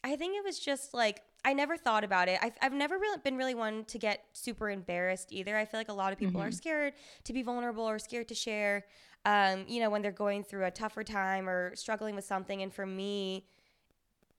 I 0.06 0.16
think 0.16 0.36
it 0.36 0.44
was 0.44 0.58
just 0.58 0.92
like 0.92 1.22
I 1.46 1.54
never 1.54 1.76
thought 1.78 2.04
about 2.04 2.28
it. 2.28 2.38
I've, 2.42 2.52
I've 2.60 2.72
never 2.74 2.96
really 2.98 3.18
been 3.24 3.36
really 3.36 3.54
one 3.54 3.84
to 3.86 3.98
get 3.98 4.24
super 4.32 4.68
embarrassed 4.70 5.28
either. 5.32 5.56
I 5.56 5.64
feel 5.64 5.80
like 5.80 5.88
a 5.88 5.94
lot 5.94 6.12
of 6.12 6.18
people 6.18 6.40
are 6.42 6.48
Mhm. 6.50 6.54
scared 6.54 6.92
to 7.24 7.32
be 7.32 7.42
vulnerable 7.42 7.84
or 7.88 7.98
scared 7.98 8.28
to 8.28 8.34
share, 8.34 8.84
um, 9.26 9.64
you 9.68 9.80
know, 9.80 9.88
when 9.90 10.00
they're 10.02 10.10
going 10.12 10.42
through 10.44 10.64
a 10.66 10.70
tougher 10.70 11.04
time 11.04 11.48
or 11.48 11.74
struggling 11.76 12.14
with 12.14 12.24
something. 12.24 12.62
And 12.62 12.72
for 12.72 12.84
me, 12.86 13.46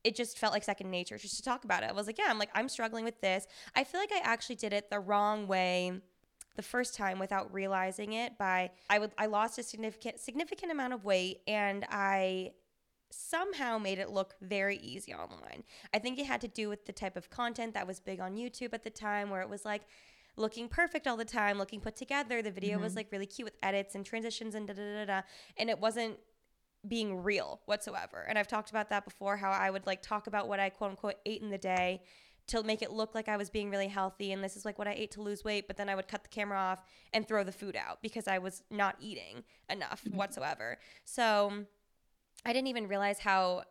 it 0.04 0.16
just 0.16 0.38
felt 0.38 0.54
like 0.54 0.64
second 0.64 0.90
nature 0.92 1.18
just 1.18 1.36
to 1.38 1.44
talk 1.44 1.64
about 1.64 1.82
it. 1.84 1.90
I 1.90 1.94
was 1.94 2.06
like, 2.08 2.18
yeah, 2.20 2.26
I'm 2.30 2.38
like, 2.40 2.50
I'm 2.54 2.70
struggling 2.70 3.06
with 3.06 3.20
this. 3.22 3.48
I 3.76 3.84
feel 3.84 4.00
like 4.00 4.12
I 4.12 4.20
actually 4.24 4.56
did 4.56 4.72
it 4.74 4.90
the 4.92 5.00
wrong 5.00 5.48
way 5.48 6.02
the 6.56 6.62
first 6.64 6.96
time 6.96 7.20
without 7.20 7.54
realizing 7.54 8.14
it 8.14 8.38
by 8.38 8.72
I 8.90 9.00
would 9.00 9.12
I 9.18 9.26
lost 9.28 9.58
a 9.58 9.64
significant 9.64 10.20
significant 10.20 10.72
amount 10.72 10.94
of 10.94 11.04
weight 11.06 11.42
and 11.48 11.86
I 11.90 12.52
somehow 13.12 13.78
made 13.78 14.00
it 14.00 14.10
look 14.10 14.36
very 14.42 14.78
easy 14.78 15.14
online. 15.14 15.64
I 15.94 16.00
think 16.00 16.20
it 16.20 16.26
had 16.26 16.42
to 16.42 16.48
do 16.48 16.70
with 16.70 16.86
the 16.86 16.92
type 16.92 17.16
of 17.16 17.30
content 17.30 17.74
that 17.74 17.88
was 17.88 18.00
big 18.00 18.20
on 18.20 18.36
YouTube 18.36 18.74
at 18.74 18.84
the 18.84 18.90
time 18.90 19.30
where 19.30 19.42
it 19.42 19.50
was 19.50 19.64
like 19.64 19.84
looking 20.38 20.68
perfect 20.68 21.08
all 21.08 21.16
the 21.16 21.24
time, 21.24 21.58
looking 21.58 21.80
put 21.80 21.96
together. 21.96 22.42
The 22.42 22.52
video 22.52 22.78
was 22.78 22.94
Mhm. 22.94 22.98
like 22.98 23.12
really 23.12 23.26
cute 23.26 23.46
with 23.46 23.56
edits 23.64 23.96
and 23.96 24.06
transitions 24.06 24.54
and 24.54 24.68
da 24.68 24.74
da 24.74 24.82
da 24.82 25.06
da. 25.06 25.22
And 25.56 25.70
it 25.70 25.80
wasn't 25.80 26.20
being 26.86 27.24
real 27.24 27.62
whatsoever. 27.66 28.24
And 28.28 28.38
I've 28.38 28.48
talked 28.48 28.70
about 28.70 28.90
that 28.90 29.06
before 29.06 29.38
how 29.38 29.50
I 29.52 29.70
would 29.70 29.86
like 29.86 30.02
talk 30.02 30.28
about 30.28 30.48
what 30.48 30.60
I 30.60 30.70
quote 30.70 30.92
unquote 30.92 31.16
ate 31.26 31.42
in 31.42 31.50
the 31.50 31.58
day 31.58 32.02
to 32.48 32.62
make 32.64 32.82
it 32.82 32.92
look 32.92 33.16
like 33.16 33.28
I 33.28 33.38
was 33.38 33.50
being 33.50 33.70
really 33.72 33.88
healthy 33.88 34.32
and 34.32 34.44
this 34.44 34.56
is 34.56 34.66
like 34.66 34.78
what 34.78 34.88
I 34.88 34.94
ate 34.94 35.12
to 35.12 35.22
lose 35.22 35.44
weight, 35.44 35.68
but 35.68 35.78
then 35.78 35.90
I 35.90 35.96
would 35.96 36.08
cut 36.08 36.24
the 36.24 36.30
camera 36.30 36.58
off 36.60 36.80
and 37.14 37.28
throw 37.28 37.44
the 37.44 37.52
food 37.52 37.76
out 37.76 38.02
because 38.02 38.28
I 38.28 38.38
was 38.38 38.64
not 38.70 38.96
eating 39.00 39.44
enough 39.70 40.04
Mhm. 40.04 40.16
whatsoever. 40.16 40.78
So 41.04 41.66
I 42.46 42.54
didn't 42.54 42.68
even 42.68 42.88
realize 42.88 43.20
how 43.20 43.64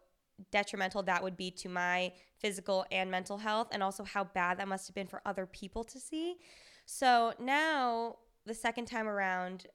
detrimental 0.50 1.04
that 1.04 1.22
would 1.22 1.36
be 1.36 1.50
to 1.52 1.68
my 1.68 2.12
physical 2.38 2.84
and 2.90 3.08
mental 3.10 3.38
health 3.38 3.68
and 3.70 3.82
also 3.82 4.02
how 4.02 4.24
bad 4.24 4.58
that 4.58 4.66
must 4.66 4.88
have 4.88 4.94
been 4.94 5.06
for 5.06 5.22
other 5.24 5.46
people 5.46 5.84
to 5.84 6.00
see. 6.00 6.38
So 6.84 7.34
now 7.38 8.16
the 8.44 8.54
second 8.54 8.86
time 8.86 9.06
around 9.06 9.68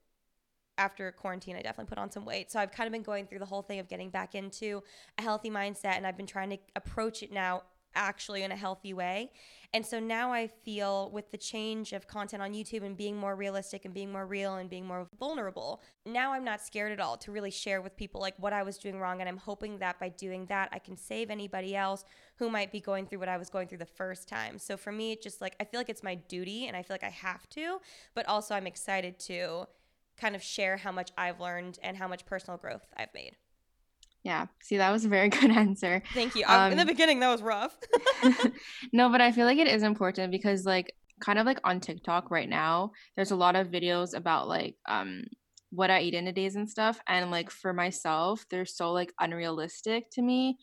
after 0.78 1.12
quarantine, 1.14 1.56
I 1.56 1.62
definitely 1.62 1.90
put 1.90 1.98
on 1.98 2.12
some 2.12 2.26
weight. 2.26 2.52
So 2.52 2.60
I've 2.60 2.72
kind 2.72 2.88
of 2.88 2.92
been 2.92 3.04
going 3.04 3.28
through 3.28 3.40
the 3.40 3.46
whole 3.46 3.62
thing 3.62 3.80
of 3.80 3.88
getting 3.88 4.10
back 4.10 4.36
into 4.36 4.84
a 5.18 5.22
healthy 5.22 5.50
mindset 5.50 5.96
and 5.96 6.06
I've 6.06 6.18
been 6.18 6.28
trying 6.28 6.50
to 6.52 6.58
approach 6.76 7.24
it 7.24 7.32
now 7.32 7.64
actually 7.96 8.44
in 8.44 8.52
a 8.52 8.56
healthy 8.56 8.94
way. 8.94 9.32
And 9.74 9.86
so 9.86 10.00
now 10.00 10.34
I 10.34 10.48
feel 10.48 11.12
with 11.12 11.30
the 11.30 11.38
change 11.38 11.94
of 11.94 12.08
content 12.08 12.42
on 12.42 12.54
YouTube 12.54 12.84
and 12.84 12.98
being 12.98 13.16
more 13.16 13.36
realistic 13.36 13.86
and 13.86 13.94
being 13.94 14.12
more 14.12 14.26
real 14.26 14.56
and 14.56 14.70
being 14.70 14.86
more 14.86 15.08
vulnerable, 15.20 15.82
now 16.06 16.34
I'm 16.34 16.44
not 16.44 16.62
scared 16.62 16.92
at 16.92 17.00
all 17.00 17.18
to 17.18 17.32
really 17.32 17.52
share 17.52 17.82
with 17.82 17.96
people 17.96 18.20
like 18.20 18.34
what 18.38 18.52
I 18.52 18.64
was 18.64 18.78
doing 18.80 19.00
wrong. 19.00 19.20
And 19.20 19.30
I'm 19.30 19.38
hoping 19.38 19.78
that 19.80 20.00
by 20.00 20.10
doing 20.10 20.48
that, 20.48 20.70
I 20.72 20.80
can 20.80 20.98
save 20.98 21.30
anybody 21.30 21.76
else 21.76 22.04
who 22.38 22.50
might 22.50 22.72
be 22.72 22.80
going 22.80 23.06
through 23.06 23.20
what 23.20 23.30
I 23.30 23.38
was 23.38 23.50
going 23.50 23.68
through 23.68 23.78
the 23.78 23.86
first 23.86 24.28
time. 24.28 24.58
So 24.58 24.76
for 24.76 24.92
me, 24.92 25.12
it 25.12 25.22
just 25.22 25.40
like, 25.40 25.56
I 25.60 25.66
feel 25.66 25.80
like 25.80 25.90
it's 25.90 26.04
my 26.04 26.16
duty 26.16 26.66
and 26.68 26.76
I 26.76 26.82
feel 26.82 26.96
like 26.96 27.04
I 27.04 27.10
have 27.10 27.48
to, 27.50 27.80
but 28.16 28.28
also 28.28 28.56
I'm 28.56 28.66
excited 28.66 29.20
to 29.20 29.68
kind 30.18 30.36
of 30.36 30.42
share 30.42 30.78
how 30.78 30.92
much 30.92 31.12
I've 31.18 31.40
learned 31.40 31.80
and 31.84 31.96
how 31.96 32.08
much 32.08 32.26
personal 32.26 32.58
growth 32.58 32.88
I've 32.98 33.14
made. 33.14 33.36
Yeah. 34.24 34.48
See, 34.62 34.78
that 34.78 34.92
was 34.92 35.06
a 35.06 35.10
very 35.10 35.30
good 35.40 35.52
answer. 35.52 36.02
Thank 36.14 36.36
you. 36.36 36.44
Um, 36.48 36.72
in 36.72 36.78
the 36.78 36.84
um, 36.84 36.88
beginning, 36.88 37.20
that 37.22 37.30
was 37.30 37.42
rough. 37.42 37.78
no, 38.94 39.10
but 39.10 39.22
I 39.22 39.32
feel 39.32 39.46
like 39.46 39.58
it 39.58 39.68
is 39.68 39.84
important 39.84 40.32
because, 40.32 40.66
like, 40.66 40.94
kind 41.20 41.40
of 41.40 41.46
like 41.46 41.60
on 41.64 41.80
TikTok 41.80 42.32
right 42.32 42.50
now, 42.50 42.92
there's 43.16 43.32
a 43.32 43.36
lot 43.36 43.56
of 43.56 43.68
videos 43.68 44.16
about 44.16 44.48
like 44.48 44.76
um 44.88 45.24
what 45.72 45.92
I 45.92 46.02
eat 46.02 46.14
in 46.14 46.28
a 46.28 46.32
days 46.32 46.56
and 46.56 46.70
stuff. 46.70 47.00
And 47.08 47.30
like 47.30 47.52
for 47.52 47.74
myself, 47.74 48.46
they're 48.50 48.66
so 48.66 48.92
like 48.92 49.14
unrealistic 49.20 50.10
to 50.12 50.22
me. 50.22 50.58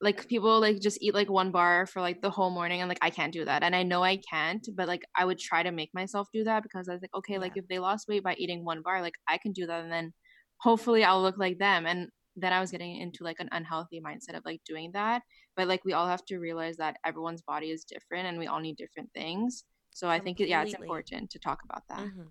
Like 0.00 0.28
people 0.28 0.60
like 0.60 0.80
just 0.80 0.98
eat 1.00 1.14
like 1.14 1.30
one 1.30 1.50
bar 1.50 1.86
for 1.86 2.00
like 2.00 2.22
the 2.22 2.30
whole 2.30 2.50
morning 2.50 2.80
and 2.80 2.88
like 2.88 2.98
I 3.02 3.10
can't 3.10 3.32
do 3.32 3.44
that. 3.44 3.62
And 3.62 3.74
I 3.74 3.82
know 3.82 4.02
I 4.02 4.18
can't, 4.30 4.66
but 4.76 4.86
like 4.86 5.02
I 5.16 5.24
would 5.24 5.38
try 5.38 5.62
to 5.62 5.72
make 5.72 5.90
myself 5.94 6.28
do 6.32 6.44
that 6.44 6.62
because 6.62 6.88
I 6.88 6.92
was 6.92 7.02
like, 7.02 7.14
okay, 7.14 7.34
yeah. 7.34 7.40
like 7.40 7.56
if 7.56 7.66
they 7.68 7.78
lost 7.78 8.06
weight 8.08 8.22
by 8.22 8.34
eating 8.34 8.64
one 8.64 8.82
bar, 8.82 9.00
like 9.02 9.14
I 9.26 9.38
can 9.38 9.52
do 9.52 9.66
that 9.66 9.82
and 9.82 9.92
then 9.92 10.12
hopefully 10.58 11.04
I'll 11.04 11.22
look 11.22 11.38
like 11.38 11.58
them. 11.58 11.86
And 11.86 12.08
then 12.40 12.52
I 12.52 12.60
was 12.60 12.70
getting 12.70 12.96
into 12.96 13.24
like 13.24 13.40
an 13.40 13.48
unhealthy 13.52 14.00
mindset 14.00 14.36
of 14.36 14.44
like 14.44 14.60
doing 14.64 14.92
that. 14.92 15.22
But 15.56 15.68
like 15.68 15.84
we 15.84 15.92
all 15.92 16.06
have 16.06 16.24
to 16.26 16.38
realize 16.38 16.76
that 16.76 16.96
everyone's 17.04 17.42
body 17.42 17.70
is 17.70 17.84
different 17.84 18.26
and 18.26 18.38
we 18.38 18.46
all 18.46 18.60
need 18.60 18.76
different 18.76 19.10
things. 19.12 19.64
So 19.90 20.06
completely. 20.06 20.20
I 20.20 20.24
think 20.24 20.50
yeah, 20.50 20.62
it's 20.62 20.74
important 20.74 21.30
to 21.30 21.38
talk 21.38 21.60
about 21.64 21.82
that. 21.88 22.00
Mm-hmm. 22.00 22.28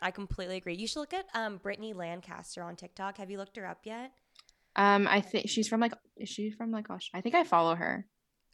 I 0.00 0.10
completely 0.12 0.56
agree. 0.56 0.76
You 0.76 0.86
should 0.86 1.00
look 1.00 1.14
at 1.14 1.26
um 1.34 1.58
Brittany 1.58 1.92
Lancaster 1.92 2.62
on 2.62 2.76
TikTok. 2.76 3.18
Have 3.18 3.30
you 3.30 3.38
looked 3.38 3.56
her 3.56 3.66
up 3.66 3.80
yet? 3.84 4.12
Um, 4.76 5.08
I 5.08 5.20
think 5.20 5.48
she's 5.48 5.68
from 5.68 5.80
like 5.80 5.92
is 6.16 6.28
she 6.28 6.50
from 6.50 6.70
like 6.70 6.88
Australia? 6.90 7.18
I 7.18 7.22
think 7.22 7.34
I 7.34 7.44
follow 7.44 7.74
her. 7.74 8.06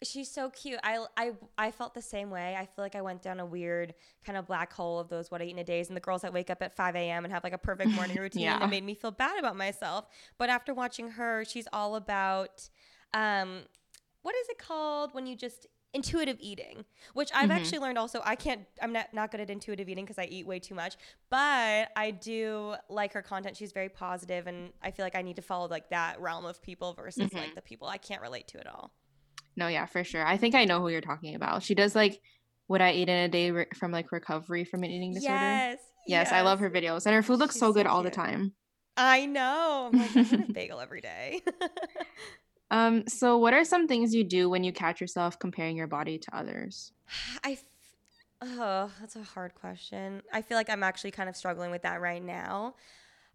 She's 0.05 0.31
so 0.31 0.51
cute. 0.51 0.79
I, 0.83 1.05
I 1.17 1.33
I 1.57 1.71
felt 1.71 1.95
the 1.95 2.03
same 2.03 2.31
way. 2.31 2.57
I 2.57 2.67
feel 2.67 2.85
like 2.85 2.95
I 2.95 3.03
went 3.03 3.23
down 3.23 3.41
a 3.41 3.47
weird 3.47 3.95
kind 4.25 4.39
of 4.39 4.47
black 4.47 4.73
hole 4.73 4.99
of 4.99 5.09
those 5.09 5.31
what 5.31 5.41
I 5.41 5.45
eat 5.45 5.51
in 5.51 5.59
a 5.59 5.65
days 5.65 5.89
and 5.89 5.97
the 5.97 6.01
girls 6.01 6.23
that 6.23 6.33
wake 6.33 6.51
up 6.51 6.63
at 6.63 6.77
5 6.77 6.97
a.m. 6.97 7.25
and 7.25 7.33
have 7.33 7.45
like 7.45 7.53
a 7.53 7.59
perfect 7.59 7.91
morning 7.95 8.17
routine 8.19 8.43
yeah. 8.43 8.59
that 8.59 8.71
made 8.71 8.85
me 8.85 8.95
feel 8.95 9.11
bad 9.11 9.39
about 9.39 9.57
myself. 9.57 10.07
But 10.39 10.51
after 10.51 10.75
watching 10.75 11.13
her, 11.13 11.45
she's 11.45 11.67
all 11.73 11.97
about 11.97 12.69
um 13.13 13.63
what 14.23 14.35
is 14.35 14.49
it 14.49 14.59
called 14.59 15.15
when 15.15 15.27
you 15.27 15.37
just 15.37 15.67
intuitive 15.95 16.37
eating, 16.41 16.85
which 17.15 17.31
I've 17.33 17.45
mm-hmm. 17.49 17.53
actually 17.53 17.79
learned 17.79 17.97
also 17.97 18.21
I 18.25 18.35
can't 18.35 18.63
I'm 18.83 18.93
not 18.93 19.15
not 19.15 19.31
good 19.31 19.41
at 19.41 19.49
intuitive 19.49 19.89
eating 19.89 20.05
because 20.05 20.19
I 20.19 20.25
eat 20.25 20.47
way 20.47 20.59
too 20.59 20.75
much, 20.75 20.97
but 21.31 21.91
I 21.97 22.11
do 22.11 22.75
like 22.91 23.13
her 23.15 23.23
content. 23.23 23.57
She's 23.57 23.73
very 23.73 23.89
positive 23.89 24.47
and 24.47 24.73
I 24.83 24.91
feel 24.91 25.07
like 25.07 25.15
I 25.15 25.23
need 25.23 25.37
to 25.37 25.43
follow 25.43 25.69
like 25.69 25.89
that 25.91 26.21
realm 26.21 26.45
of 26.45 26.61
people 26.61 26.93
versus 26.93 27.31
mm-hmm. 27.31 27.39
like 27.39 27.55
the 27.55 27.63
people 27.63 27.89
I 27.89 27.97
can't 27.97 28.21
relate 28.21 28.49
to 28.49 28.61
at 28.61 28.67
all. 28.67 28.91
No, 29.57 29.69
yeah, 29.69 29.87
for 29.87 30.05
sure. 30.05 30.27
I 30.27 30.37
think 30.37 30.55
I 30.55 30.65
know 30.65 30.81
who 30.81 30.89
you're 30.89 31.01
talking 31.01 31.35
about. 31.35 31.63
She 31.63 31.75
does 31.75 31.95
like 31.95 32.21
what 32.67 32.81
I 32.81 32.93
eat 32.93 33.09
in 33.09 33.17
a 33.17 33.29
day 33.29 33.51
re- 33.51 33.67
from 33.75 33.93
like 33.93 34.13
recovery 34.13 34.65
from 34.65 34.83
an 34.83 34.91
eating 34.91 35.15
disorder. 35.15 35.35
Yes, 35.35 35.79
yes, 36.07 36.29
yes. 36.31 36.33
I 36.33 36.43
love 36.43 36.61
her 36.61 36.71
videos, 36.71 37.07
and 37.07 37.15
her 37.15 37.23
food 37.23 37.39
looks 37.39 37.57
so 37.57 37.73
good 37.73 37.87
so 37.87 37.93
all 37.93 38.03
the 38.03 38.11
time. 38.11 38.53
I 38.97 39.27
know. 39.27 39.91
I'm 39.93 39.99
like, 39.99 40.33
I'm 40.33 40.43
a 40.43 40.47
bagel 40.53 40.81
every 40.81 41.01
day. 41.01 41.43
um. 42.71 43.07
So, 43.09 43.39
what 43.39 43.55
are 43.55 43.65
some 43.65 43.87
things 43.87 44.15
you 44.15 44.25
do 44.25 44.49
when 44.49 44.65
you 44.65 44.73
catch 44.73 45.01
yourself 45.01 45.39
comparing 45.39 45.77
your 45.77 45.87
body 45.87 46.19
to 46.19 46.37
others? 46.37 46.93
I. 47.45 47.53
F- 47.53 47.65
oh, 48.43 48.91
that's 49.01 49.17
a 49.17 49.23
hard 49.23 49.55
question. 49.55 50.23
I 50.33 50.43
feel 50.43 50.57
like 50.57 50.71
I'm 50.71 50.83
actually 50.83 51.13
kind 51.13 51.29
of 51.29 51.37
struggling 51.37 51.71
with 51.71 51.83
that 51.83 52.01
right 52.01 52.23
now. 52.23 52.75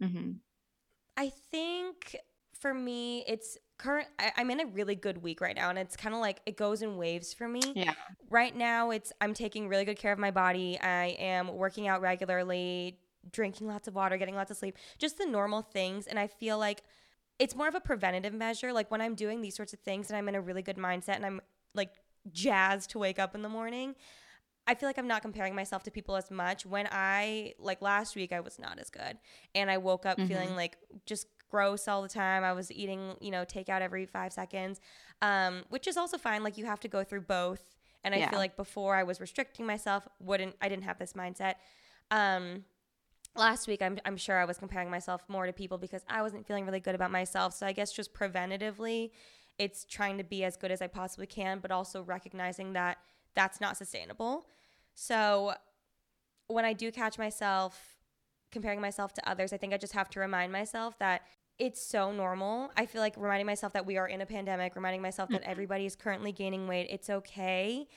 Mm-hmm. 0.01 0.31
I 1.17 1.31
think 1.51 2.15
for 2.59 2.73
me, 2.73 3.23
it's 3.27 3.57
current 3.79 4.07
I, 4.19 4.33
am 4.37 4.51
in 4.51 4.59
a 4.59 4.65
really 4.67 4.93
good 4.93 5.23
week 5.23 5.41
right 5.41 5.55
now 5.55 5.69
and 5.69 5.79
it's 5.79 5.95
kind 5.95 6.13
of 6.13 6.21
like 6.21 6.41
it 6.45 6.57
goes 6.57 6.81
in 6.81 6.97
waves 6.97 7.33
for 7.33 7.47
me 7.47 7.61
yeah 7.75 7.93
right 8.29 8.55
now 8.55 8.91
it's 8.91 9.11
i'm 9.21 9.33
taking 9.33 9.67
really 9.67 9.85
good 9.85 9.97
care 9.97 10.11
of 10.11 10.19
my 10.19 10.31
body 10.31 10.77
i 10.79 11.15
am 11.17 11.55
working 11.55 11.87
out 11.87 12.01
regularly 12.01 12.99
drinking 13.31 13.67
lots 13.67 13.87
of 13.87 13.95
water 13.95 14.17
getting 14.17 14.35
lots 14.35 14.51
of 14.51 14.57
sleep 14.57 14.77
just 14.97 15.17
the 15.17 15.25
normal 15.25 15.61
things 15.61 16.07
and 16.07 16.19
i 16.19 16.27
feel 16.27 16.59
like 16.59 16.83
it's 17.39 17.55
more 17.55 17.69
of 17.69 17.73
a 17.73 17.79
preventative 17.79 18.33
measure 18.33 18.73
like 18.73 18.91
when 18.91 19.01
i'm 19.01 19.15
doing 19.15 19.41
these 19.41 19.55
sorts 19.55 19.73
of 19.73 19.79
things 19.79 20.09
and 20.09 20.17
i'm 20.17 20.27
in 20.27 20.35
a 20.35 20.41
really 20.41 20.61
good 20.61 20.77
mindset 20.77 21.15
and 21.15 21.25
i'm 21.25 21.41
like 21.73 21.91
jazzed 22.33 22.89
to 22.89 22.99
wake 22.99 23.17
up 23.17 23.33
in 23.33 23.41
the 23.41 23.49
morning 23.49 23.95
I 24.67 24.75
feel 24.75 24.87
like 24.87 24.99
I'm 24.99 25.07
not 25.07 25.23
comparing 25.23 25.55
myself 25.55 25.81
to 25.83 25.91
people 25.91 26.15
as 26.15 26.29
much. 26.29 26.63
When 26.63 26.87
I 26.91 27.55
like 27.57 27.81
last 27.81 28.15
week, 28.15 28.31
I 28.31 28.39
was 28.39 28.59
not 28.59 28.77
as 28.77 28.91
good, 28.91 29.17
and 29.55 29.71
I 29.71 29.79
woke 29.79 30.05
up 30.05 30.19
mm-hmm. 30.19 30.27
feeling 30.27 30.55
like 30.55 30.77
just 31.07 31.25
gross 31.49 31.87
all 31.87 32.01
the 32.01 32.09
time. 32.09 32.43
I 32.43 32.53
was 32.53 32.71
eating, 32.71 33.15
you 33.19 33.31
know, 33.31 33.43
takeout 33.43 33.81
every 33.81 34.05
five 34.05 34.33
seconds, 34.33 34.79
um, 35.21 35.63
which 35.69 35.87
is 35.87 35.97
also 35.97 36.17
fine. 36.17 36.43
Like 36.43 36.57
you 36.57 36.65
have 36.65 36.79
to 36.81 36.87
go 36.87 37.03
through 37.03 37.21
both. 37.21 37.75
And 38.03 38.15
I 38.15 38.19
yeah. 38.19 38.29
feel 38.29 38.39
like 38.39 38.55
before 38.55 38.95
I 38.95 39.03
was 39.03 39.19
restricting 39.19 39.65
myself, 39.65 40.07
wouldn't 40.19 40.55
I 40.61 40.69
didn't 40.69 40.83
have 40.83 40.99
this 40.99 41.13
mindset. 41.13 41.55
Um, 42.11 42.63
last 43.35 43.67
week 43.67 43.81
I'm 43.81 43.99
I'm 44.05 44.17
sure 44.17 44.37
I 44.37 44.45
was 44.45 44.57
comparing 44.57 44.89
myself 44.89 45.23
more 45.27 45.45
to 45.45 45.53
people 45.53 45.77
because 45.77 46.03
I 46.07 46.21
wasn't 46.21 46.47
feeling 46.47 46.65
really 46.65 46.79
good 46.79 46.95
about 46.95 47.11
myself. 47.11 47.53
So 47.53 47.65
I 47.65 47.73
guess 47.73 47.91
just 47.91 48.13
preventatively, 48.13 49.11
it's 49.57 49.85
trying 49.85 50.17
to 50.17 50.23
be 50.23 50.43
as 50.43 50.55
good 50.55 50.71
as 50.71 50.81
I 50.81 50.87
possibly 50.87 51.27
can, 51.27 51.59
but 51.59 51.71
also 51.71 52.01
recognizing 52.03 52.73
that 52.73 52.97
that's 53.35 53.59
not 53.59 53.77
sustainable. 53.77 54.45
So 54.95 55.53
when 56.47 56.65
I 56.65 56.73
do 56.73 56.91
catch 56.91 57.17
myself 57.17 57.97
comparing 58.51 58.81
myself 58.81 59.13
to 59.13 59.29
others, 59.29 59.53
I 59.53 59.57
think 59.57 59.73
I 59.73 59.77
just 59.77 59.93
have 59.93 60.09
to 60.11 60.19
remind 60.19 60.51
myself 60.51 60.97
that 60.99 61.21
it's 61.59 61.81
so 61.81 62.11
normal. 62.11 62.71
I 62.77 62.85
feel 62.85 63.01
like 63.01 63.15
reminding 63.17 63.45
myself 63.45 63.73
that 63.73 63.85
we 63.85 63.97
are 63.97 64.07
in 64.07 64.21
a 64.21 64.25
pandemic, 64.25 64.75
reminding 64.75 65.01
myself 65.01 65.29
that 65.29 65.41
mm-hmm. 65.41 65.51
everybody 65.51 65.85
is 65.85 65.95
currently 65.95 66.31
gaining 66.31 66.67
weight. 66.67 66.87
It's 66.89 67.09
okay. 67.09 67.87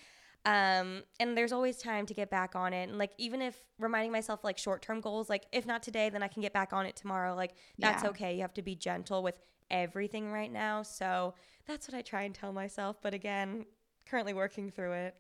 Um, 0.45 1.05
and 1.21 1.37
there's 1.37 1.53
always 1.53 1.79
time 1.79 2.05
to 2.07 2.15
get 2.15 2.29
back 2.29 2.57
on 2.57 2.73
it. 2.73 2.89
And 2.89 2.99
like, 2.99 3.13
even 3.19 3.41
if 3.41 3.57
reminding 3.79 4.11
myself 4.11 4.43
like 4.43 4.59
short 4.59 4.83
term 4.83 5.01
goals, 5.01 5.31
like 5.31 5.47
if 5.53 5.65
not 5.65 5.83
today, 5.85 6.11
then 6.11 6.23
I 6.23 6.29
can 6.29 6.43
get 6.43 6.53
back 6.53 6.73
on 6.73 6.85
it 6.87 6.97
tomorrow. 6.97 7.37
Like, 7.37 7.55
that's 7.79 8.03
yeah. 8.03 8.11
okay. 8.11 8.35
You 8.35 8.41
have 8.43 8.55
to 8.55 8.63
be 8.63 8.75
gentle 8.75 9.23
with 9.23 9.39
everything 9.71 10.33
right 10.33 10.53
now. 10.53 10.83
So 10.83 11.35
that's 11.69 11.87
what 11.87 11.97
I 11.97 12.03
try 12.03 12.23
and 12.23 12.35
tell 12.35 12.53
myself. 12.53 12.97
But 13.01 13.15
again, 13.15 13.67
currently 14.07 14.35
working 14.35 14.71
through 14.71 14.93
it. 14.93 15.15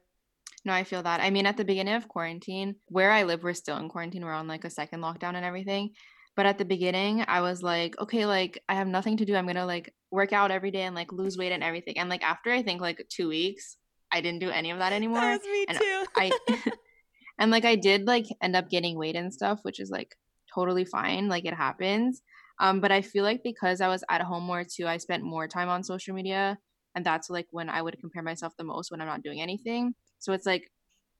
No, 0.64 0.72
I 0.72 0.82
feel 0.84 1.02
that. 1.02 1.20
I 1.20 1.30
mean, 1.30 1.46
at 1.46 1.56
the 1.56 1.64
beginning 1.64 1.94
of 1.94 2.08
quarantine, 2.08 2.76
where 2.86 3.10
I 3.10 3.22
live, 3.22 3.42
we're 3.42 3.54
still 3.54 3.76
in 3.78 3.88
quarantine. 3.88 4.24
We're 4.24 4.32
on 4.32 4.48
like 4.48 4.64
a 4.64 4.70
second 4.70 5.00
lockdown 5.00 5.34
and 5.34 5.44
everything. 5.44 5.90
But 6.34 6.46
at 6.46 6.58
the 6.58 6.64
beginning, 6.64 7.24
I 7.28 7.42
was 7.42 7.62
like, 7.62 7.98
okay, 8.00 8.24
like 8.24 8.62
I 8.68 8.74
have 8.74 8.88
nothing 8.88 9.18
to 9.18 9.24
do. 9.24 9.36
I'm 9.36 9.46
gonna 9.46 9.66
like 9.66 9.92
work 10.10 10.32
out 10.32 10.50
every 10.50 10.70
day 10.70 10.82
and 10.82 10.94
like 10.94 11.12
lose 11.12 11.36
weight 11.36 11.52
and 11.52 11.62
everything. 11.62 11.98
And 11.98 12.08
like 12.08 12.22
after 12.22 12.50
I 12.50 12.62
think 12.62 12.80
like 12.80 13.04
two 13.10 13.28
weeks, 13.28 13.76
I 14.10 14.20
didn't 14.22 14.40
do 14.40 14.50
any 14.50 14.70
of 14.70 14.78
that 14.78 14.92
anymore. 15.00 15.20
That 15.20 15.40
was 15.40 15.48
me 15.50 15.64
and 15.68 15.78
too. 15.78 16.04
I 16.16 16.32
and 17.38 17.50
like 17.50 17.64
I 17.64 17.76
did 17.76 18.06
like 18.06 18.26
end 18.40 18.56
up 18.56 18.70
getting 18.70 18.96
weight 18.96 19.16
and 19.16 19.32
stuff, 19.32 19.60
which 19.62 19.78
is 19.78 19.90
like 19.90 20.16
totally 20.54 20.86
fine. 20.86 21.28
Like 21.28 21.44
it 21.44 21.54
happens. 21.54 22.22
Um, 22.58 22.80
but 22.80 22.92
I 22.92 23.02
feel 23.02 23.24
like 23.24 23.42
because 23.42 23.80
I 23.80 23.88
was 23.88 24.04
at 24.10 24.22
home 24.22 24.44
more 24.44 24.64
too, 24.64 24.86
I 24.86 24.98
spent 24.98 25.24
more 25.24 25.48
time 25.48 25.68
on 25.68 25.82
social 25.82 26.14
media, 26.14 26.58
and 26.94 27.04
that's 27.04 27.28
like 27.28 27.46
when 27.50 27.68
I 27.68 27.82
would 27.82 27.98
compare 28.00 28.22
myself 28.22 28.54
the 28.56 28.64
most 28.64 28.90
when 28.90 29.00
I'm 29.00 29.06
not 29.06 29.22
doing 29.22 29.42
anything. 29.42 29.94
So 30.18 30.32
it's 30.32 30.46
like 30.46 30.70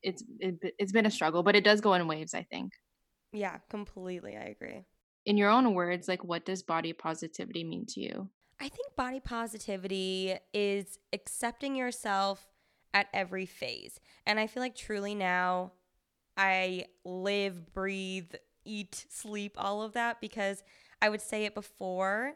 it's 0.03 0.25
it, 0.38 0.57
it's 0.79 0.92
been 0.92 1.07
a 1.07 1.11
struggle, 1.11 1.42
but 1.42 1.57
it 1.57 1.64
does 1.64 1.83
go 1.83 1.92
in 1.94 2.07
waves. 2.09 2.33
I 2.33 2.44
think. 2.51 2.72
Yeah, 3.35 3.59
completely. 3.68 4.37
I 4.37 4.44
agree 4.44 4.85
in 5.24 5.37
your 5.37 5.50
own 5.50 5.74
words, 5.74 6.08
like 6.08 6.24
what 6.24 6.44
does 6.44 6.62
body 6.62 6.92
positivity 6.92 7.64
mean 7.64 7.87
to 7.87 8.00
you? 8.00 8.28
I 8.61 8.68
think 8.68 8.94
body 8.96 9.20
positivity 9.20 10.37
is 10.52 10.98
accepting 11.12 11.74
yourself 11.74 12.46
at 12.94 13.08
every 13.12 13.46
phase. 13.46 13.98
And 14.26 14.38
I 14.38 14.46
feel 14.46 14.62
like 14.62 14.76
truly 14.76 15.14
now 15.14 15.72
I 16.37 16.87
live, 17.04 17.72
breathe, 17.72 18.32
eat, 18.64 19.06
sleep, 19.11 19.54
all 19.58 19.82
of 19.82 19.94
that 19.94 20.20
because 20.20 20.62
I 21.00 21.08
would 21.08 21.20
say 21.20 21.44
it 21.44 21.54
before, 21.54 22.35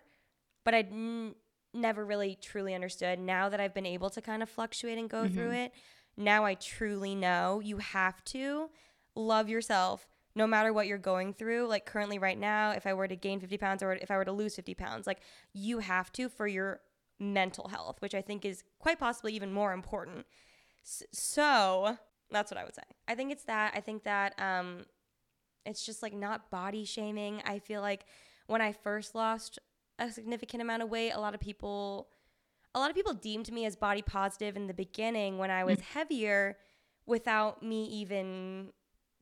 but 0.65 0.75
I 0.75 0.81
n- 0.81 1.35
never 1.73 2.05
really 2.05 2.37
truly 2.41 2.75
understood. 2.75 3.19
Now 3.19 3.49
that 3.49 3.61
I've 3.61 3.75
been 3.75 3.87
able 3.87 4.11
to 4.11 4.21
kind 4.21 4.43
of 4.43 4.49
fluctuate 4.49 4.99
and 4.99 5.09
go 5.09 5.25
mm-hmm. 5.25 5.35
through 5.35 5.53
it, 5.53 5.73
now 6.17 6.45
I 6.45 6.55
truly 6.55 7.15
know 7.15 7.61
you 7.61 7.79
have 7.79 8.25
to 8.25 8.71
love 9.15 9.49
yourself 9.49 10.09
no 10.37 10.47
matter 10.47 10.71
what 10.73 10.87
you're 10.87 10.99
going 10.99 11.33
through, 11.33 11.67
like 11.67 11.87
currently 11.87 12.19
right 12.19 12.39
now, 12.39 12.71
if 12.71 12.87
I 12.87 12.93
were 12.93 13.09
to 13.09 13.17
gain 13.17 13.41
50 13.41 13.57
pounds 13.57 13.83
or 13.83 13.95
if 13.95 14.11
I 14.11 14.19
were 14.19 14.25
to 14.27 14.33
lose 14.33 14.55
50 14.55 14.75
pounds, 14.75 15.07
like 15.07 15.21
you 15.55 15.79
have 15.79 16.13
to 16.13 16.29
for 16.29 16.47
your 16.47 16.81
mental 17.19 17.69
health, 17.69 17.97
which 18.01 18.15
I 18.15 18.21
think 18.21 18.45
is 18.45 18.63
quite 18.79 19.01
possibly 19.01 19.33
even 19.33 19.51
more 19.51 19.73
important. 19.73 20.27
So 20.85 21.97
that's 22.31 22.51
what 22.51 22.61
I 22.61 22.65
would 22.65 22.75
say. 22.75 22.83
I 23.09 23.15
think 23.15 23.33
it's 23.33 23.45
that. 23.45 23.73
I 23.75 23.81
think 23.81 24.05
that 24.05 24.35
um, 24.39 24.85
it's 25.65 25.87
just 25.87 26.03
like 26.03 26.13
not 26.13 26.51
body 26.51 26.85
shaming. 26.85 27.41
I 27.47 27.59
feel 27.59 27.81
like 27.81 28.05
when 28.47 28.61
I 28.61 28.73
first 28.73 29.15
lost 29.15 29.59
a 29.99 30.13
significant 30.13 30.61
amount 30.63 30.83
of 30.83 30.91
weight, 30.91 31.13
a 31.13 31.21
lot 31.21 31.35
of 31.35 31.41
people 31.41 32.09
a 32.75 32.79
lot 32.79 32.91
of 32.91 32.95
people 32.95 33.15
deemed 33.15 33.51
me 33.51 33.65
as 33.65 33.75
body 33.75 34.03
positive 34.03 34.55
in 34.55 34.67
the 34.67 34.75
beginning 34.75 35.39
when 35.39 35.51
I 35.51 35.65
was 35.65 35.81
heavier 35.81 36.59
without 37.07 37.63
me 37.63 37.85
even 37.87 38.73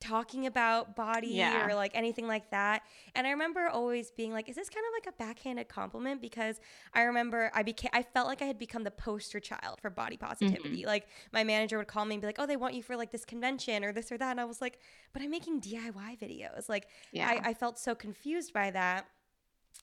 talking 0.04 0.46
about 0.46 0.94
body 0.96 1.28
Yeah. 1.28 1.66
or 1.66 1.74
like 1.74 1.92
anything 1.94 2.26
like 2.26 2.50
that. 2.50 2.82
And 3.14 3.26
I 3.26 3.30
remember 3.30 3.68
always 3.68 4.10
being 4.10 4.32
like, 4.32 4.48
is 4.48 4.56
this 4.56 4.68
kind 4.68 4.84
of 4.86 4.92
like 5.04 5.14
a 5.14 5.16
backhanded 5.16 5.68
compliment? 5.68 6.20
Because 6.20 6.60
I 6.92 7.02
remember 7.02 7.50
I 7.54 7.62
became, 7.62 7.90
I 7.92 8.02
felt 8.02 8.26
like 8.26 8.42
I 8.42 8.44
had 8.44 8.58
become 8.58 8.84
the 8.84 8.90
poster 8.90 9.40
child 9.40 9.80
for 9.80 9.90
body 9.90 10.16
positivity. 10.16 10.80
Mm-hmm. 10.80 10.86
Like 10.86 11.06
my 11.32 11.44
manager 11.44 11.78
would 11.78 11.88
call 11.88 12.04
me 12.04 12.14
and 12.16 12.20
be 12.22 12.26
like, 12.26 12.38
oh, 12.38 12.46
they 12.46 12.56
want 12.56 12.74
you 12.74 12.82
for 12.82 12.96
like 12.96 13.10
this 13.12 13.24
convention 13.24 13.84
or 13.84 13.92
this 13.92 14.12
or 14.12 14.18
that. 14.18 14.30
And 14.32 14.40
I 14.40 14.44
was 14.44 14.60
like, 14.60 14.78
but 15.12 15.22
I'm 15.22 15.30
making 15.30 15.60
DIY 15.60 16.18
videos. 16.20 16.68
Like 16.68 16.88
Yeah. 17.12 17.28
I, 17.28 17.50
I 17.50 17.54
felt 17.54 17.78
so 17.78 17.94
confused 17.94 18.52
by 18.52 18.70
that. 18.72 19.06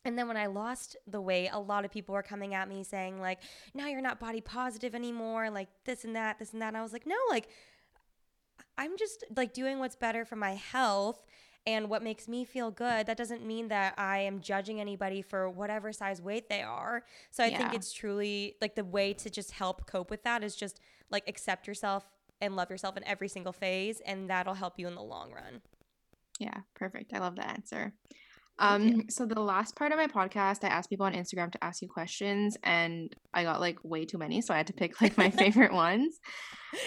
And 0.04 0.18
then 0.18 0.28
when 0.28 0.38
I 0.38 0.48
lost 0.48 0.96
the 1.06 1.22
weight, 1.22 1.50
a 1.52 1.60
lot 1.60 1.86
of 1.86 1.92
people 1.92 2.14
were 2.14 2.24
coming 2.24 2.56
at 2.56 2.68
me 2.68 2.84
saying, 2.84 3.22
like, 3.22 3.40
now 3.76 3.86
you're 3.88 4.02
not 4.02 4.20
body 4.20 4.42
positive 4.42 4.96
anymore, 4.96 5.52
like 5.52 5.68
this 5.86 6.06
and 6.06 6.16
that, 6.16 6.40
this 6.40 6.54
and 6.54 6.62
that. 6.62 6.70
And 6.70 6.78
I 6.78 6.82
was 6.82 6.92
like, 6.94 7.06
no, 7.06 7.16
like, 7.30 7.50
I'm 8.78 8.98
just 8.98 9.24
like 9.36 9.54
doing 9.54 9.80
what's 9.80 9.96
better 9.96 10.26
for 10.26 10.36
my 10.36 10.56
health 10.56 11.24
and 11.68 11.90
what 11.90 12.02
makes 12.02 12.28
me 12.28 12.44
feel 12.44 12.72
good. 12.72 13.06
That 13.06 13.18
doesn't 13.18 13.46
mean 13.46 13.68
that 13.68 13.94
I 13.98 14.20
am 14.20 14.42
judging 14.42 14.82
anybody 14.82 15.22
for 15.22 15.50
whatever 15.50 15.94
size 15.94 16.22
weight 16.22 16.50
they 16.50 16.64
are. 16.64 17.04
So 17.30 17.44
I 17.44 17.56
think 17.56 17.74
it's 17.74 17.94
truly 17.94 18.56
like 18.62 18.76
the 18.76 18.84
way 18.84 19.14
to 19.14 19.30
just 19.30 19.52
help 19.52 19.86
cope 19.86 20.10
with 20.10 20.24
that 20.24 20.44
is 20.44 20.56
just 20.56 20.80
like 21.12 21.24
accept 21.28 21.68
yourself 21.68 22.10
and 22.40 22.56
love 22.56 22.72
yourself 22.72 22.98
in 22.98 23.04
every 23.04 23.28
single 23.28 23.54
phase, 23.54 24.02
and 24.04 24.28
that'll 24.28 24.56
help 24.56 24.80
you 24.80 24.88
in 24.88 24.96
the 24.96 25.04
long 25.04 25.32
run. 25.32 25.62
Yeah, 26.40 26.62
perfect. 26.74 27.14
I 27.14 27.20
love 27.20 27.36
that 27.36 27.50
answer. 27.50 27.94
Um, 28.60 29.10
so 29.10 29.26
the 29.26 29.40
last 29.40 29.76
part 29.76 29.92
of 29.92 29.98
my 29.98 30.08
podcast, 30.08 30.64
I 30.64 30.68
asked 30.68 30.90
people 30.90 31.06
on 31.06 31.14
Instagram 31.14 31.52
to 31.52 31.64
ask 31.64 31.82
you 31.82 31.88
questions, 31.88 32.58
and 32.64 33.12
I 33.34 33.44
got 33.44 33.60
like 33.60 33.80
way 33.84 34.06
too 34.06 34.18
many, 34.18 34.42
so 34.42 34.54
I 34.54 34.58
had 34.58 34.68
to 34.68 34.74
pick 34.74 35.02
like 35.02 35.18
my 35.18 35.30
favorite 35.42 35.74
ones. 35.74 36.20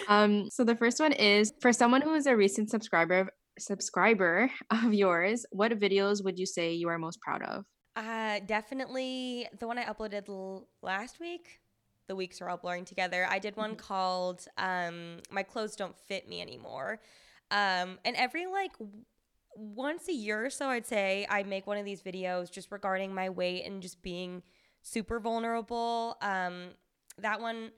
Um, 0.09 0.49
so 0.51 0.65
the 0.65 0.77
first 0.77 1.01
one 1.01 1.13
is 1.13 1.53
for 1.61 1.73
someone 1.73 2.03
who 2.03 2.15
is 2.15 2.27
a 2.27 2.37
recent 2.37 2.71
subscriber 2.71 3.29
subscriber 3.59 4.51
of 4.71 4.93
yours, 4.93 5.47
what 5.51 5.73
videos 5.73 6.25
would 6.25 6.39
you 6.39 6.47
say 6.47 6.73
you 6.73 6.89
are 6.89 6.99
most 6.99 7.21
proud 7.21 7.43
of? 7.43 7.65
Uh, 7.97 8.41
definitely 8.47 9.49
the 9.61 9.67
one 9.67 9.79
I 9.79 9.85
uploaded 9.85 10.29
l- 10.29 10.69
last 10.83 11.21
week. 11.21 11.61
The 12.09 12.17
weeks 12.17 12.41
are 12.41 12.49
all 12.49 12.57
blurring 12.57 12.85
together. 12.85 13.27
I 13.29 13.39
did 13.39 13.57
one 13.57 13.77
called 13.77 14.47
um, 14.59 15.19
"My 15.31 15.43
Clothes 15.43 15.77
Don't 15.77 15.97
Fit 15.97 16.29
Me 16.29 16.43
Anymore," 16.43 17.01
um, 17.51 17.99
and 18.05 18.15
every 18.17 18.47
like 18.47 18.73
once 19.57 20.09
a 20.09 20.13
year 20.13 20.45
or 20.45 20.51
so, 20.51 20.69
I'd 20.69 20.87
say 20.87 21.27
I 21.29 21.43
make 21.43 21.67
one 21.67 21.79
of 21.79 21.85
these 21.85 22.03
videos 22.03 22.51
just 22.51 22.71
regarding 22.71 23.15
my 23.15 23.31
weight 23.31 23.65
and 23.65 23.83
just 23.83 24.03
being 24.03 24.43
super 24.83 25.19
vulnerable. 25.21 26.17
Um, 26.21 26.71
that 27.19 27.41
one 27.41 27.71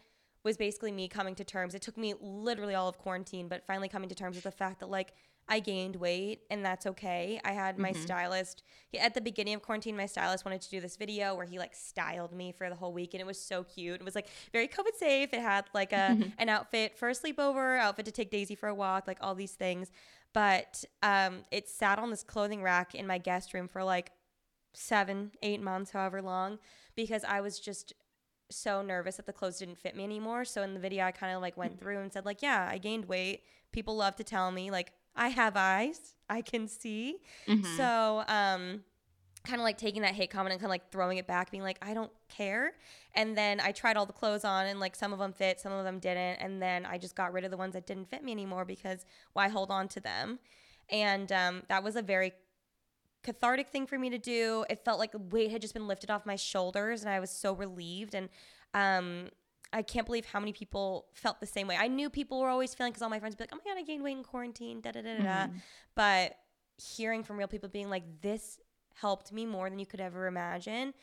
was 0.42 0.56
basically 0.56 0.92
me 0.92 1.08
coming 1.08 1.34
to 1.34 1.44
terms. 1.44 1.74
It 1.74 1.82
took 1.82 1.96
me 1.96 2.14
literally 2.20 2.74
all 2.74 2.88
of 2.88 2.98
quarantine, 2.98 3.48
but 3.48 3.66
finally 3.66 3.88
coming 3.88 4.08
to 4.08 4.14
terms 4.14 4.36
with 4.36 4.44
the 4.44 4.50
fact 4.50 4.80
that 4.80 4.88
like 4.88 5.14
I 5.48 5.60
gained 5.60 5.96
weight 5.96 6.42
and 6.50 6.64
that's 6.64 6.86
okay. 6.86 7.40
I 7.44 7.52
had 7.52 7.78
my 7.78 7.92
Mhm. 7.92 8.02
stylist 8.02 8.62
he- 8.88 8.98
at 8.98 9.14
the 9.14 9.20
beginning 9.20 9.54
of 9.54 9.62
quarantine. 9.62 9.96
My 9.96 10.06
stylist 10.06 10.44
wanted 10.44 10.60
to 10.62 10.70
do 10.70 10.80
this 10.80 10.96
video 10.96 11.34
where 11.36 11.46
he 11.46 11.58
like 11.58 11.74
styled 11.74 12.32
me 12.32 12.50
for 12.52 12.68
the 12.68 12.74
whole 12.74 12.92
week, 12.92 13.14
and 13.14 13.20
it 13.20 13.26
was 13.26 13.40
so 13.40 13.62
cute. 13.62 14.00
It 14.00 14.04
was 14.04 14.14
like 14.16 14.28
very 14.52 14.66
COVID 14.68 14.96
safe. 14.96 15.32
It 15.32 15.40
had 15.40 15.66
like 15.72 15.92
a 15.92 16.16
an 16.38 16.48
outfit 16.48 16.98
for 16.98 17.08
a 17.08 17.12
sleepover, 17.12 17.78
outfit 17.78 18.06
to 18.06 18.12
take 18.12 18.30
Daisy 18.30 18.54
for 18.56 18.68
a 18.68 18.74
walk, 18.74 19.06
like 19.06 19.18
all 19.20 19.34
these 19.36 19.54
things. 19.54 19.90
But 20.32 20.84
um, 21.02 21.44
it 21.50 21.68
sat 21.68 21.98
on 21.98 22.10
this 22.10 22.22
clothing 22.24 22.62
rack 22.62 22.94
in 22.94 23.06
my 23.06 23.18
guest 23.18 23.54
room 23.54 23.68
for 23.68 23.84
like 23.84 24.10
seven, 24.74 25.32
eight 25.42 25.60
months, 25.62 25.92
however 25.92 26.20
long, 26.20 26.58
because 26.94 27.24
I 27.24 27.40
was 27.40 27.58
just 27.58 27.92
so 28.50 28.82
nervous 28.82 29.16
that 29.16 29.26
the 29.26 29.32
clothes 29.32 29.58
didn't 29.58 29.78
fit 29.78 29.96
me 29.96 30.04
anymore. 30.04 30.44
So 30.44 30.62
in 30.62 30.74
the 30.74 30.80
video, 30.80 31.04
I 31.04 31.10
kind 31.12 31.34
of 31.34 31.40
like 31.42 31.56
went 31.56 31.78
through 31.80 32.00
and 32.00 32.12
said 32.12 32.24
like, 32.24 32.42
yeah, 32.42 32.68
I 32.70 32.78
gained 32.78 33.06
weight. 33.06 33.42
People 33.72 33.96
love 33.96 34.16
to 34.16 34.24
tell 34.24 34.50
me 34.52 34.70
like 34.70 34.92
I 35.16 35.28
have 35.28 35.56
eyes, 35.56 36.14
I 36.28 36.42
can 36.42 36.68
see. 36.68 37.18
Mhm. 37.46 37.76
So 37.76 38.24
um, 38.28 38.84
kind 39.44 39.60
of 39.60 39.64
like 39.64 39.78
taking 39.78 40.02
that 40.02 40.14
hate 40.14 40.30
comment 40.30 40.52
and 40.52 40.60
kind 40.60 40.66
of 40.68 40.70
like 40.70 40.90
throwing 40.90 41.18
it 41.18 41.26
back, 41.26 41.50
being 41.50 41.62
like, 41.62 41.78
I 41.80 41.94
don't 41.94 42.10
care. 42.28 42.72
And 43.14 43.36
then 43.36 43.60
I 43.60 43.72
tried 43.72 43.96
all 43.96 44.06
the 44.06 44.12
clothes 44.12 44.44
on 44.44 44.66
and 44.66 44.80
like 44.80 44.96
some 44.96 45.12
of 45.12 45.18
them 45.18 45.32
fit, 45.32 45.60
some 45.60 45.72
of 45.72 45.84
them 45.84 45.98
didn't. 46.00 46.36
And 46.40 46.60
then 46.60 46.84
I 46.84 46.98
just 46.98 47.14
got 47.16 47.32
rid 47.32 47.44
of 47.44 47.50
the 47.50 47.56
ones 47.56 47.74
that 47.74 47.86
didn't 47.86 48.10
fit 48.10 48.22
me 48.24 48.32
anymore 48.32 48.64
because 48.64 49.04
why 49.32 49.48
hold 49.48 49.70
on 49.70 49.88
to 49.88 50.00
them? 50.00 50.38
And 50.90 51.30
um, 51.32 51.62
that 51.68 51.82
was 51.82 51.96
a 51.96 52.02
very 52.02 52.32
cathartic 53.22 53.68
thing 53.70 53.86
for 53.86 53.98
me 53.98 54.10
to 54.10 54.18
do. 54.18 54.64
It 54.68 54.84
felt 54.84 54.98
like 54.98 55.12
the 55.12 55.18
weight 55.18 55.50
had 55.50 55.60
just 55.60 55.74
been 55.74 55.86
lifted 55.88 56.10
off 56.10 56.26
my 56.26 56.36
shoulders 56.36 57.02
and 57.02 57.10
I 57.10 57.20
was 57.20 57.30
so 57.30 57.52
relieved. 57.54 58.14
And 58.14 58.28
um, 58.74 59.30
I 59.76 59.82
can't 59.82 60.06
believe 60.06 60.24
how 60.24 60.40
many 60.40 60.54
people 60.54 61.06
felt 61.12 61.38
the 61.38 61.46
same 61.46 61.68
way. 61.68 61.76
I 61.76 61.86
knew 61.86 62.08
people 62.08 62.40
were 62.40 62.48
always 62.48 62.74
feeling 62.74 62.92
because 62.92 63.02
all 63.02 63.10
my 63.10 63.20
friends 63.20 63.34
would 63.34 63.38
be 63.38 63.42
like, 63.44 63.52
oh 63.52 63.60
my 63.62 63.70
God, 63.70 63.78
I 63.78 63.82
gained 63.82 64.02
weight 64.02 64.16
in 64.16 64.24
quarantine, 64.24 64.80
da 64.80 64.90
da 64.90 65.02
da 65.02 65.18
da. 65.18 65.22
Mhm. 65.22 65.60
But 65.94 66.36
hearing 66.78 67.22
from 67.22 67.36
real 67.36 67.46
people 67.46 67.68
being 67.68 67.90
like, 67.90 68.22
this 68.22 68.58
helped 68.94 69.32
me 69.32 69.44
more 69.44 69.68
than 69.68 69.78
you 69.78 69.84
could 69.84 70.00
ever 70.00 70.26
imagine. 70.26 70.94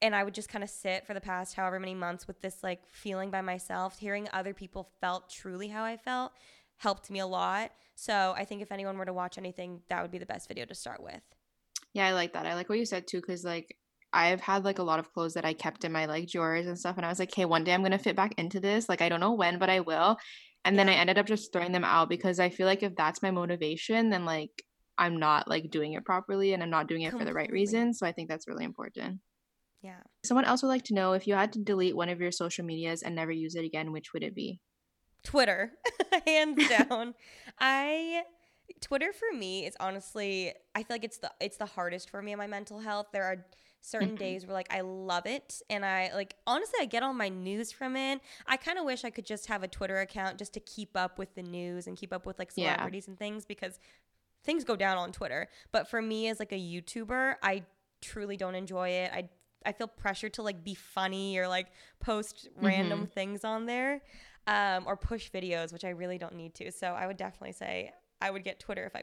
And 0.00 0.16
I 0.16 0.24
would 0.24 0.32
just 0.32 0.48
kind 0.48 0.64
of 0.64 0.70
sit 0.70 1.06
for 1.06 1.12
the 1.12 1.20
past 1.20 1.54
however 1.56 1.78
many 1.78 1.94
months 1.94 2.26
with 2.26 2.40
this 2.40 2.62
like 2.62 2.80
feeling 2.90 3.30
by 3.30 3.42
myself. 3.42 3.98
Hearing 3.98 4.30
other 4.32 4.54
people 4.54 4.88
felt 5.02 5.28
truly 5.28 5.68
how 5.68 5.84
I 5.84 5.98
felt 5.98 6.32
helped 6.78 7.10
me 7.10 7.18
a 7.18 7.26
lot. 7.26 7.70
So 7.96 8.32
I 8.34 8.46
think 8.46 8.62
if 8.62 8.72
anyone 8.72 8.96
were 8.96 9.04
to 9.04 9.12
watch 9.12 9.36
anything, 9.36 9.82
that 9.90 10.00
would 10.00 10.10
be 10.10 10.16
the 10.16 10.24
best 10.24 10.48
video 10.48 10.64
to 10.64 10.74
start 10.74 11.02
with. 11.02 11.20
Yeah, 11.92 12.06
I 12.06 12.14
like 12.14 12.32
that. 12.32 12.46
I 12.46 12.54
like 12.54 12.70
what 12.70 12.78
you 12.78 12.86
said 12.86 13.06
too, 13.06 13.20
because 13.20 13.44
like 13.44 13.76
I've 14.12 14.40
had 14.40 14.64
like 14.64 14.78
a 14.78 14.84
lot 14.84 14.98
of 14.98 15.12
clothes 15.12 15.34
that 15.34 15.44
I 15.44 15.52
kept 15.52 15.84
in 15.84 15.92
my 15.92 16.06
like 16.06 16.28
drawers 16.28 16.66
and 16.66 16.78
stuff, 16.78 16.96
and 16.96 17.06
I 17.06 17.08
was 17.08 17.18
like, 17.18 17.34
hey, 17.34 17.44
one 17.44 17.64
day 17.64 17.72
I'm 17.72 17.82
gonna 17.82 17.98
fit 17.98 18.16
back 18.16 18.34
into 18.38 18.60
this. 18.60 18.88
Like 18.88 19.02
I 19.02 19.08
don't 19.08 19.20
know 19.20 19.32
when, 19.32 19.58
but 19.58 19.70
I 19.70 19.80
will. 19.80 20.16
And 20.64 20.78
then 20.78 20.88
I 20.88 20.94
ended 20.94 21.18
up 21.18 21.26
just 21.26 21.52
throwing 21.52 21.72
them 21.72 21.84
out 21.84 22.08
because 22.08 22.38
I 22.38 22.50
feel 22.50 22.66
like 22.66 22.82
if 22.82 22.94
that's 22.94 23.22
my 23.22 23.30
motivation, 23.30 24.10
then 24.10 24.24
like 24.24 24.50
I'm 24.98 25.18
not 25.18 25.48
like 25.48 25.70
doing 25.70 25.94
it 25.94 26.04
properly 26.04 26.52
and 26.52 26.62
I'm 26.62 26.70
not 26.70 26.86
doing 26.86 27.02
it 27.02 27.12
for 27.12 27.24
the 27.24 27.32
right 27.32 27.50
reason. 27.50 27.94
So 27.94 28.06
I 28.06 28.12
think 28.12 28.28
that's 28.28 28.46
really 28.46 28.64
important. 28.64 29.20
Yeah. 29.82 30.00
Someone 30.22 30.44
else 30.44 30.62
would 30.62 30.68
like 30.68 30.84
to 30.84 30.94
know 30.94 31.14
if 31.14 31.26
you 31.26 31.34
had 31.34 31.54
to 31.54 31.58
delete 31.58 31.96
one 31.96 32.10
of 32.10 32.20
your 32.20 32.32
social 32.32 32.66
medias 32.66 33.02
and 33.02 33.14
never 33.14 33.32
use 33.32 33.54
it 33.54 33.64
again, 33.64 33.92
which 33.92 34.12
would 34.12 34.22
it 34.22 34.34
be? 34.34 34.60
Twitter, 35.22 35.72
hands 36.26 36.68
down. 36.88 37.14
I 37.58 38.22
Twitter 38.80 39.12
for 39.12 39.36
me 39.36 39.66
is 39.66 39.76
honestly 39.80 40.52
I 40.74 40.82
feel 40.82 40.94
like 40.94 41.04
it's 41.04 41.18
the 41.18 41.30
it's 41.40 41.56
the 41.56 41.66
hardest 41.66 42.10
for 42.10 42.20
me 42.20 42.32
in 42.32 42.38
my 42.38 42.46
mental 42.46 42.80
health. 42.80 43.06
There 43.12 43.24
are 43.24 43.46
certain 43.82 44.14
Mhm. 44.14 44.18
days 44.18 44.46
where 44.46 44.54
like 44.54 44.72
I 44.72 44.82
love 44.82 45.26
it 45.26 45.62
and 45.70 45.84
I 45.84 46.10
like 46.14 46.36
honestly 46.46 46.78
I 46.80 46.84
get 46.84 47.02
all 47.02 47.14
my 47.14 47.28
news 47.28 47.72
from 47.72 47.96
it. 47.96 48.20
I 48.46 48.56
kind 48.56 48.78
of 48.78 48.84
wish 48.84 49.04
I 49.04 49.10
could 49.10 49.24
just 49.26 49.46
have 49.46 49.62
a 49.62 49.68
Twitter 49.68 49.98
account 50.00 50.38
just 50.38 50.52
to 50.54 50.60
keep 50.60 50.96
up 50.96 51.18
with 51.18 51.34
the 51.34 51.42
news 51.42 51.86
and 51.86 51.96
keep 51.96 52.12
up 52.12 52.26
with 52.26 52.38
like 52.38 52.52
Yeah. 52.54 52.74
celebrities 52.74 53.08
and 53.08 53.18
things 53.18 53.44
because 53.46 53.78
things 54.44 54.64
go 54.64 54.76
down 54.76 54.98
on 54.98 55.12
Twitter. 55.12 55.48
But 55.72 55.88
for 55.88 56.00
me 56.02 56.28
as 56.28 56.38
like 56.38 56.52
a 56.52 56.56
YouTuber, 56.58 57.36
I 57.42 57.64
truly 58.00 58.36
don't 58.36 58.54
enjoy 58.54 58.88
it. 58.90 59.10
I 59.12 59.28
I 59.66 59.72
feel 59.72 59.88
pressured 59.88 60.32
to 60.34 60.42
like 60.42 60.64
be 60.64 60.74
funny 60.74 61.36
or 61.38 61.46
like 61.48 61.68
post 62.00 62.48
random 62.56 63.06
things 63.06 63.44
on 63.44 63.66
there 63.66 64.00
um, 64.46 64.84
or 64.86 64.96
push 64.96 65.30
videos, 65.30 65.70
which 65.72 65.84
I 65.84 65.90
really 65.90 66.16
don't 66.16 66.34
need 66.34 66.54
to. 66.54 66.72
So 66.72 66.92
I 66.94 67.06
would 67.06 67.18
definitely 67.18 67.52
say 67.52 67.92
I 68.22 68.30
would 68.30 68.42
get 68.42 68.58
Twitter 68.58 68.84
if 68.86 68.96
I 68.96 69.02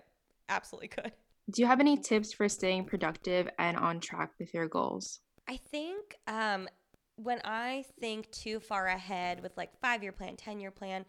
absolutely 0.50 0.88
could. 0.88 1.12
Do 1.50 1.62
you 1.62 1.68
have 1.68 1.80
any 1.80 1.98
tips 1.98 2.34
for 2.34 2.50
staying 2.50 2.86
productive 2.86 3.48
and 3.58 3.78
on 3.78 4.00
track 4.00 4.32
with 4.40 4.54
your 4.54 4.68
goals? 4.68 5.22
I 5.48 5.58
think 5.58 6.16
um, 6.28 6.68
when 7.16 7.40
I 7.46 7.86
think 8.02 8.30
too 8.32 8.60
far 8.60 8.88
ahead 8.88 9.42
with 9.42 9.56
like 9.56 9.72
five 9.80 10.04
year 10.04 10.12
plan, 10.12 10.36
10 10.36 10.60
year 10.60 10.72
plan, 10.72 11.06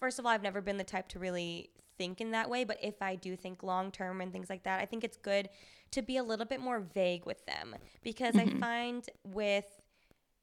first 0.00 0.18
of 0.18 0.24
all, 0.24 0.32
I've 0.32 0.42
never 0.42 0.62
been 0.62 0.78
the 0.78 0.84
type 0.84 1.08
to 1.08 1.18
really 1.18 1.70
think 1.98 2.22
in 2.22 2.30
that 2.30 2.48
way. 2.48 2.64
But 2.64 2.78
if 2.82 3.02
I 3.02 3.16
do 3.16 3.36
think 3.36 3.62
long 3.62 3.90
term 3.90 4.22
and 4.22 4.32
things 4.32 4.48
like 4.48 4.62
that, 4.64 4.80
I 4.80 4.86
think 4.86 5.04
it's 5.04 5.18
good 5.18 5.50
to 5.90 6.00
be 6.00 6.16
a 6.16 6.22
little 6.22 6.46
bit 6.46 6.60
more 6.60 6.80
vague 6.80 7.26
with 7.26 7.44
them 7.44 7.76
because 8.02 8.34
I 8.34 8.46
Mhm. 8.46 8.60
find 8.60 9.06
with 9.24 9.66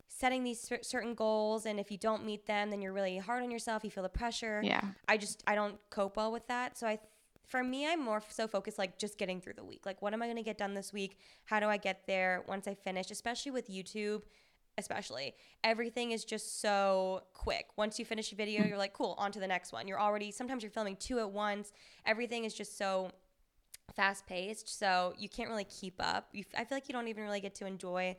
setting 0.08 0.44
these 0.44 0.62
cer- 0.62 0.84
certain 0.84 1.16
goals 1.16 1.66
and 1.66 1.80
if 1.80 1.92
you 1.92 1.98
don't 1.98 2.26
meet 2.26 2.46
them 2.46 2.70
then 2.72 2.82
you're 2.82 2.92
really 2.94 3.18
hard 3.18 3.42
on 3.44 3.50
yourself 3.52 3.84
you 3.84 3.92
feel 3.92 4.04
the 4.04 4.10
pressure 4.10 4.60
Yeah. 4.64 4.82
I 5.08 5.18
just 5.18 5.44
I 5.48 5.56
don't 5.56 5.80
cope 5.92 6.18
well 6.18 6.32
with 6.32 6.46
that. 6.48 6.78
So 6.78 6.88
I 6.88 7.00
for 7.50 7.64
me 7.64 7.86
I'm 7.92 8.02
more 8.02 8.22
so 8.30 8.48
focused 8.48 8.78
like 8.78 8.98
just 8.98 9.18
getting 9.18 9.42
through 9.42 9.54
the 9.56 9.64
week. 9.66 9.86
Like 9.86 10.02
what 10.02 10.14
am 10.14 10.22
I 10.22 10.28
going 10.28 10.38
to 10.38 10.44
get 10.44 10.58
done 10.58 10.74
this 10.74 10.94
week? 10.94 11.18
How 11.46 11.60
do 11.60 11.66
I 11.68 11.78
get 11.78 12.08
there 12.08 12.44
once 12.48 12.68
I 12.68 12.76
finish? 12.76 13.12
Especially 13.12 13.52
with 13.52 13.70
YouTube, 13.70 14.22
especially. 14.78 15.34
Everything 15.64 16.12
is 16.12 16.24
just 16.24 16.62
so 16.62 17.24
quick. 17.34 17.66
Once 17.76 18.00
you 18.00 18.06
finish 18.06 18.32
a 18.32 18.36
video, 18.36 18.66
you're 18.66 18.78
like, 18.78 18.94
"Cool, 18.94 19.16
on 19.18 19.32
to 19.34 19.40
the 19.40 19.48
next 19.48 19.74
one." 19.74 19.88
You're 19.88 20.00
already 20.00 20.32
sometimes 20.32 20.64
you're 20.64 20.72
filming 20.72 20.96
two 20.96 21.20
at 21.20 21.32
once. 21.32 21.74
Everything 22.06 22.46
is 22.46 22.54
just 22.54 22.78
so 22.78 23.12
fast 23.96 24.26
paced, 24.28 24.80
so 24.80 25.14
you 25.18 25.28
can't 25.28 25.50
really 25.50 25.66
keep 25.66 25.96
up. 26.00 26.30
You, 26.32 26.44
I 26.56 26.64
feel 26.64 26.76
like 26.78 26.88
you 26.88 26.94
don't 26.94 27.08
even 27.08 27.24
really 27.24 27.42
get 27.42 27.56
to 27.56 27.66
enjoy 27.66 28.16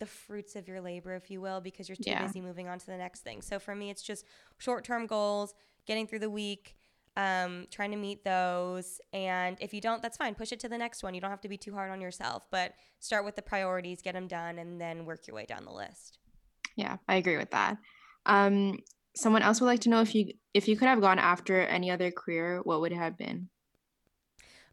the 0.00 0.06
fruits 0.06 0.56
of 0.56 0.66
your 0.66 0.80
labor, 0.80 1.14
if 1.14 1.30
you 1.30 1.40
will, 1.40 1.60
because 1.60 1.88
you're 1.88 1.96
too 1.96 2.10
Yeah. 2.10 2.22
busy 2.26 2.40
moving 2.40 2.68
on 2.68 2.78
to 2.80 2.86
the 2.86 2.96
next 2.96 3.20
thing. 3.20 3.40
So 3.40 3.58
for 3.60 3.74
me, 3.76 3.90
it's 3.90 4.02
just 4.02 4.24
short 4.58 4.84
term 4.84 5.06
goals, 5.06 5.54
getting 5.86 6.06
through 6.06 6.18
the 6.18 6.30
week, 6.30 6.76
um, 7.16 7.66
trying 7.70 7.90
to 7.92 7.96
meet 7.96 8.24
those. 8.24 9.00
And 9.12 9.56
if 9.60 9.72
you 9.72 9.80
don't, 9.80 10.02
that's 10.02 10.16
fine. 10.16 10.34
Push 10.34 10.52
it 10.52 10.60
to 10.60 10.68
the 10.68 10.78
next 10.78 11.02
one. 11.02 11.14
You 11.14 11.20
don't 11.20 11.30
have 11.30 11.40
to 11.42 11.48
be 11.48 11.56
too 11.56 11.72
hard 11.72 11.90
on 11.90 12.00
yourself, 12.00 12.44
but 12.50 12.74
start 13.00 13.24
with 13.24 13.36
the 13.36 13.42
priorities, 13.42 14.02
get 14.02 14.14
them 14.14 14.26
done, 14.26 14.58
and 14.58 14.80
then 14.80 15.04
work 15.04 15.26
your 15.26 15.36
way 15.36 15.46
down 15.46 15.64
the 15.64 15.72
list. 15.72 16.18
Yeah, 16.76 16.96
I 17.08 17.16
agree 17.16 17.36
with 17.36 17.50
that. 17.50 17.78
Um, 18.26 18.78
someone 19.14 19.42
else 19.42 19.60
would 19.60 19.66
like 19.66 19.80
to 19.80 19.88
know 19.88 20.00
if 20.00 20.14
you 20.14 20.32
if 20.54 20.66
you 20.66 20.76
could 20.76 20.88
have 20.88 21.00
gone 21.00 21.18
after 21.18 21.60
any 21.60 21.90
other 21.90 22.10
career, 22.10 22.60
what 22.64 22.80
would 22.80 22.92
it 22.92 22.96
have 22.96 23.16
been? 23.16 23.48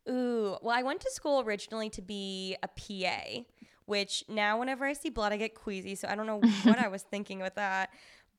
Ooh, 0.09 0.57
well, 0.61 0.75
I 0.75 0.81
went 0.81 1.01
to 1.01 1.11
school 1.11 1.41
originally 1.41 1.89
to 1.91 2.01
be 2.01 2.55
a 2.63 2.67
PA, 2.67 3.43
which 3.85 4.23
now 4.27 4.59
whenever 4.59 4.85
I 4.85 4.93
see 4.93 5.09
blood, 5.09 5.31
I 5.31 5.37
get 5.37 5.53
queasy. 5.53 5.93
So 5.95 6.07
I 6.07 6.15
don't 6.15 6.25
know 6.25 6.41
what 6.63 6.79
I 6.79 6.87
was 6.89 7.03
thinking 7.03 7.39
with 7.39 7.55
that. 7.55 7.91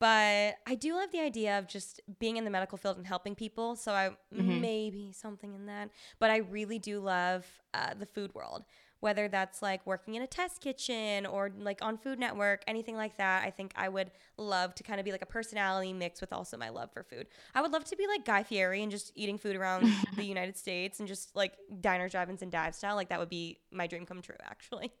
But 0.03 0.57
I 0.67 0.75
do 0.75 0.95
love 0.95 1.11
the 1.13 1.21
idea 1.21 1.57
of 1.57 1.65
just 1.65 2.01
being 2.19 2.35
in 2.35 2.43
the 2.43 2.49
medical 2.49 2.77
field 2.77 2.97
and 2.97 3.07
helping 3.07 3.35
people. 3.35 3.77
So 3.77 3.93
I 3.93 4.09
Mhm. 4.33 4.59
maybe 4.59 5.13
something 5.13 5.53
in 5.53 5.65
that. 5.67 5.91
But 6.19 6.29
I 6.29 6.37
really 6.39 6.77
do 6.77 6.99
love 6.99 7.45
uh, 7.73 7.93
the 7.93 8.05
food 8.05 8.35
world, 8.35 8.65
whether 8.99 9.29
that's 9.29 9.61
like 9.61 9.87
working 9.87 10.15
in 10.15 10.21
a 10.21 10.27
test 10.27 10.59
kitchen 10.59 11.25
or 11.25 11.53
like 11.57 11.81
on 11.81 11.97
Food 11.97 12.19
Network, 12.19 12.65
anything 12.67 12.97
like 12.97 13.15
that. 13.15 13.45
I 13.45 13.49
think 13.49 13.71
I 13.77 13.87
would 13.87 14.11
love 14.35 14.75
to 14.75 14.83
kind 14.83 14.99
of 14.99 15.05
be 15.05 15.13
like 15.13 15.21
a 15.21 15.25
personality 15.25 15.93
mixed 15.93 16.19
with 16.19 16.33
also 16.33 16.57
my 16.57 16.67
love 16.67 16.91
for 16.91 17.03
food. 17.03 17.27
I 17.55 17.61
would 17.61 17.71
love 17.71 17.85
to 17.85 17.95
be 17.95 18.05
like 18.05 18.25
Guy 18.25 18.43
Fieri 18.43 18.83
and 18.83 18.91
just 18.91 19.13
eating 19.15 19.37
food 19.37 19.55
around 19.55 19.83
the 20.17 20.25
United 20.25 20.57
States 20.57 20.99
and 20.99 21.07
just 21.07 21.33
like 21.33 21.53
diners, 21.79 22.11
drive-ins, 22.11 22.41
and 22.41 22.51
dive 22.51 22.75
style. 22.75 22.97
Like 22.97 23.07
that 23.07 23.19
would 23.19 23.29
be 23.29 23.59
my 23.71 23.87
dream 23.87 24.05
come 24.05 24.21
true, 24.21 24.35
actually. 24.43 24.91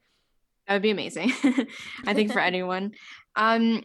That 0.67 0.75
would 0.75 0.81
be 0.81 0.91
amazing. 0.91 1.33
I 2.07 2.13
think 2.13 2.31
for 2.31 2.39
anyone. 2.51 2.93
Um, 3.35 3.83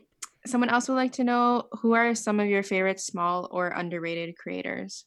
someone 0.49 0.71
else 0.71 0.89
would 0.89 0.95
like 0.95 1.13
to 1.13 1.25
know 1.25 1.69
who 1.83 1.95
are 1.95 2.15
some 2.15 2.41
of 2.41 2.49
your 2.49 2.63
favorite 2.63 3.01
small 3.01 3.49
or 3.51 3.69
underrated 3.69 4.37
creators? 4.37 5.05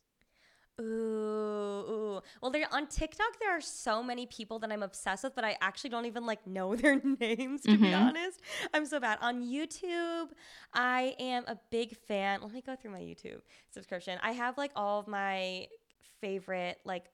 Ooh, 0.80 0.84
ooh. 0.84 2.22
Well, 2.42 2.50
there 2.50 2.66
on 2.72 2.88
TikTok 2.88 3.40
there 3.40 3.52
are 3.56 3.62
so 3.62 4.02
many 4.02 4.26
people 4.26 4.58
that 4.60 4.72
I'm 4.72 4.82
obsessed 4.82 5.24
with, 5.24 5.36
but 5.36 5.44
I 5.44 5.56
actually 5.62 5.92
don't 5.92 6.06
even 6.06 6.26
like 6.26 6.48
know 6.48 6.76
their 6.78 7.00
names 7.20 7.68
to 7.68 7.78
be 7.78 7.94
Mhm. 7.94 7.94
honest. 7.94 8.42
I'm 8.74 8.86
so 8.86 9.00
bad. 9.00 9.20
On 9.22 9.44
YouTube, 9.44 10.30
I 10.74 11.16
am 11.20 11.44
a 11.48 11.60
big 11.70 11.96
fan. 12.08 12.42
Let 12.42 12.52
me 12.52 12.62
go 12.62 12.76
through 12.76 12.92
my 12.92 13.02
YouTube 13.02 13.42
subscription. 13.70 14.18
I 14.24 14.32
have 14.32 14.58
like 14.58 14.72
all 14.76 15.00
of 15.00 15.08
my 15.08 15.68
favorite 16.20 16.80
like 16.84 17.06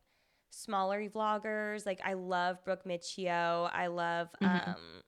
smaller 0.52 1.02
vloggers. 1.10 1.86
Like 1.86 2.00
I 2.06 2.14
love 2.14 2.64
Brooke 2.64 2.86
Miccio. 2.86 3.70
I 3.74 3.88
love 3.88 4.30
Mhm. 4.42 4.76
um 4.76 5.02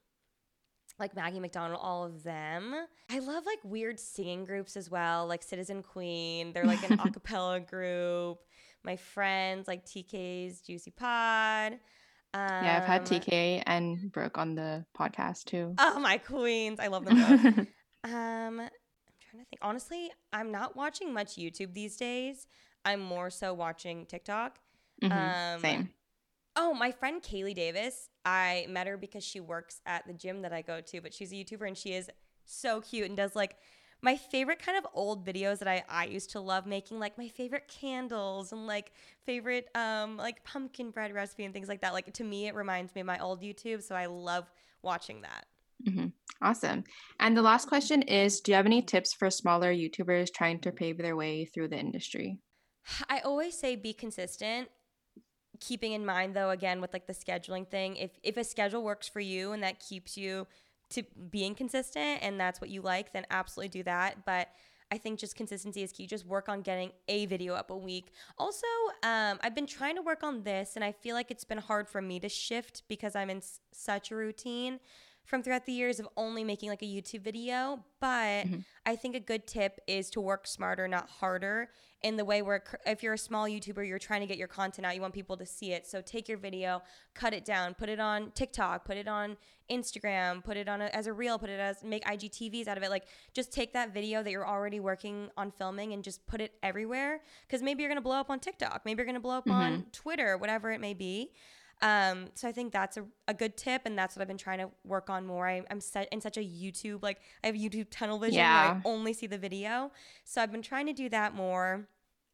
like 1.00 1.16
Maggie 1.16 1.40
McDonald, 1.40 1.80
all 1.82 2.04
of 2.06 2.24
them. 2.24 2.76
I 3.10 3.20
love 3.20 3.46
like 3.46 3.60
weird 3.64 4.00
singing 4.00 4.44
groups 4.46 4.76
as 4.78 4.90
well, 4.90 5.28
like 5.28 5.44
Citizen 5.44 5.82
Queen. 5.84 6.54
They're 6.54 6.66
like 6.66 6.90
an 6.90 7.00
a 7.04 7.10
cappella 7.12 7.60
group. 7.60 8.40
My 8.84 8.96
friends 8.96 9.68
like 9.68 9.86
TK's 9.86 10.62
Juicy 10.62 10.92
Pod. 10.92 11.74
Um, 12.34 12.42
yeah, 12.64 12.78
I've 12.82 12.88
had 12.88 13.06
TK 13.06 13.64
and 13.66 14.12
Brooke 14.12 14.38
on 14.38 14.54
the 14.56 14.86
podcast 14.98 15.46
too. 15.46 15.74
Oh, 15.80 16.00
my 16.00 16.18
queens. 16.20 16.80
I 16.80 16.88
love 16.88 17.04
them 17.06 17.18
both. 17.18 17.46
um, 18.04 18.60
I'm 18.60 18.60
trying 18.60 18.70
to 19.44 19.50
think. 19.50 19.60
Honestly, 19.62 20.12
I'm 20.32 20.52
not 20.52 20.76
watching 20.76 21.12
much 21.14 21.36
YouTube 21.38 21.74
these 21.74 21.98
days. 21.98 22.46
I'm 22.86 23.00
more 23.02 23.30
so 23.32 23.54
watching 23.54 24.06
TikTok. 24.06 24.60
Mhm, 25.04 25.56
Um, 25.56 25.62
Same. 25.62 25.90
Oh, 26.62 26.74
my 26.74 26.92
friend 26.92 27.24
Kaylee 27.24 27.56
Davis. 27.56 28.10
I 28.26 28.66
met 28.68 28.86
her 28.86 28.98
because 28.98 29.24
she 29.24 29.40
works 29.40 29.80
at 29.86 30.06
the 30.06 30.12
gym 30.12 30.42
that 30.42 30.52
I 30.52 30.62
go 30.62 30.82
to, 30.82 31.00
but 31.00 31.14
she's 31.14 31.32
a 31.32 31.36
YouTuber 31.36 31.66
and 31.66 31.78
she 31.78 31.94
is 31.94 32.10
so 32.44 32.82
cute 32.82 33.08
and 33.08 33.16
does 33.16 33.34
like 33.34 33.56
my 34.02 34.18
favorite 34.18 34.60
kind 34.60 34.78
of 34.78 34.86
old 34.94 35.26
videos 35.26 35.60
that 35.60 35.70
I, 35.70 35.86
I 35.88 36.06
used 36.08 36.32
to 36.32 36.42
love 36.42 36.66
making, 36.66 37.00
like 37.00 37.18
my 37.18 37.30
favorite 37.30 37.70
candles 37.70 38.52
and 38.52 38.68
like 38.68 38.92
favorite 39.26 39.70
um 39.74 40.18
like 40.18 40.44
pumpkin 40.44 40.92
bread 40.92 41.14
recipe 41.14 41.46
and 41.46 41.54
things 41.54 41.70
like 41.70 41.80
that. 41.80 41.94
Like 41.94 42.14
to 42.14 42.26
me, 42.26 42.48
it 42.48 42.56
reminds 42.56 42.94
me 42.94 43.02
of 43.02 43.08
my 43.08 43.20
old 43.20 43.42
YouTube, 43.42 43.82
so 43.82 43.96
I 43.96 44.08
love 44.08 44.52
watching 44.82 45.22
that. 45.22 45.46
hmm 45.86 46.08
Awesome. 46.42 46.86
And 47.20 47.36
the 47.36 47.42
last 47.42 47.68
question 47.68 48.02
is 48.02 48.40
Do 48.42 48.52
you 48.52 48.56
have 48.56 48.66
any 48.66 48.82
tips 48.82 49.14
for 49.14 49.30
smaller 49.30 49.74
YouTubers 49.74 50.34
trying 50.34 50.60
to 50.62 50.72
pave 50.72 50.98
their 50.98 51.16
way 51.16 51.46
through 51.46 51.70
the 51.70 51.80
industry? 51.80 52.40
I 53.10 53.20
always 53.20 53.58
say 53.58 53.76
be 53.76 53.94
consistent. 53.94 54.70
Keeping 55.60 55.94
in 55.94 56.06
mind 56.06 56.36
though, 56.36 56.52
again 56.52 56.82
with 56.82 56.94
like 56.94 57.08
the 57.08 57.14
scheduling 57.14 57.68
thing, 57.68 57.98
if 57.98 58.12
if 58.24 58.38
a 58.38 58.44
schedule 58.44 58.84
works 58.84 59.08
for 59.08 59.20
you 59.20 59.52
and 59.52 59.62
that 59.64 59.80
keeps 59.80 60.18
you 60.18 60.48
to 60.92 61.04
being 61.30 61.54
consistent 61.54 62.20
and 62.24 62.40
that's 62.40 62.60
what 62.62 62.70
you 62.70 62.82
like, 62.82 63.14
then 63.14 63.26
absolutely 63.30 63.70
do 63.70 63.84
that. 63.84 64.26
But 64.26 64.50
I 64.92 64.98
think 64.98 65.20
just 65.20 65.36
consistency 65.36 65.84
is 65.84 65.92
key. 65.92 66.08
Just 66.08 66.26
work 66.26 66.50
on 66.50 66.62
getting 66.62 66.92
a 67.08 67.26
video 67.28 67.54
up 67.54 67.70
a 67.70 67.78
week. 67.78 68.12
Also, 68.38 68.66
um, 69.04 69.38
I've 69.42 69.54
been 69.54 69.68
trying 69.68 69.96
to 69.98 70.02
work 70.02 70.24
on 70.24 70.44
this, 70.44 70.76
and 70.76 70.84
I 70.84 70.92
feel 70.92 71.14
like 71.14 71.30
it's 71.30 71.44
been 71.44 71.60
hard 71.60 71.88
for 71.88 72.02
me 72.02 72.20
to 72.22 72.30
shift 72.30 72.84
because 72.88 73.16
I'm 73.16 73.30
in 73.30 73.38
s- 73.38 73.60
such 73.72 74.10
a 74.12 74.16
routine 74.16 74.80
from 75.26 75.44
throughout 75.44 75.66
the 75.66 75.74
years 75.74 76.00
of 76.00 76.08
only 76.18 76.44
making 76.44 76.70
like 76.70 76.82
a 76.82 76.86
YouTube 76.86 77.22
video. 77.22 77.84
But 78.00 78.48
Mhm. 78.48 78.66
I 78.86 78.96
think 78.96 79.16
a 79.16 79.20
good 79.20 79.46
tip 79.46 79.80
is 79.88 80.10
to 80.12 80.22
work 80.22 80.48
smarter, 80.48 80.88
not 80.88 81.10
harder. 81.10 81.70
In 82.02 82.16
the 82.16 82.24
way 82.24 82.42
where, 82.42 82.64
if 82.86 83.04
you're 83.04 83.14
a 83.14 83.18
small 83.18 83.46
YouTuber, 83.46 83.86
you're 83.86 84.00
trying 84.00 84.22
to 84.22 84.26
get 84.28 84.38
your 84.38 84.48
content 84.48 84.86
out, 84.86 84.96
you 84.96 85.02
want 85.02 85.14
people 85.14 85.36
to 85.36 85.46
see 85.46 85.74
it. 85.74 85.86
So 85.86 86.02
take 86.02 86.30
your 86.30 86.38
video, 86.38 86.82
cut 87.14 87.34
it 87.34 87.44
down, 87.44 87.74
put 87.76 87.90
it 87.90 88.00
on 88.00 88.32
TikTok, 88.32 88.86
put 88.86 88.96
it 88.96 89.08
on 89.08 89.36
Instagram, 89.70 90.42
put 90.44 90.56
it 90.58 90.68
on 90.68 90.82
a, 90.82 90.86
as 90.86 91.08
a 91.08 91.14
reel, 91.14 91.38
put 91.38 91.50
it 91.50 91.60
as 91.60 91.84
make 91.84 92.04
IGTVs 92.06 92.68
out 92.68 92.78
of 92.78 92.84
it. 92.84 92.90
Like 92.90 93.06
just 93.34 93.52
take 93.52 93.74
that 93.74 93.94
video 93.94 94.24
that 94.24 94.32
you're 94.32 94.48
already 94.48 94.80
working 94.80 95.30
on 95.38 95.52
filming 95.52 95.94
and 95.94 96.04
just 96.04 96.26
put 96.26 96.42
it 96.42 96.54
everywhere. 96.64 97.22
Because 97.46 97.62
maybe 97.62 97.84
you're 97.84 97.90
gonna 97.90 98.02
blow 98.02 98.16
up 98.16 98.30
on 98.30 98.40
TikTok, 98.40 98.84
maybe 98.86 99.00
you're 99.00 99.06
gonna 99.06 99.20
blow 99.20 99.38
up 99.38 99.50
on 99.50 99.86
Twitter, 99.92 100.38
whatever 100.38 100.72
it 100.72 100.80
may 100.80 100.94
be. 100.94 101.34
Um, 101.82 102.28
so 102.36 102.48
I 102.48 102.52
think 102.52 102.74
that's 102.74 102.98
a, 102.98 103.06
a 103.28 103.34
good 103.34 103.56
tip, 103.56 103.84
and 103.86 103.98
that's 103.98 104.16
what 104.16 104.22
I've 104.22 104.28
been 104.28 104.38
trying 104.38 104.60
to 104.60 104.70
work 104.84 105.10
on 105.10 105.26
more. 105.26 105.48
I, 105.48 105.64
I'm 105.72 105.80
set 105.80 106.10
in 106.12 106.20
such 106.20 106.36
a 106.38 106.42
YouTube 106.42 107.02
like 107.04 107.20
I 107.44 107.48
have 107.48 107.56
YouTube 107.56 107.88
tunnel 107.90 108.20
vision 108.20 108.40
Yeah. 108.40 108.74
where 108.74 108.78
I 108.78 108.82
only 108.86 109.14
see 109.14 109.28
the 109.28 109.38
video, 109.38 109.92
so 110.26 110.42
I've 110.42 110.52
been 110.52 110.62
trying 110.62 110.88
to 110.88 110.94
do 110.94 111.08
that 111.10 111.36
more. 111.36 111.88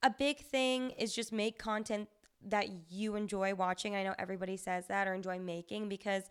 A 0.04 0.10
big 0.10 0.40
thing 0.40 0.92
is 0.92 1.14
just 1.14 1.32
make 1.32 1.60
content 1.60 2.10
that 2.48 2.68
you 2.90 3.16
enjoy 3.16 3.54
watching. 3.56 3.96
I 3.96 4.04
know 4.04 4.16
everybody 4.20 4.58
says 4.58 4.88
that 4.88 5.08
or 5.08 5.14
enjoy 5.14 5.40
making 5.40 5.90
because 5.90 6.24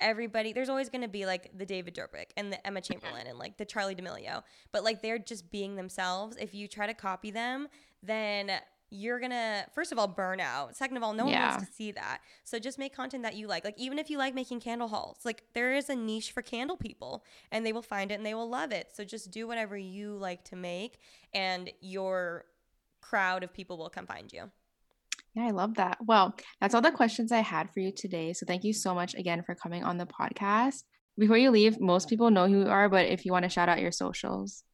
everybody 0.00 0.52
there's 0.52 0.68
always 0.68 0.88
going 0.88 1.02
to 1.02 1.08
be 1.08 1.26
like 1.26 1.50
the 1.56 1.66
David 1.66 1.94
Dobrik 1.94 2.26
and 2.36 2.52
the 2.52 2.64
Emma 2.66 2.80
Chamberlain 2.80 3.26
and 3.26 3.38
like 3.38 3.56
the 3.58 3.66
Charli 3.66 3.96
D'Amelio, 3.96 4.42
but 4.72 4.84
like 4.84 5.02
they're 5.02 5.18
just 5.18 5.50
being 5.50 5.74
themselves. 5.76 6.36
If 6.38 6.54
you 6.54 6.68
try 6.68 6.86
to 6.86 6.94
copy 6.94 7.30
them, 7.30 7.66
then 8.02 8.50
you're 8.90 9.20
gonna 9.20 9.66
first 9.74 9.92
of 9.92 9.98
all 9.98 10.08
burn 10.08 10.40
out. 10.40 10.76
Second 10.76 10.96
of 10.96 11.02
all, 11.02 11.12
no 11.12 11.24
one 11.24 11.32
Yeah. 11.32 11.50
wants 11.50 11.66
to 11.66 11.72
see 11.72 11.92
that. 11.92 12.20
So 12.44 12.58
just 12.58 12.78
make 12.78 12.94
content 12.94 13.22
that 13.24 13.36
you 13.36 13.46
like. 13.46 13.64
Like 13.64 13.78
even 13.78 13.98
if 13.98 14.08
you 14.10 14.18
like 14.18 14.34
making 14.34 14.60
candle 14.60 14.88
hauls, 14.88 15.18
like 15.24 15.42
there 15.54 15.74
is 15.74 15.88
a 15.90 15.96
niche 15.96 16.32
for 16.32 16.42
candle 16.42 16.76
people, 16.76 17.24
and 17.52 17.64
they 17.66 17.72
will 17.72 17.82
find 17.82 18.10
it 18.10 18.14
and 18.14 18.24
they 18.26 18.34
will 18.34 18.48
love 18.48 18.72
it. 18.72 18.88
So 18.94 19.04
just 19.04 19.30
do 19.30 19.46
whatever 19.46 19.76
you 19.76 20.16
like 20.16 20.44
to 20.44 20.56
make, 20.56 20.98
and 21.34 21.70
your 21.80 22.44
crowd 23.00 23.42
of 23.44 23.52
people 23.52 23.78
will 23.78 23.90
come 23.90 24.06
find 24.06 24.32
you. 24.32 24.50
Yeah, 25.34 25.44
I 25.46 25.50
love 25.50 25.74
that. 25.74 25.98
Well, 26.04 26.34
that's 26.60 26.74
all 26.74 26.80
the 26.80 26.90
questions 26.90 27.30
I 27.30 27.40
had 27.40 27.70
for 27.72 27.80
you 27.80 27.92
today. 27.92 28.32
So 28.32 28.44
thank 28.46 28.64
you 28.64 28.72
so 28.72 28.94
much 28.94 29.14
again 29.14 29.42
for 29.44 29.54
coming 29.54 29.84
on 29.84 29.98
the 29.98 30.06
podcast. 30.06 30.82
Before 31.16 31.36
you 31.36 31.50
leave, 31.50 31.80
most 31.80 32.08
people 32.08 32.30
know 32.30 32.46
who 32.48 32.60
you 32.60 32.68
are, 32.68 32.88
but 32.88 33.06
if 33.06 33.24
you 33.24 33.32
want 33.32 33.42
to 33.44 33.48
shout 33.48 33.68
out 33.68 33.80
your 33.80 33.92
socials. 33.92 34.64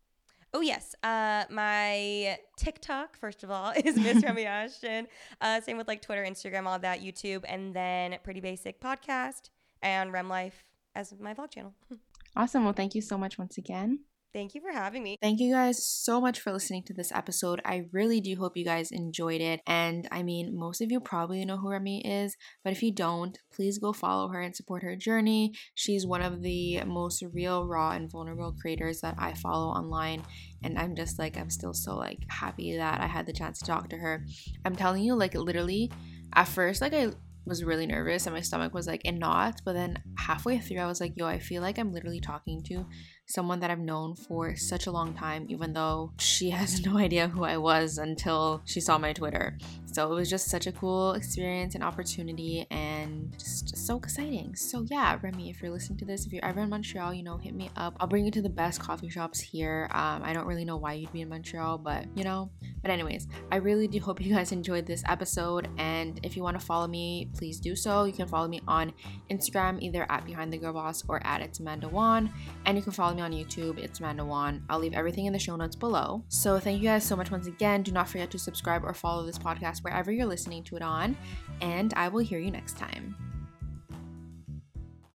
Oh 0.57 0.61
yes, 0.61 0.95
uh, 1.03 1.45
my 1.51 2.39
TikTok 2.57 3.17
first 3.19 3.43
of 3.43 3.51
all 3.51 3.73
is 3.85 3.97
Miss 3.97 4.23
Remy 4.23 4.45
Ashton. 4.47 5.09
Uh, 5.41 5.61
same 5.61 5.77
with 5.77 5.89
like 5.89 6.01
Twitter, 6.01 6.23
Instagram, 6.25 6.67
all 6.67 6.79
that, 6.79 7.01
YouTube, 7.03 7.43
and 7.49 7.75
then 7.75 8.17
Pretty 8.23 8.39
Basic 8.41 8.81
Podcast 8.81 9.51
and 9.83 10.13
Rem 10.13 10.29
Life 10.29 10.65
as 10.95 11.13
my 11.21 11.35
vlog 11.35 11.51
channel. 11.51 11.75
Awesome. 12.37 12.65
Well, 12.65 12.73
thank 12.73 12.97
you 12.97 13.01
so 13.01 13.17
much 13.17 13.39
once 13.39 13.59
again. 13.59 14.01
Thank 14.35 14.57
you 14.57 14.61
for 14.61 14.73
having 14.73 15.05
me. 15.05 15.17
Thank 15.23 15.39
you 15.39 15.53
guys 15.53 15.87
so 15.87 16.21
much 16.21 16.41
for 16.41 16.53
listening 16.53 16.83
to 16.87 16.93
this 16.93 17.13
episode. 17.13 17.63
I 17.65 17.87
really 17.93 18.21
do 18.21 18.35
hope 18.35 18.57
you 18.57 18.65
guys 18.65 18.91
enjoyed 18.91 19.41
it. 19.41 19.61
And 19.65 20.09
I 20.11 20.25
mean, 20.25 20.59
most 20.59 20.81
of 20.81 20.91
you 20.91 20.99
probably 20.99 21.45
know 21.45 21.57
who 21.57 21.71
Remi 21.71 22.05
is, 22.05 22.37
but 22.65 22.73
if 22.73 22.83
you 22.83 22.93
don't, 22.93 23.39
please 23.53 23.79
go 23.79 23.93
follow 23.93 24.27
her 24.31 24.41
and 24.41 24.57
support 24.57 24.83
her 24.83 24.97
journey. 24.97 25.55
She's 25.77 26.05
one 26.05 26.21
of 26.21 26.43
the 26.43 26.83
most 26.83 27.23
real, 27.33 27.65
raw, 27.65 27.93
and 27.93 28.11
vulnerable 28.11 28.57
creators 28.61 29.01
that 29.03 29.15
I 29.19 29.35
follow 29.35 29.69
online. 29.69 30.25
And 30.65 30.81
I'm 30.81 30.97
just 30.97 31.17
like, 31.17 31.39
I'm 31.39 31.51
still 31.51 31.73
so 31.73 31.95
like 31.95 32.19
happy 32.29 32.77
that 32.77 33.01
I 33.01 33.07
had 33.07 33.27
the 33.27 33.33
chance 33.33 33.61
to 33.61 33.67
talk 33.67 33.89
to 33.91 33.97
her. 33.99 34.27
I'm 34.65 34.75
telling 34.75 35.05
you, 35.05 35.15
like 35.15 35.35
literally, 35.35 35.93
at 36.35 36.49
first, 36.49 36.81
like 36.81 36.93
I 36.93 37.13
was 37.47 37.63
really 37.63 37.87
nervous 37.87 38.27
and 38.27 38.35
my 38.35 38.41
stomach 38.41 38.75
was 38.75 38.87
like 38.87 39.05
in 39.05 39.19
knots, 39.19 39.61
but 39.61 39.75
then 39.75 40.03
halfway 40.17 40.59
through, 40.59 40.79
I 40.79 40.87
was 40.87 41.01
like, 41.01 41.13
yo, 41.17 41.27
I 41.27 41.39
feel 41.39 41.63
like 41.63 41.79
I'm 41.79 41.93
literally 41.93 42.21
talking 42.21 42.63
to 42.65 42.87
someone 43.27 43.61
that 43.61 43.71
I've 43.71 43.79
known 43.79 44.15
for 44.15 44.55
such 44.57 44.87
a 44.87 44.91
long 44.91 45.15
time, 45.15 45.47
even 45.49 45.73
though 45.73 46.13
she 46.19 46.51
has 46.59 46.85
no 46.85 46.99
idea 46.99 47.29
who 47.29 47.45
I 47.45 47.57
was 47.57 47.99
until 47.99 48.63
she 48.65 48.81
saw 48.81 48.99
my 48.99 49.13
Twitter. 49.13 49.59
So 49.87 50.11
it 50.11 50.15
was 50.15 50.29
just 50.29 50.49
such 50.49 50.67
a 50.67 50.73
cool 50.73 51.13
experience 51.13 51.77
and 51.77 51.85
opportunity 51.85 52.67
and 52.71 53.33
just 53.39 53.77
so 53.77 53.97
exciting. 53.97 54.57
So 54.57 54.85
yeah, 54.91 55.19
Remi, 55.23 55.51
if 55.51 55.63
you're 55.63 55.71
listening 55.71 55.99
to 55.99 56.05
this, 56.05 56.27
if 56.27 56.33
you're 56.33 56.45
ever 56.45 56.63
in 56.63 56.69
Montreal, 56.69 57.15
you 57.15 57.23
know, 57.23 57.37
hit 57.37 57.55
me 57.55 57.71
up. 57.77 57.97
I'll 58.01 58.09
bring 58.09 58.25
you 58.25 58.33
to 58.33 58.43
the 58.43 58.49
best 58.49 58.81
coffee 58.81 59.09
shops 59.09 59.41
here. 59.41 59.89
Um, 59.93 60.23
I 60.25 60.33
don't 60.33 60.47
really 60.47 60.65
know 60.65 60.77
why 60.77 60.95
you'd 60.95 61.13
be 61.13 61.21
in 61.21 61.29
Montreal, 61.29 61.79
but 61.79 62.07
you 62.17 62.25
know. 62.25 62.51
But 62.83 62.91
anyways, 62.91 63.29
I 63.51 63.57
really 63.57 63.89
do 63.89 63.99
hope 64.01 64.21
you 64.21 64.35
guys 64.35 64.53
enjoyed 64.53 64.85
this 64.85 65.03
episode. 65.07 65.69
And 65.79 66.21
if 66.23 66.37
you 66.37 66.43
want 66.43 66.59
to 66.59 66.67
follow 66.67 66.87
me, 66.87 67.31
please 67.35 67.59
do 67.59 67.75
so. 67.75 68.05
You 68.05 68.13
can 68.13 68.27
follow 68.27 68.49
me 68.49 68.61
on 68.69 68.93
Instagram, 69.31 69.81
either 69.81 70.05
at 70.11 70.27
Behind 70.27 70.53
the 70.53 70.59
Girl 70.59 70.75
Boss 70.75 71.03
or 71.09 71.25
at 71.27 71.41
It's 71.41 71.61
Amanda 71.61 71.89
Wan. 71.89 72.31
And 72.67 72.77
you 72.77 72.83
can 72.83 72.93
follow 73.15 73.31
me 73.31 73.37
on 73.37 73.45
YouTube, 73.45 73.79
It's 73.79 74.01
Amanda 74.01 74.25
Wan. 74.25 74.65
I'll 74.69 74.79
leave 74.79 74.93
everything 74.93 75.27
in 75.27 75.33
the 75.33 75.39
show 75.39 75.57
notes 75.57 75.77
below. 75.77 76.25
So 76.29 76.59
thank 76.59 76.83
you 76.83 76.89
guys 76.89 77.05
so 77.05 77.15
much 77.15 77.31
once 77.31 77.47
again. 77.47 77.83
Do 77.83 77.93
not 77.93 78.09
forget 78.09 78.31
to 78.33 78.39
subscribe 78.39 78.85
or 78.85 78.93
follow 78.93 79.25
this 79.25 79.39
podcast 79.39 79.85
wherever 79.85 80.11
you're 80.11 80.27
listening 80.27 80.65
to 80.65 80.77
it 80.77 80.83
on. 80.83 81.17
And 81.61 81.95
I 81.95 82.09
will 82.09 82.25
hear 82.25 82.39
you 82.39 82.51
next 82.51 82.77
time. 82.77 83.15